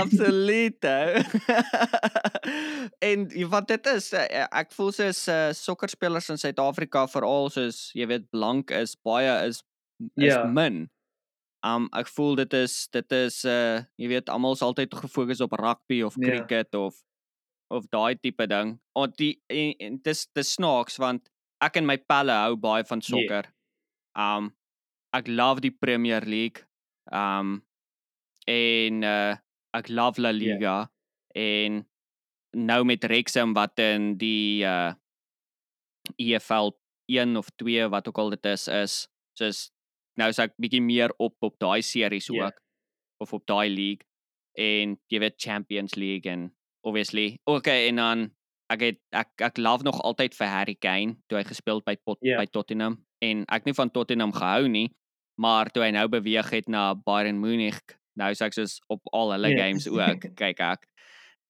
Absoluut. 0.00 0.84
en 3.08 3.18
wat 3.52 3.66
dit 3.68 3.84
is, 3.92 4.06
eh, 4.16 4.46
ek 4.48 4.72
voel 4.72 4.92
soos 4.96 5.20
uh, 5.28 5.52
sokkerspelers 5.56 6.30
in 6.32 6.40
Suid-Afrika 6.40 7.04
veral 7.10 7.50
soos 7.52 7.90
jy 7.96 8.06
weet 8.08 8.30
blank 8.32 8.72
is 8.76 8.96
baie 9.04 9.34
is 9.48 9.56
is 10.16 10.32
yeah. 10.32 10.42
Ja. 10.42 10.48
min. 10.48 10.88
Um 11.62 11.86
ek 11.94 12.08
voel 12.10 12.34
dit 12.42 12.52
is 12.58 12.88
dit 12.94 13.08
is 13.18 13.44
uh 13.44 13.84
jy 14.00 14.08
weet 14.16 14.28
almal 14.32 14.54
is 14.56 14.64
altyd 14.64 14.90
gefokus 15.04 15.40
op 15.44 15.52
rugby 15.60 15.98
of 16.02 16.14
ja. 16.18 16.24
cricket 16.26 16.70
yeah. 16.72 16.86
of 16.86 16.94
of 17.72 17.88
daai 17.92 18.16
tipe 18.20 18.46
ding. 18.50 18.76
Want 18.96 19.16
die 19.20 19.34
en, 19.52 19.72
en 19.86 20.00
dis 20.04 20.26
dis 20.36 20.54
snaaks 20.58 20.98
want 21.02 21.30
ek 21.64 21.78
en 21.80 21.88
my 21.88 21.98
pelle 22.10 22.34
hou 22.44 22.56
baie 22.60 22.84
van 22.88 23.04
sokker. 23.04 23.48
Yeah. 23.48 24.36
Um 24.36 24.52
ek 25.16 25.28
love 25.28 25.64
die 25.64 25.72
Premier 25.72 26.24
League. 26.24 26.66
Um 27.12 27.62
en 28.50 29.02
uh 29.06 29.36
ek 29.72 29.88
love 29.88 30.20
La 30.20 30.32
ja. 30.32 30.38
Liga 30.38 30.76
yeah. 30.76 30.88
en 31.42 31.82
nou 32.52 32.82
met 32.84 33.04
Wrexham 33.08 33.54
wat 33.56 33.80
in 33.80 34.16
die 34.20 34.64
uh 34.68 34.92
EFL 36.20 36.74
1 37.08 37.36
of 37.36 37.48
2 37.56 37.88
wat 37.88 38.08
ook 38.08 38.18
al 38.18 38.34
dit 38.36 38.46
is 38.52 38.68
is 38.68 38.96
soos 39.38 39.70
nou 40.20 40.28
is 40.28 40.40
ek 40.42 40.56
bietjie 40.60 40.82
meer 40.84 41.14
op 41.18 41.36
op 41.40 41.56
daai 41.62 41.80
series 41.82 42.28
yeah. 42.28 42.50
ook 42.50 42.60
of 43.24 43.32
op 43.32 43.46
daai 43.46 43.68
league 43.70 44.04
en 44.58 44.98
jy 45.08 45.22
weet 45.22 45.40
Champions 45.40 45.96
League 45.96 46.28
en 46.28 46.50
obviously. 46.82 47.36
Okay, 47.48 47.88
en 47.88 47.96
dan 47.96 48.30
ek 48.72 48.84
het 48.86 49.00
ek 49.12 49.44
ek 49.50 49.60
love 49.60 49.84
nog 49.84 50.00
altyd 50.00 50.34
vir 50.36 50.48
Harry 50.48 50.76
Kane 50.80 51.16
toe 51.28 51.40
hy 51.40 51.44
gespeel 51.46 51.82
by 51.84 51.96
Pot, 52.00 52.18
yeah. 52.20 52.36
Ja. 52.36 52.42
by 52.42 52.48
Tottenham 52.50 52.98
en 53.22 53.44
ek 53.52 53.66
nie 53.68 53.76
van 53.76 53.92
Tottenham 53.92 54.32
gehou 54.34 54.68
nie, 54.70 54.88
maar 55.40 55.70
toe 55.72 55.84
hy 55.84 55.92
nou 55.94 56.06
beweeg 56.12 56.50
het 56.54 56.70
na 56.72 56.92
Bayern 56.94 57.40
Munich, 57.40 57.80
nou 58.18 58.30
sê 58.34 58.48
ek 58.48 58.56
soos 58.56 58.78
op 58.92 59.04
al 59.12 59.36
hulle 59.36 59.52
yeah. 59.52 59.58
Ja. 59.58 59.68
games 59.68 59.88
ook 59.88 60.28
kyk 60.42 60.62
ek. 60.64 60.88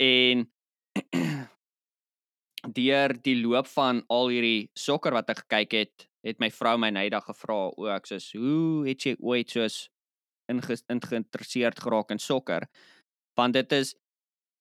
En 0.02 0.46
deur 2.78 3.16
die 3.26 3.38
loop 3.42 3.68
van 3.72 4.02
al 4.12 4.30
hierdie 4.30 4.70
sokker 4.78 5.14
wat 5.16 5.30
ek 5.32 5.44
gekyk 5.44 5.78
het, 5.80 6.06
het 6.22 6.38
my 6.38 6.52
vrou 6.54 6.76
my 6.78 6.92
nydag 6.94 7.24
gevra 7.26 7.64
ook 7.74 8.06
soos 8.06 8.28
hoe 8.38 8.86
het 8.86 9.08
jy 9.08 9.16
ooit 9.18 9.50
soos 9.50 9.88
ingeïnteresseerd 10.52 11.80
geraak 11.82 12.12
in 12.14 12.22
sokker? 12.22 12.68
Want 13.38 13.56
dit 13.58 13.78
is 13.78 13.96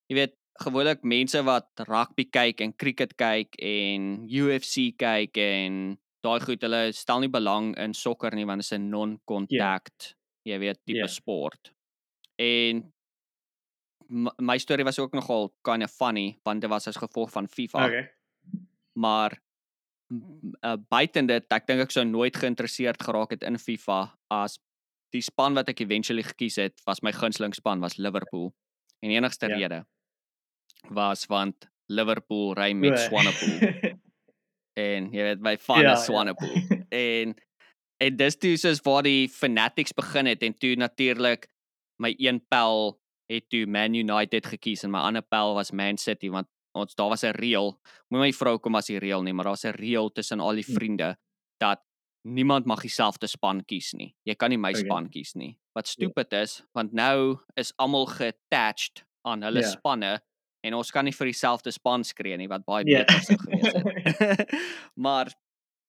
jy 0.09 0.17
weet 0.17 0.37
gewoonlik 0.59 1.03
mense 1.07 1.41
wat 1.47 1.83
rugby 1.87 2.27
kyk 2.29 2.61
en 2.61 2.73
cricket 2.75 3.15
kyk 3.19 3.55
en 3.57 4.25
UFC 4.27 4.91
kyk 4.99 5.37
en 5.37 5.97
daai 6.21 6.39
goed 6.43 6.63
hulle 6.65 6.81
stel 6.93 7.23
nie 7.23 7.31
belang 7.31 7.71
in 7.81 7.95
sokker 7.97 8.35
nie 8.35 8.45
want 8.45 8.61
dit 8.61 8.69
is 8.69 8.77
'n 8.77 8.89
non-contact, 8.89 10.15
yeah. 10.43 10.55
jy 10.55 10.59
weet, 10.59 10.79
tipe 10.85 10.97
yeah. 10.97 11.07
sport. 11.07 11.71
En 12.37 12.91
my 14.37 14.57
storie 14.57 14.83
was 14.83 14.99
ook 14.99 15.13
nogal 15.13 15.53
kind 15.63 15.83
of 15.83 15.91
funny 15.91 16.39
want 16.43 16.61
dit 16.61 16.69
was 16.69 16.87
as 16.87 16.97
gevolg 16.97 17.31
van 17.31 17.47
FIFA. 17.47 17.85
Okay. 17.85 18.11
Maar 18.93 19.41
uh, 20.11 20.75
buiten 20.89 21.25
dit, 21.25 21.45
ek 21.49 21.67
dink 21.67 21.81
ek 21.81 21.91
sou 21.91 22.05
nooit 22.05 22.35
geïnteresseerd 22.35 23.01
geraak 23.01 23.31
het 23.31 23.43
in 23.43 23.57
FIFA 23.57 24.17
as 24.27 24.59
die 25.11 25.21
span 25.21 25.53
wat 25.53 25.69
ek 25.69 25.79
eventually 25.81 26.23
gekies 26.23 26.55
het, 26.55 26.81
was 26.85 27.01
my 27.01 27.11
gunsteling 27.11 27.55
span 27.55 27.79
was 27.79 27.97
Liverpool. 27.97 28.53
En 29.01 29.09
enigste 29.09 29.47
yeah. 29.47 29.57
rede 29.57 29.85
was 30.89 31.25
want 31.25 31.69
Liverpool 31.91 32.53
ry 32.53 32.71
met 32.73 32.99
Swanepoel. 32.99 33.99
en 34.87 35.11
jy 35.11 35.23
weet 35.27 35.41
my 35.43 35.55
van 35.57 35.81
ja, 35.83 35.95
Swanepoel. 35.95 36.55
Ja. 36.55 36.79
en 37.05 37.35
en 38.01 38.15
dis 38.17 38.37
toe 38.41 38.55
soos 38.57 38.81
waar 38.85 39.05
die 39.05 39.29
fanatics 39.29 39.93
begin 39.93 40.25
het 40.31 40.43
en 40.43 40.55
toe 40.57 40.73
natuurlik 40.75 41.45
my 42.01 42.15
een 42.17 42.41
pel 42.49 42.97
het 43.31 43.45
toe 43.53 43.67
Man 43.69 43.93
United 43.95 44.47
gekies 44.49 44.83
en 44.83 44.91
my 44.91 45.03
ander 45.05 45.21
pel 45.21 45.53
was 45.55 45.71
Man 45.71 46.01
City 46.01 46.31
want 46.33 46.49
ons 46.71 46.95
daar 46.95 47.09
was 47.11 47.23
'n 47.23 47.35
reël. 47.35 47.77
Moenie 48.09 48.31
my 48.31 48.33
vrou 48.33 48.57
kom 48.59 48.75
as 48.75 48.87
die 48.87 48.99
reël 48.99 49.23
nie, 49.23 49.33
maar 49.33 49.45
daar's 49.45 49.65
'n 49.65 49.75
reël 49.75 50.09
tussen 50.09 50.39
al 50.39 50.55
die 50.55 50.65
hm. 50.67 50.73
vriende 50.73 51.17
dat 51.59 51.83
niemand 52.21 52.65
mag 52.65 52.81
dieselfde 52.81 53.27
span 53.27 53.65
kies 53.65 53.93
nie. 53.93 54.15
Jy 54.23 54.35
kan 54.35 54.49
nie 54.49 54.57
my 54.57 54.69
okay. 54.69 54.83
span 54.83 55.09
kies 55.09 55.33
nie. 55.35 55.57
Wat 55.73 55.87
ja. 55.87 55.91
stupid 55.91 56.31
yeah. 56.31 56.43
is, 56.43 56.63
want 56.73 56.93
nou 56.93 57.39
is 57.55 57.73
almal 57.77 58.05
geattached 58.05 59.05
aan 59.27 59.43
hulle 59.43 59.59
yeah. 59.59 59.71
Ja. 59.71 59.77
spanne 59.77 60.21
en 60.63 60.73
ons 60.77 60.91
kan 60.91 61.05
nie 61.05 61.13
vir 61.13 61.25
dieselfde 61.31 61.71
span 61.71 62.03
skree 62.03 62.37
nie 62.37 62.47
wat 62.47 62.65
baie 62.65 62.83
yeah. 62.85 63.05
beter 63.05 63.21
sou 63.21 63.37
gewees 63.37 63.73
het. 63.73 64.51
maar 65.05 65.31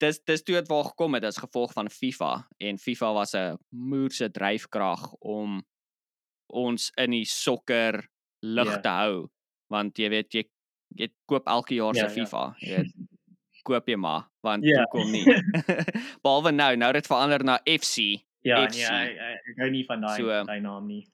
dis 0.03 0.19
dis 0.27 0.43
toe 0.43 0.57
het 0.57 0.69
waar 0.69 0.85
gekom 0.91 1.15
het 1.15 1.25
as 1.25 1.39
gevolg 1.39 1.73
van 1.77 1.91
FIFA 1.91 2.33
en 2.61 2.79
FIFA 2.79 3.13
was 3.15 3.35
'n 3.35 3.59
moerse 3.71 4.31
dryfkrag 4.31 5.13
om 5.21 5.63
ons 6.53 6.91
in 6.97 7.11
die 7.11 7.25
sokker 7.25 8.03
lig 8.43 8.67
Ja. 8.73 8.81
te 8.81 8.89
hou 8.89 9.29
want 9.71 9.97
jy 9.99 10.09
weet 10.11 10.35
jy 10.35 10.45
jy 10.99 11.09
koop 11.27 11.47
elke 11.49 11.75
jaar 11.75 11.95
se 11.95 12.01
Ja, 12.03 12.09
ja. 12.09 12.15
FIFA 12.15 12.55
jy 12.61 12.77
weet 12.77 12.93
koop 13.69 13.87
jy 13.89 13.97
maar 13.97 14.27
want 14.43 14.65
Ja. 14.65 14.83
hoekom 14.85 15.11
nie 15.13 15.25
behalwe 16.23 16.53
nou 16.53 16.77
nou 16.77 16.89
het 16.93 16.95
dit 17.03 17.07
verander 17.07 17.45
na 17.45 17.59
FC 17.65 17.99
Ja, 18.45 18.59
nee, 18.59 18.69
FC. 18.69 18.91
ek 18.91 19.17
ek 19.17 19.41
ek 19.53 19.59
hou 19.63 19.71
nie 19.71 19.85
van 19.87 20.01
daai 20.01 20.17
So, 20.19 20.27
daai 20.45 20.61
naam 20.61 20.87
nie. 20.87 21.07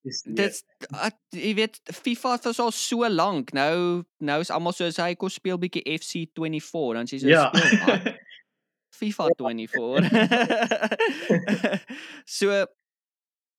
Ek 0.00 0.08
Dis 0.08 0.22
dit 0.24 0.60
uh, 0.96 1.10
jy 1.36 1.50
weet 1.58 1.76
FIFA 1.92 2.38
was 2.46 2.60
al 2.62 2.72
so 2.72 3.08
lank 3.08 3.52
nou 3.52 4.00
nou 4.24 4.38
is 4.40 4.50
almal 4.54 4.72
soos 4.72 4.96
hy 4.96 5.12
kom 5.20 5.28
speel 5.28 5.60
bietjie 5.60 5.84
FC 5.92 6.24
24 6.38 6.96
dan 6.96 7.10
jy 7.10 7.18
so 7.20 7.28
ja. 7.28 7.50
speel 7.52 7.80
wat 7.84 8.08
FIFA 8.96 9.26
24. 9.36 10.08
so 12.38 12.64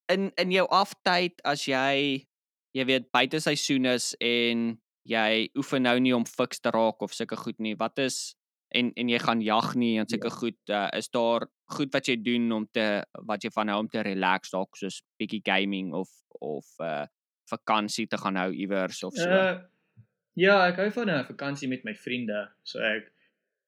in 0.09 0.31
in 0.41 0.53
jou 0.57 0.65
aftyd 0.73 1.37
as 1.45 1.67
jy 1.69 2.25
jy 2.73 2.87
weet 2.89 3.11
buite 3.13 3.41
seisoen 3.43 3.85
is 3.93 4.11
en 4.17 4.81
jy 5.05 5.49
oefen 5.57 5.85
nou 5.85 5.97
nie 6.01 6.13
om 6.15 6.25
fiks 6.25 6.61
te 6.61 6.73
raak 6.73 7.05
of 7.05 7.13
sulke 7.13 7.37
goed 7.37 7.59
nie. 7.61 7.77
Wat 7.77 8.01
is 8.01 8.33
en 8.73 8.91
en 8.95 9.09
jy 9.09 9.19
gaan 9.19 9.41
jag 9.41 9.75
nie 9.75 9.97
en 9.99 10.07
sulke 10.07 10.29
Ja. 10.29 10.35
goed 10.35 10.69
uh, 10.69 10.89
is 10.97 11.09
daar 11.09 11.47
goed 11.71 11.91
wat 11.93 12.05
jy 12.07 12.15
doen 12.23 12.51
om 12.51 12.67
te 12.71 13.03
wat 13.27 13.43
jy 13.43 13.49
van 13.51 13.67
hou 13.67 13.79
om 13.79 13.87
te 13.89 14.01
relax 14.01 14.51
dalk 14.51 14.75
soos 14.75 15.01
bietjie 15.19 15.41
gaming 15.43 15.93
of 15.93 16.09
of 16.41 16.65
uh 16.79 17.05
vakansie 17.51 18.07
te 18.07 18.17
gaan 18.17 18.35
hou 18.35 18.51
iewers 18.53 19.03
of 19.03 19.13
so. 19.13 19.27
Uh, 19.29 19.59
ja, 20.39 20.67
ek 20.69 20.77
hou 20.77 20.89
van 20.91 21.09
'n 21.09 21.25
vakansie 21.25 21.67
met 21.67 21.83
my 21.83 21.93
vriende. 21.93 22.47
So 22.63 22.79
ek 22.79 23.11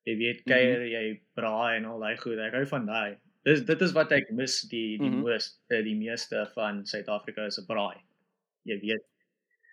jy 0.05 0.15
weet 0.17 0.45
Mhm. 0.45 0.49
kuier, 0.53 0.81
jy 0.87 1.21
braai 1.35 1.77
en 1.77 1.85
al 1.85 1.99
daai 1.99 2.17
goed. 2.17 2.37
Ek 2.39 2.53
hou 2.53 2.65
van 2.65 2.85
daai. 2.85 3.17
Dis 3.45 3.61
dit 3.65 3.81
is 3.81 3.91
wat 3.91 4.11
ek 4.11 4.31
mis 4.31 4.61
die 4.69 4.97
die 4.97 5.09
Mhm. 5.09 5.19
moes 5.19 5.59
uh, 5.69 5.81
die 5.83 5.95
meeste 5.95 6.49
van 6.55 6.85
Suid-Afrika 6.85 7.45
is 7.45 7.59
'n 7.59 7.65
braai. 7.67 7.97
Jy 8.65 8.79
weet 8.79 9.03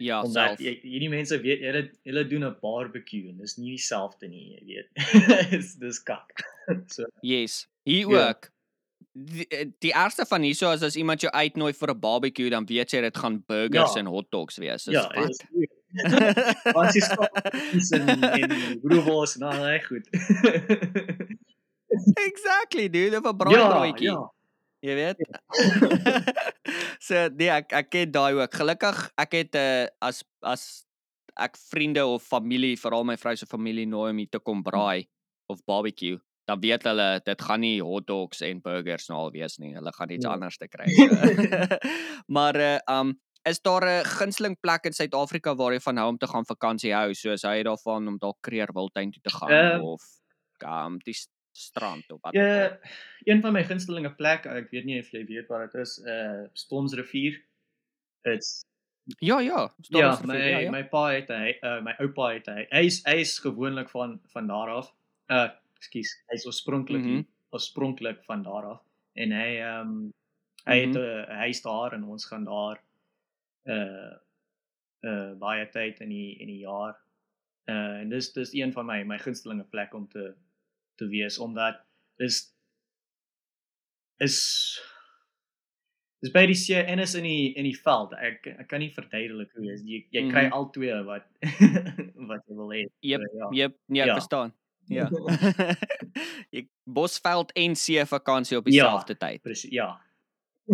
ja, 0.00 0.22
omdat 0.22 0.46
self. 0.56 0.60
jy, 0.64 0.78
hierdie 0.82 1.08
mense 1.12 1.36
weet 1.40 1.60
hulle 1.60 1.90
hulle 2.08 2.24
doen 2.28 2.44
'n 2.48 2.56
barbecue 2.60 3.28
en 3.28 3.36
dis 3.38 3.56
nie 3.58 3.70
dieselfde 3.76 4.28
nie, 4.28 4.56
jy 4.56 4.64
weet. 4.64 4.88
dis 5.50 5.74
dis 5.76 6.02
kak. 6.02 6.32
so 6.94 7.04
Yes. 7.22 7.68
Hier 7.84 8.08
Ja. 8.10 8.28
ook. 8.28 8.50
Die, 9.12 9.46
eh, 9.48 9.66
die 9.82 9.92
ergste 9.92 10.24
van 10.26 10.42
hierso 10.42 10.70
is 10.72 10.82
as 10.82 10.96
iemand 10.96 11.20
jou 11.20 11.32
uitnooi 11.32 11.72
vir 11.74 11.88
'n 11.90 11.98
barbecue 12.00 12.50
dan 12.50 12.64
weet 12.66 12.90
jy 12.90 13.00
dit 13.00 13.16
gaan 13.16 13.42
burgers 13.46 13.94
Ja. 13.94 13.98
en 14.00 14.06
hotdogs 14.06 14.56
wees. 14.58 14.84
Dis 14.84 14.94
ja, 14.94 15.08
wat? 15.14 15.44
Want 16.74 16.94
jy 16.94 17.00
stap 17.00 17.36
en 17.90 18.22
en 18.22 18.80
broodwors 18.80 19.36
en 19.36 19.42
al 19.42 19.52
daai 19.58 19.80
goed. 19.82 20.06
exactly, 22.28 22.88
dude, 22.88 23.16
'n 23.18 23.22
ja, 23.24 23.32
braaibroodjie. 23.32 24.10
ja. 24.10 24.32
Jy 24.82 24.94
weet. 24.96 25.18
so 27.06 27.28
nee, 27.36 27.50
ek 27.52 27.72
ek 27.76 27.90
ken 27.92 28.12
daai 28.14 28.32
ook. 28.38 28.54
Gelukkig 28.56 28.98
ek 29.20 29.32
het 29.36 29.54
'n 29.54 29.58
uh, 29.60 29.86
as 30.08 30.22
as 30.42 30.64
ek 31.36 31.56
vriende 31.56 32.04
of 32.06 32.22
familie, 32.24 32.76
veral 32.80 33.04
my 33.04 33.16
vrou 33.16 33.36
se 33.36 33.46
familie 33.46 33.86
nooi 33.86 34.10
om 34.10 34.16
hier 34.18 34.28
te 34.32 34.38
kom 34.40 34.62
braai 34.62 35.06
of 35.48 35.60
barbecue, 35.66 36.18
dan 36.48 36.60
weet 36.60 36.82
hulle 36.84 37.20
dit 37.24 37.40
gaan 37.42 37.60
nie 37.60 37.80
hotdogs 37.82 38.40
en 38.42 38.60
burgers 38.60 39.08
nou 39.08 39.18
al 39.18 39.30
wees 39.32 39.58
nie. 39.58 39.74
Hulle 39.74 39.92
gaan 39.92 40.10
iets 40.10 40.24
Ja. 40.24 40.32
anders 40.32 40.56
te 40.58 40.68
kry. 40.68 40.86
Maar 42.36 42.56
uh 42.56 42.78
um 43.00 43.18
is 43.48 43.60
daar 43.60 43.84
'n 43.84 44.04
gunsteling 44.04 44.56
plek 44.60 44.84
in 44.84 44.92
Suid-Afrika 44.92 45.54
waar 45.56 45.72
jy 45.72 45.80
van 45.80 45.96
hou 45.96 46.08
om 46.08 46.18
te 46.18 46.26
gaan 46.26 46.44
vakansie 46.44 46.92
hou, 46.94 47.14
soos 47.14 47.42
hy 47.42 47.62
daarvan 47.62 48.08
om 48.08 48.18
dalk 48.18 48.36
Kreer 48.42 48.68
Wildtuin 48.74 49.10
toe 49.12 49.22
te 49.22 49.30
gaan 49.30 49.50
Ehm, 49.50 49.80
of 49.80 50.02
um 50.64 50.98
die 51.04 51.14
s- 51.14 51.28
strand 51.52 52.10
of 52.12 52.20
wat 52.22 52.34
ook 52.34 52.34
Ja, 52.34 52.64
al. 52.68 52.76
een 53.24 53.40
van 53.42 53.52
my 53.52 53.64
gunstelinge 53.64 54.14
plekke, 54.14 54.48
ek 54.48 54.70
weet 54.70 54.84
nie 54.84 54.98
of 55.00 55.10
jy 55.10 55.24
weet 55.26 55.48
wat 55.48 55.72
dit 55.72 55.80
is, 55.80 55.98
uh 56.06 56.46
Stormsrivier. 56.54 57.40
Dit's 58.24 58.60
Ja, 59.18 59.38
ja, 59.40 59.70
ja, 59.88 60.14
Stormsrivier, 60.14 60.26
my 60.26 60.50
ja, 60.50 60.58
ja. 60.58 60.70
my 60.70 60.82
pa 60.88 61.08
het 61.10 61.28
hy 61.28 61.54
uh, 61.62 61.80
my 61.82 61.94
oupa 62.00 62.32
het 62.34 62.46
hy. 62.46 62.66
Hy 62.70 62.84
is 62.86 63.02
hy 63.06 63.16
is 63.20 63.38
gewoonlik 63.38 63.90
van 63.90 64.20
van 64.32 64.46
daar 64.46 64.68
af. 64.68 64.92
Uh 65.30 65.48
ekskuus, 65.80 66.12
hy 66.30 66.34
is 66.34 66.46
oorspronklik 66.46 67.02
mm 67.04 67.26
oorspronklik 67.52 68.20
van 68.24 68.42
daar 68.46 68.64
af 68.64 68.82
en 69.18 69.32
hy 69.32 69.56
ehm 69.58 69.88
um, 69.88 70.12
hy 70.66 70.76
het 70.80 70.94
Mhm. 70.94 71.30
'n 71.30 71.38
huis 71.42 71.62
daar 71.62 71.92
en 71.92 72.04
ons 72.04 72.24
gaan 72.26 72.44
daar 72.44 72.78
uh 73.66 74.14
uh 75.02 75.32
baie 75.38 75.66
tyd 75.70 76.00
in 76.00 76.08
die 76.08 76.38
in 76.38 76.46
die 76.46 76.58
jaar. 76.60 76.94
Uh 77.66 78.00
en 78.04 78.08
dis 78.08 78.32
dis 78.32 78.52
een 78.54 78.72
van 78.72 78.86
my 78.86 79.02
my 79.04 79.18
gunstelinge 79.18 79.64
plekke 79.64 79.96
om 79.96 80.08
te 80.08 80.34
te 81.00 81.08
wees 81.08 81.38
omdat 81.40 81.78
dis 82.20 82.42
is 84.20 84.36
dis 86.20 86.32
by 86.34 86.42
die 86.50 86.58
see 86.60 86.76
en 86.76 87.00
is 87.00 87.14
in 87.16 87.24
die 87.24 87.54
in 87.56 87.64
die 87.64 87.76
veld. 87.80 88.12
Ek 88.20 88.44
ek 88.52 88.66
kan 88.68 88.80
nie 88.84 88.90
verduidelik 88.92 89.54
hoe 89.56 89.70
is 89.72 89.80
jy 89.88 90.02
jy 90.12 90.26
kry 90.28 90.44
Mhm. 90.48 90.52
al 90.58 90.68
twee 90.74 90.98
wat 91.08 91.24
wat 92.30 92.44
jy 92.46 92.54
wil 92.58 92.68
hê. 92.76 92.82
Jep, 93.00 93.24
So, 93.24 93.38
ja. 93.38 93.48
jep, 93.62 93.78
nee, 93.88 94.02
ek 94.04 94.12
Ja. 94.12 94.18
verstaan. 94.20 94.52
Ja. 94.90 95.06
Ek 96.52 96.66
Bosveld 96.84 97.52
en 97.54 97.76
see 97.78 98.02
vakansie 98.04 98.58
op 98.58 98.66
Ja. 98.66 98.72
dieselfde 98.90 99.14
tyd. 99.16 99.40
Presies, 99.42 99.70
ja. 99.70 100.00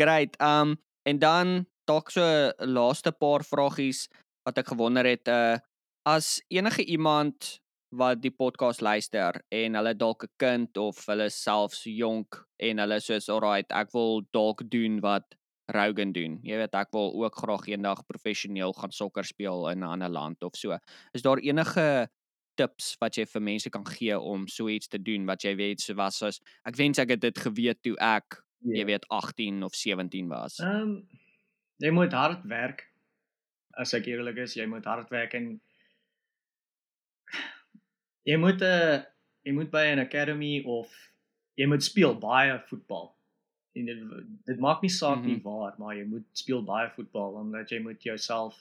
Great. 0.00 0.36
Um 0.40 0.76
en 1.02 1.18
dan 1.18 1.66
dalk 1.88 2.10
so 2.12 2.24
laaste 2.58 3.12
paar 3.12 3.44
vragies 3.44 4.06
wat 4.44 4.58
ek 4.60 4.68
gewonder 4.72 5.04
het 5.08 5.28
uh 5.28 5.56
as 6.08 6.38
enige 6.48 6.84
iemand 6.88 7.58
wat 7.92 8.20
die 8.22 8.32
podcast 8.32 8.80
luister 8.84 9.36
en 9.52 9.76
hulle 9.78 9.94
dalk 9.96 10.24
'n 10.24 10.32
kind 10.40 10.76
of 10.80 11.00
hulle 11.08 11.28
selfs 11.30 11.82
jonk 11.84 12.38
en 12.60 12.78
hulle 12.82 12.98
soos 13.00 13.28
alright 13.28 13.70
ek 13.72 13.92
wil 13.92 14.22
dalk 14.32 14.62
doen 14.70 15.00
wat 15.04 15.24
Rogan 15.68 16.12
doen. 16.16 16.38
Jy 16.42 16.56
weet 16.56 16.74
ek 16.74 16.92
wil 16.96 17.12
ook 17.24 17.34
graag 17.36 17.66
eendag 17.68 18.00
professioneel 18.08 18.72
gaan 18.72 18.90
sokker 18.92 19.24
speel 19.24 19.68
in 19.68 19.80
'n 19.80 19.90
ander 19.94 20.08
land 20.08 20.42
of 20.42 20.56
so. 20.56 20.78
Is 21.14 21.22
daar 21.22 21.38
enige 21.38 22.08
tips 22.56 22.96
wat 23.00 23.16
jy 23.16 23.26
vir 23.26 23.42
mense 23.42 23.70
kan 23.70 23.84
gee 23.86 24.18
om 24.18 24.48
so 24.48 24.68
iets 24.68 24.88
te 24.88 24.98
doen 24.98 25.26
wat 25.26 25.42
jy 25.44 25.54
weet 25.56 25.80
so 25.80 25.94
was 25.94 26.22
as 26.22 26.40
ek 26.64 26.76
wens 26.76 26.98
ek 26.98 27.10
het 27.10 27.20
dit 27.20 27.38
geweet 27.38 27.82
toe 27.82 27.96
ek 28.00 28.42
jy 28.64 28.78
Ja. 28.80 28.84
weet 28.86 29.04
18 29.10 29.62
of 29.62 29.74
17 29.74 30.28
was. 30.28 30.58
Ehm 30.58 30.82
um, 30.82 31.08
jy 31.80 31.90
moet 31.90 32.12
hard 32.12 32.44
werk. 32.44 32.84
As 33.78 33.94
ek 33.94 34.06
eerlik 34.06 34.36
is, 34.38 34.54
jy 34.56 34.66
moet 34.66 34.84
hard 34.84 35.10
werk 35.10 35.34
en 35.34 35.60
jy 38.28 38.36
moet 38.36 38.60
'n 38.60 38.64
uh, 38.64 39.02
jy 39.46 39.52
moet 39.56 39.70
by 39.72 39.84
'n 39.94 39.98
academy 40.04 40.62
of 40.66 40.90
jy 41.56 41.66
moet 41.66 41.82
speel 41.84 42.14
baie 42.18 42.58
voetbal. 42.68 43.14
En 43.74 43.84
dit 43.86 44.00
dit 44.46 44.58
maak 44.60 44.82
nie 44.82 44.90
saak 44.90 45.22
nie 45.24 45.36
Mhm. 45.38 45.42
waar, 45.44 45.74
maar 45.78 45.94
jy 45.96 46.04
moet 46.04 46.26
speel 46.32 46.62
baie 46.64 46.90
voetbal 46.96 47.32
omdat 47.40 47.70
jy 47.70 47.78
moet 47.80 48.02
jouself 48.02 48.54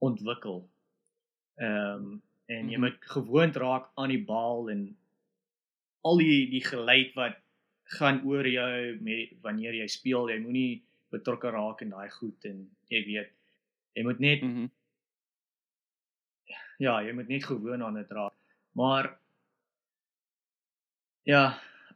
ontwikkel. 0.00 0.68
Ehm 1.58 1.94
um, 2.04 2.22
en 2.48 2.68
jy 2.70 2.76
Mhm. 2.78 2.80
moet 2.80 2.98
gewoond 3.00 3.56
raak 3.56 3.88
aan 3.96 4.08
die 4.08 4.24
bal 4.24 4.70
en 4.70 4.96
al 6.04 6.16
die 6.18 6.50
die 6.50 6.64
geluid 6.64 7.14
wat 7.14 7.36
gaan 7.98 8.22
oor 8.26 8.46
jou 8.46 8.98
met 9.00 9.30
wanneer 9.42 9.74
jy 9.74 9.86
speel, 9.86 10.28
jy 10.28 10.38
moenie 10.38 10.82
betrokke 11.10 11.50
raak 11.50 11.80
in 11.82 11.90
daai 11.90 12.10
goed 12.10 12.44
en 12.44 12.70
jy 12.90 13.04
weet 13.06 13.30
jy 13.94 14.02
moet 14.02 14.18
net. 14.20 14.42
Mm 14.42 14.70
ja, 16.78 17.00
jy 17.02 17.12
moet 17.12 17.28
net 17.28 17.44
gewoon 17.44 17.82
aan 17.82 17.94
dit 17.94 18.10
raak. 18.10 18.34
Maar 18.76 19.08
ja, 21.26 21.42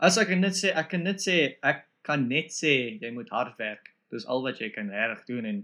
as 0.00 0.16
ek 0.20 0.32
net 0.38 0.56
sê, 0.58 0.72
ek 0.74 0.90
kan 0.94 1.04
net 1.04 1.20
sê 1.22 1.36
ek 1.62 1.84
kan 2.06 2.24
net 2.30 2.54
sê 2.54 2.72
jy 3.02 3.10
moet 3.14 3.28
hard 3.34 3.58
werk. 3.60 3.92
Dis 4.10 4.24
al 4.26 4.42
wat 4.46 4.58
jy 4.62 4.70
kan 4.74 4.88
reg 4.90 5.20
doen 5.28 5.46
en 5.46 5.60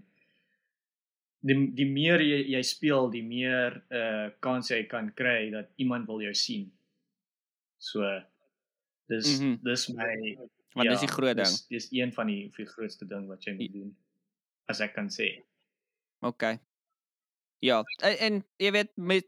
die 1.47 1.57
die 1.79 1.87
meer 1.89 2.23
jy 2.23 2.43
jy 2.55 2.62
speel, 2.67 3.09
die 3.12 3.25
meer 3.27 3.81
uh 3.95 4.29
kans 4.45 4.71
jy 4.71 4.83
kan 4.91 5.11
kry 5.19 5.49
dat 5.55 5.73
iemand 5.83 6.07
wil 6.11 6.21
jou 6.25 6.35
sien. 6.35 6.69
So 7.79 8.03
dis 9.09 9.39
Mhm. 9.41 9.59
dis 9.64 9.89
my 9.95 10.12
Want 10.77 10.91
dis 10.91 11.01
die 11.01 11.09
groot 11.09 11.37
ding. 11.37 11.47
Dis 11.47 11.67
dis 11.73 11.89
een 11.93 12.12
van 12.12 12.27
die 12.29 12.51
die 12.57 12.67
grootste 12.69 13.07
ding 13.09 13.29
wat 13.29 13.47
jy 13.47 13.55
moet 13.57 13.73
doen. 13.73 13.97
As 14.69 14.81
ek 14.85 14.93
kan 14.95 15.09
sê. 15.09 15.43
Okay. 16.21 16.59
Ja, 17.64 17.83
en, 18.03 18.17
en 18.19 18.35
jy 18.61 18.71
weet 18.73 18.91
met 18.97 19.25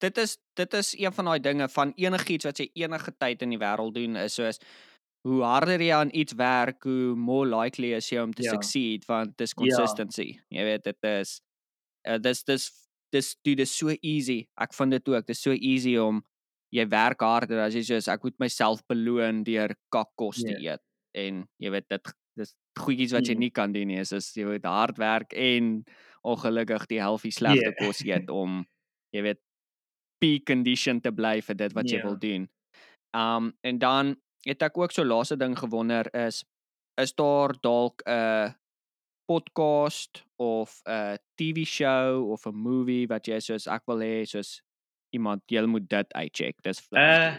dit 0.00 0.18
is 0.18 0.38
dit 0.54 0.74
is 0.74 0.94
een 0.98 1.12
van 1.12 1.24
daai 1.24 1.40
dinge 1.40 1.68
van 1.68 1.92
enigiets 1.96 2.44
wat 2.44 2.58
jy 2.58 2.70
enige 2.74 3.12
tyd 3.18 3.42
in 3.42 3.50
die 3.50 3.58
wêreld 3.58 3.94
doen 3.94 4.16
is 4.16 4.34
soos 4.34 4.58
hoe 5.24 5.42
harder 5.42 5.80
jy 5.80 5.92
aan 5.94 6.10
iets 6.12 6.34
werk, 6.36 6.82
hoe 6.84 7.14
more 7.16 7.46
likely 7.48 7.94
is 7.96 8.10
jy 8.12 8.18
om 8.20 8.32
te 8.32 8.42
Ja. 8.42 8.50
succeed 8.50 9.04
want 9.06 9.36
dis 9.38 9.50
Ja. 9.56 9.62
consistency. 9.62 10.38
Jy 10.50 10.64
weet 10.64 10.84
dit 10.84 10.98
is 11.02 11.40
uh, 12.08 12.18
dis 12.18 12.44
dis 12.44 12.70
dis 13.12 13.36
dit 13.44 13.60
is 13.60 13.70
so 13.78 13.88
easy. 14.02 14.46
Ek 14.60 14.74
vind 14.74 14.90
dit 14.90 15.08
ook. 15.08 15.26
Dis 15.26 15.40
so 15.42 15.52
easy 15.52 15.96
om 15.96 16.22
jy 16.72 16.86
werk 16.88 17.20
harder 17.20 17.60
as 17.60 17.74
jy 17.74 17.82
soos 17.82 18.08
ek 18.08 18.22
moet 18.24 18.38
myself 18.38 18.82
beloon 18.88 19.44
deur 19.44 19.74
kakkos 19.90 20.42
te 20.42 20.56
Ja. 20.60 20.72
eet 20.74 20.82
en 21.14 21.46
jy 21.60 21.70
weet 21.70 21.88
dit 21.88 22.12
dis 22.36 22.54
goedjies 22.78 23.12
wat 23.12 23.24
jy 23.26 23.34
Mhm. 23.34 23.40
nie 23.40 23.50
kan 23.50 23.72
doen 23.72 23.86
nie 23.88 24.00
is 24.00 24.12
is 24.12 24.32
jy 24.34 24.44
moet 24.44 24.64
hard 24.64 24.98
werk 24.98 25.32
en 25.32 25.84
ongelukkig 26.24 26.86
die 26.88 26.98
helfie 27.00 27.30
slegte 27.32 27.72
Ja. 27.78 27.86
kos 27.86 28.00
eet 28.04 28.28
om 28.30 28.66
jy 29.12 29.22
weet 29.22 29.40
peak 30.24 30.46
condition 30.48 31.00
te 31.04 31.12
bly 31.12 31.36
vir 31.44 31.56
dit 31.60 31.72
wat 31.76 31.90
jy 31.92 32.00
Ja. 32.00 32.08
wil 32.08 32.18
doen. 32.18 32.48
Um 33.12 33.52
en 33.62 33.78
dan 33.78 34.16
het 34.48 34.62
ek 34.62 34.78
ook 34.78 34.92
so 34.92 35.04
laaste 35.04 35.36
ding 35.36 35.56
gewonder 35.58 36.08
is 36.14 36.44
is 37.00 37.12
daar 37.14 37.52
dalk 37.60 38.02
'n 38.06 38.54
podcast 39.26 40.24
of 40.36 40.80
'n 40.86 41.16
TV 41.36 41.64
show 41.66 42.30
of 42.32 42.46
'n 42.46 42.54
movie 42.54 43.06
wat 43.08 43.26
jy 43.26 43.38
soos 43.40 43.66
ek 43.66 43.82
wil 43.86 43.98
hê 44.00 44.24
soos 44.24 44.60
iemand 45.14 45.42
jy 45.48 45.62
moet 45.66 45.88
dit 45.88 46.12
uitcheck. 46.14 46.62
Dis 46.62 46.80
Uh 46.92 47.34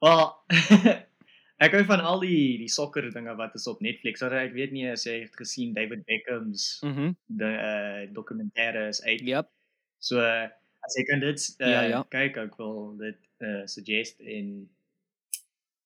wel 0.00 0.32
ek 1.64 1.74
hou 1.76 1.84
van 1.84 2.00
al 2.00 2.20
die 2.24 2.56
die 2.58 2.68
sokker 2.72 3.10
dinge 3.12 3.34
wat 3.36 3.54
is 3.54 3.66
op 3.68 3.80
Netflix. 3.84 4.20
Maar 4.20 4.32
ek 4.46 4.54
weet 4.56 4.72
nie 4.72 4.86
as 4.90 5.04
jy 5.04 5.20
het 5.26 5.36
gesien 5.36 5.74
David 5.74 6.04
Beckham's. 6.06 6.80
Mm 6.84 7.16
die 7.26 7.44
uh, 7.44 8.06
dokumentêre 8.14 8.88
is 8.88 9.02
uit. 9.04 9.20
yep. 9.20 9.50
So 10.00 10.16
uh, 10.20 10.48
as 10.86 10.94
jy 10.96 11.04
kan 11.04 11.20
dit 11.20 11.54
uh, 11.58 11.68
Ja, 11.70 11.80
ja. 11.82 12.02
kyk, 12.08 12.36
ek 12.36 12.56
wil 12.60 12.96
dit 13.00 13.18
uh, 13.44 13.62
suggest 13.66 14.20
en 14.20 14.70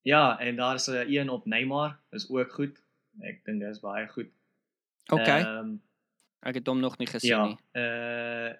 ja, 0.04 0.38
en 0.40 0.56
daar's 0.56 0.86
'n 0.90 1.06
een 1.08 1.28
op 1.30 1.46
Neymar, 1.46 1.98
is 2.10 2.28
ook 2.30 2.52
goed. 2.52 2.82
Ek 3.20 3.44
dink 3.44 3.60
dit 3.60 3.70
is 3.70 3.80
baie 3.80 4.08
goed. 4.08 4.28
Okay. 5.12 5.40
Ehm 5.42 5.76
ek 6.44 6.54
het 6.60 6.66
hom 6.66 6.80
nog 6.80 6.98
nie 6.98 7.06
gesien 7.08 7.30
ja, 7.30 7.44
nie. 7.44 7.58
uh 7.72 8.52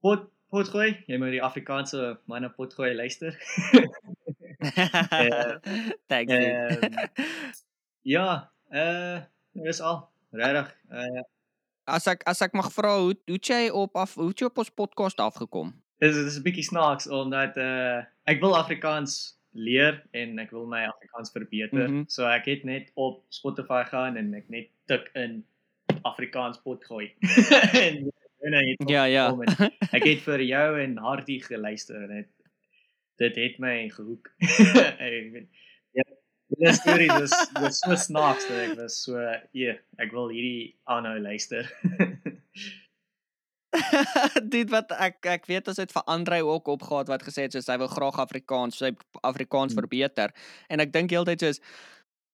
pot 0.00 0.28
potgooi, 0.50 1.04
jy 1.06 1.16
moet 1.16 1.30
die 1.30 1.42
Afrikaanse 1.42 2.18
manne 2.28 2.50
potgooi 2.50 2.94
luister. 2.94 3.32
Thanks. 6.10 6.32
ehm, 6.32 6.80
dude. 6.80 7.08
ja, 8.02 8.50
uh 8.70 9.20
dis 9.52 9.80
al. 9.80 10.08
Regtig. 10.30 10.76
Uh 10.90 11.22
as 11.84 12.06
ek 12.06 12.22
as 12.26 12.42
ek 12.42 12.52
mag 12.52 12.72
vra 12.72 12.96
hoe 12.98 13.14
hoe 13.26 13.36
het 13.38 13.46
jy 13.46 13.68
op 13.68 13.96
af 13.96 14.14
hoe 14.14 14.28
het 14.28 14.40
jy 14.40 14.46
op 14.46 14.58
ons 14.58 14.70
podcast 14.70 15.20
afgekom? 15.20 15.74
dis 16.00 16.16
dis 16.16 16.38
'n 16.38 16.46
bietjie 16.46 16.64
snaaks 16.64 17.08
omdat 17.08 17.56
uh 17.56 18.00
ek 18.24 18.40
wil 18.40 18.56
Afrikaans 18.56 19.36
leer 19.52 20.02
en 20.14 20.38
ek 20.38 20.50
wil 20.54 20.66
my 20.66 20.84
Afrikaans 20.86 21.32
verbeter. 21.34 21.88
Mhm. 21.88 22.02
So 22.08 22.26
ek 22.26 22.46
het 22.46 22.64
net 22.64 22.90
op 22.94 23.24
Spotify 23.28 23.82
gaan 23.84 24.16
en 24.16 24.34
ek 24.34 24.48
net 24.48 24.68
tik 24.86 25.10
in 25.14 25.44
Afrikaans 26.02 26.60
potgooi. 26.62 27.12
en 27.86 28.10
en 28.40 28.54
hy 28.56 28.64
het 28.70 28.88
Ja, 28.88 29.04
ja. 29.04 29.36
Ek 29.96 30.04
het 30.04 30.22
vir 30.24 30.40
jou 30.40 30.68
en 30.80 30.96
Hardy 30.96 31.40
geluister 31.40 32.02
en 32.02 32.14
dit 32.22 32.28
dit 33.20 33.36
het 33.36 33.58
my 33.58 33.90
gehoek. 33.92 34.30
ek 35.06 35.32
weet 35.34 35.48
ja, 36.58 36.70
die 36.70 36.76
storie 36.76 37.10
is 37.22 37.32
dis 37.60 37.78
so 37.84 37.96
snaaks 37.96 38.48
dat 38.48 38.58
ek 38.64 38.72
was 38.80 38.96
so 39.04 39.20
ja, 39.56 39.76
ek 40.02 40.12
wil 40.16 40.32
hierdie 40.34 40.74
aanhou 40.90 41.16
luister. 41.22 41.68
Dit 44.50 44.70
wat 44.74 44.90
ek 44.98 45.22
ek 45.30 45.44
weet 45.46 45.68
ons 45.70 45.78
het 45.78 45.92
vir 45.94 46.02
Andre 46.10 46.40
ook 46.42 46.66
opgehaat 46.72 47.10
wat 47.10 47.22
gesê 47.22 47.44
het 47.46 47.54
soos 47.54 47.68
hy 47.70 47.76
wil 47.78 47.90
graag 47.92 48.18
Afrikaans 48.18 48.80
sy 48.82 48.90
Afrikaans 49.22 49.74
Hmm. 49.74 49.84
verbeter 49.84 50.34
en 50.68 50.82
ek 50.82 50.90
dink 50.92 51.14
heeltyd 51.14 51.44
soos 51.44 51.60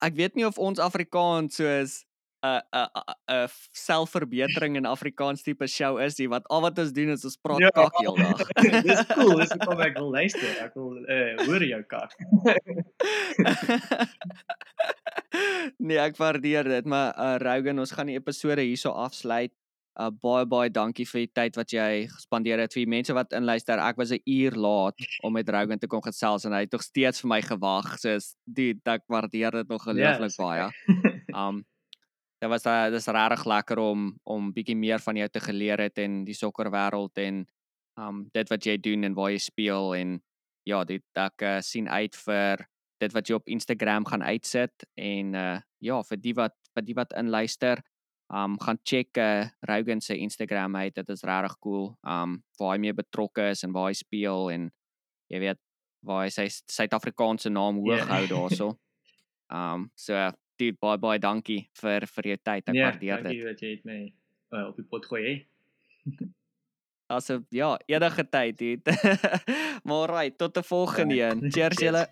ek 0.01 0.17
weet 0.17 0.37
nie 0.37 0.47
of 0.49 0.57
ons 0.59 0.81
Afrikaans 0.81 1.61
soos 1.61 1.99
'n 2.47 2.61
'n 2.73 2.89
'n 3.35 3.49
selfverbetering 3.73 4.77
in 4.77 4.87
Afrikaans 4.87 5.43
tipe 5.43 5.67
show 5.67 5.99
is 5.99 6.19
nie 6.19 6.29
wat 6.29 6.45
al 6.51 6.61
wat 6.67 6.79
ons 6.79 6.93
doen 6.93 7.09
is 7.15 7.25
ons 7.25 7.37
praat 7.37 7.61
Ja. 7.61 7.71
kak 7.71 7.93
heeldag. 8.01 8.39
dis 8.89 9.07
cool, 9.15 9.37
dis 9.41 9.51
hoekom 9.53 9.81
ek 9.81 9.99
wil 9.99 10.11
luister. 10.11 10.57
Ek 10.65 10.75
wil 10.75 10.97
uh, 11.05 11.47
hoor 11.47 11.63
jou 11.65 11.83
kak. 11.83 12.13
nee, 15.79 15.99
ek 16.01 16.17
waardeer 16.21 16.65
dit, 16.77 16.85
maar 16.89 17.15
uh 17.19 17.37
Rogan, 17.43 17.79
ons 17.83 17.95
gaan 17.97 18.11
die 18.11 18.19
episode 18.19 18.63
hierso 18.65 18.93
afsluit. 18.95 19.53
Uh 19.97 20.11
baie 20.13 20.45
baie 20.45 20.69
dankie 20.71 21.07
vir 21.09 21.23
die 21.25 21.31
tyd 21.39 21.57
wat 21.57 21.73
jy 21.73 22.05
gespandeer 22.13 22.61
het 22.61 22.75
vir 22.77 22.83
die 22.85 22.91
mense 22.99 23.15
wat 23.17 23.33
inluister. 23.37 23.81
Ek 23.81 23.97
was 23.97 24.13
'n 24.13 24.21
uur 24.29 24.53
laat 24.61 24.95
om 25.25 25.33
met 25.33 25.49
Rogan 25.49 25.79
te 25.79 25.87
kom 25.89 26.03
gesels 26.05 26.45
en 26.45 26.53
hy 26.53 26.61
het 26.67 26.73
nog 26.73 26.83
steeds 26.85 27.21
vir 27.23 27.29
my 27.29 27.41
gewag. 27.43 27.97
Soos 27.99 28.35
die 28.45 28.75
ek 28.85 29.03
waardeer 29.09 29.51
dit 29.51 29.69
nog 29.69 29.83
gelooflik 29.83 30.29
dis 30.29 30.37
baie. 30.37 30.69
okay. 30.69 31.23
Um 31.33 31.65
dit 32.41 32.49
was 32.53 32.67
uh, 32.67 32.91
dis 32.93 33.07
regtig 33.09 33.45
lekker 33.49 33.79
om 33.81 34.09
om 34.25 34.53
bietjie 34.53 34.77
meer 34.77 35.01
van 35.01 35.17
jou 35.17 35.29
te 35.29 35.41
geleer 35.41 35.81
het 35.81 35.99
en 35.99 36.25
die 36.25 36.37
sokkerwêreld 36.37 37.19
en 37.19 37.45
um 37.99 38.25
dit 38.35 38.49
wat 38.53 38.67
jy 38.67 38.77
doen 38.77 39.05
en 39.09 39.15
waar 39.17 39.31
jy 39.33 39.39
speel 39.41 39.95
en 39.97 40.19
ja, 40.67 40.85
dit 40.85 41.05
ek 41.15 41.43
uh, 41.43 41.61
sien 41.63 41.89
uit 41.89 42.17
vir 42.27 42.67
dit 43.01 43.13
wat 43.13 43.29
jy 43.29 43.37
op 43.37 43.49
Instagram 43.49 44.07
gaan 44.09 44.23
uitsit 44.25 44.85
en 44.97 45.35
uh 45.35 45.59
ja, 45.85 46.01
vir 46.03 46.19
die 46.19 46.33
wat 46.35 46.55
vir 46.75 46.83
die 46.83 46.95
wat 46.97 47.13
inluister, 47.17 47.83
um 48.33 48.57
gaan 48.59 48.79
check 48.83 49.17
uh 49.21 49.47
Rogan 49.69 50.01
se 50.01 50.17
Instagram 50.17 50.77
uit. 50.77 50.95
Dit 50.97 51.09
is 51.13 51.23
regtig 51.23 51.59
cool. 51.61 51.95
Um 52.03 52.43
waar 52.59 52.75
hy 52.75 52.81
mee 52.81 52.97
betrokke 52.97 53.51
is 53.53 53.63
en 53.65 53.73
waar 53.77 53.91
hy 53.93 53.95
speel 53.95 54.51
en 54.51 54.71
jy 55.31 55.41
weet 55.45 55.61
waar 56.07 56.25
hy 56.25 56.31
sy 56.31 56.49
Suid-Afrikaanse 56.51 57.51
naam 57.53 57.79
hoog 57.85 58.01
Ja. 58.05 58.09
hou 58.17 58.27
daarso. 58.33 58.73
Um 59.53 59.91
so 59.95 60.17
dude, 60.57 60.77
baie 60.81 60.99
baie 60.99 61.19
dankie 61.19 61.69
vir 61.81 62.07
vir 62.07 62.25
jou 62.33 62.37
tyd. 62.43 62.69
Ek 62.69 62.75
Ja, 62.75 62.85
waardeer 62.91 63.23
dankie 63.23 63.39
dit. 63.43 63.47
dat 63.47 63.61
jy 63.61 63.71
het 63.71 63.85
my 63.85 64.13
uh, 64.53 64.67
op 64.69 64.77
die 64.77 64.85
pot 64.85 65.07
gooi 65.07 65.23
hè. 65.27 65.35
Asof 67.09 67.43
ja, 67.51 67.77
enige 67.87 68.29
tyd 68.29 68.59
dude. 68.59 68.91
maar 69.89 70.09
right, 70.11 70.39
tot 70.39 70.57
'n 70.59 70.63
volgende 70.63 71.15
Ja. 71.15 71.31
een. 71.31 71.41
Cheers 71.53 71.77
Cheers. 71.77 71.81
julle. 71.81 72.09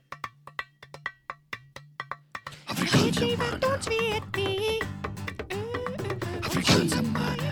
Weet 3.89 4.37
nie? 4.37 4.83
Afrikaanse 6.41 7.03
man. 7.03 7.44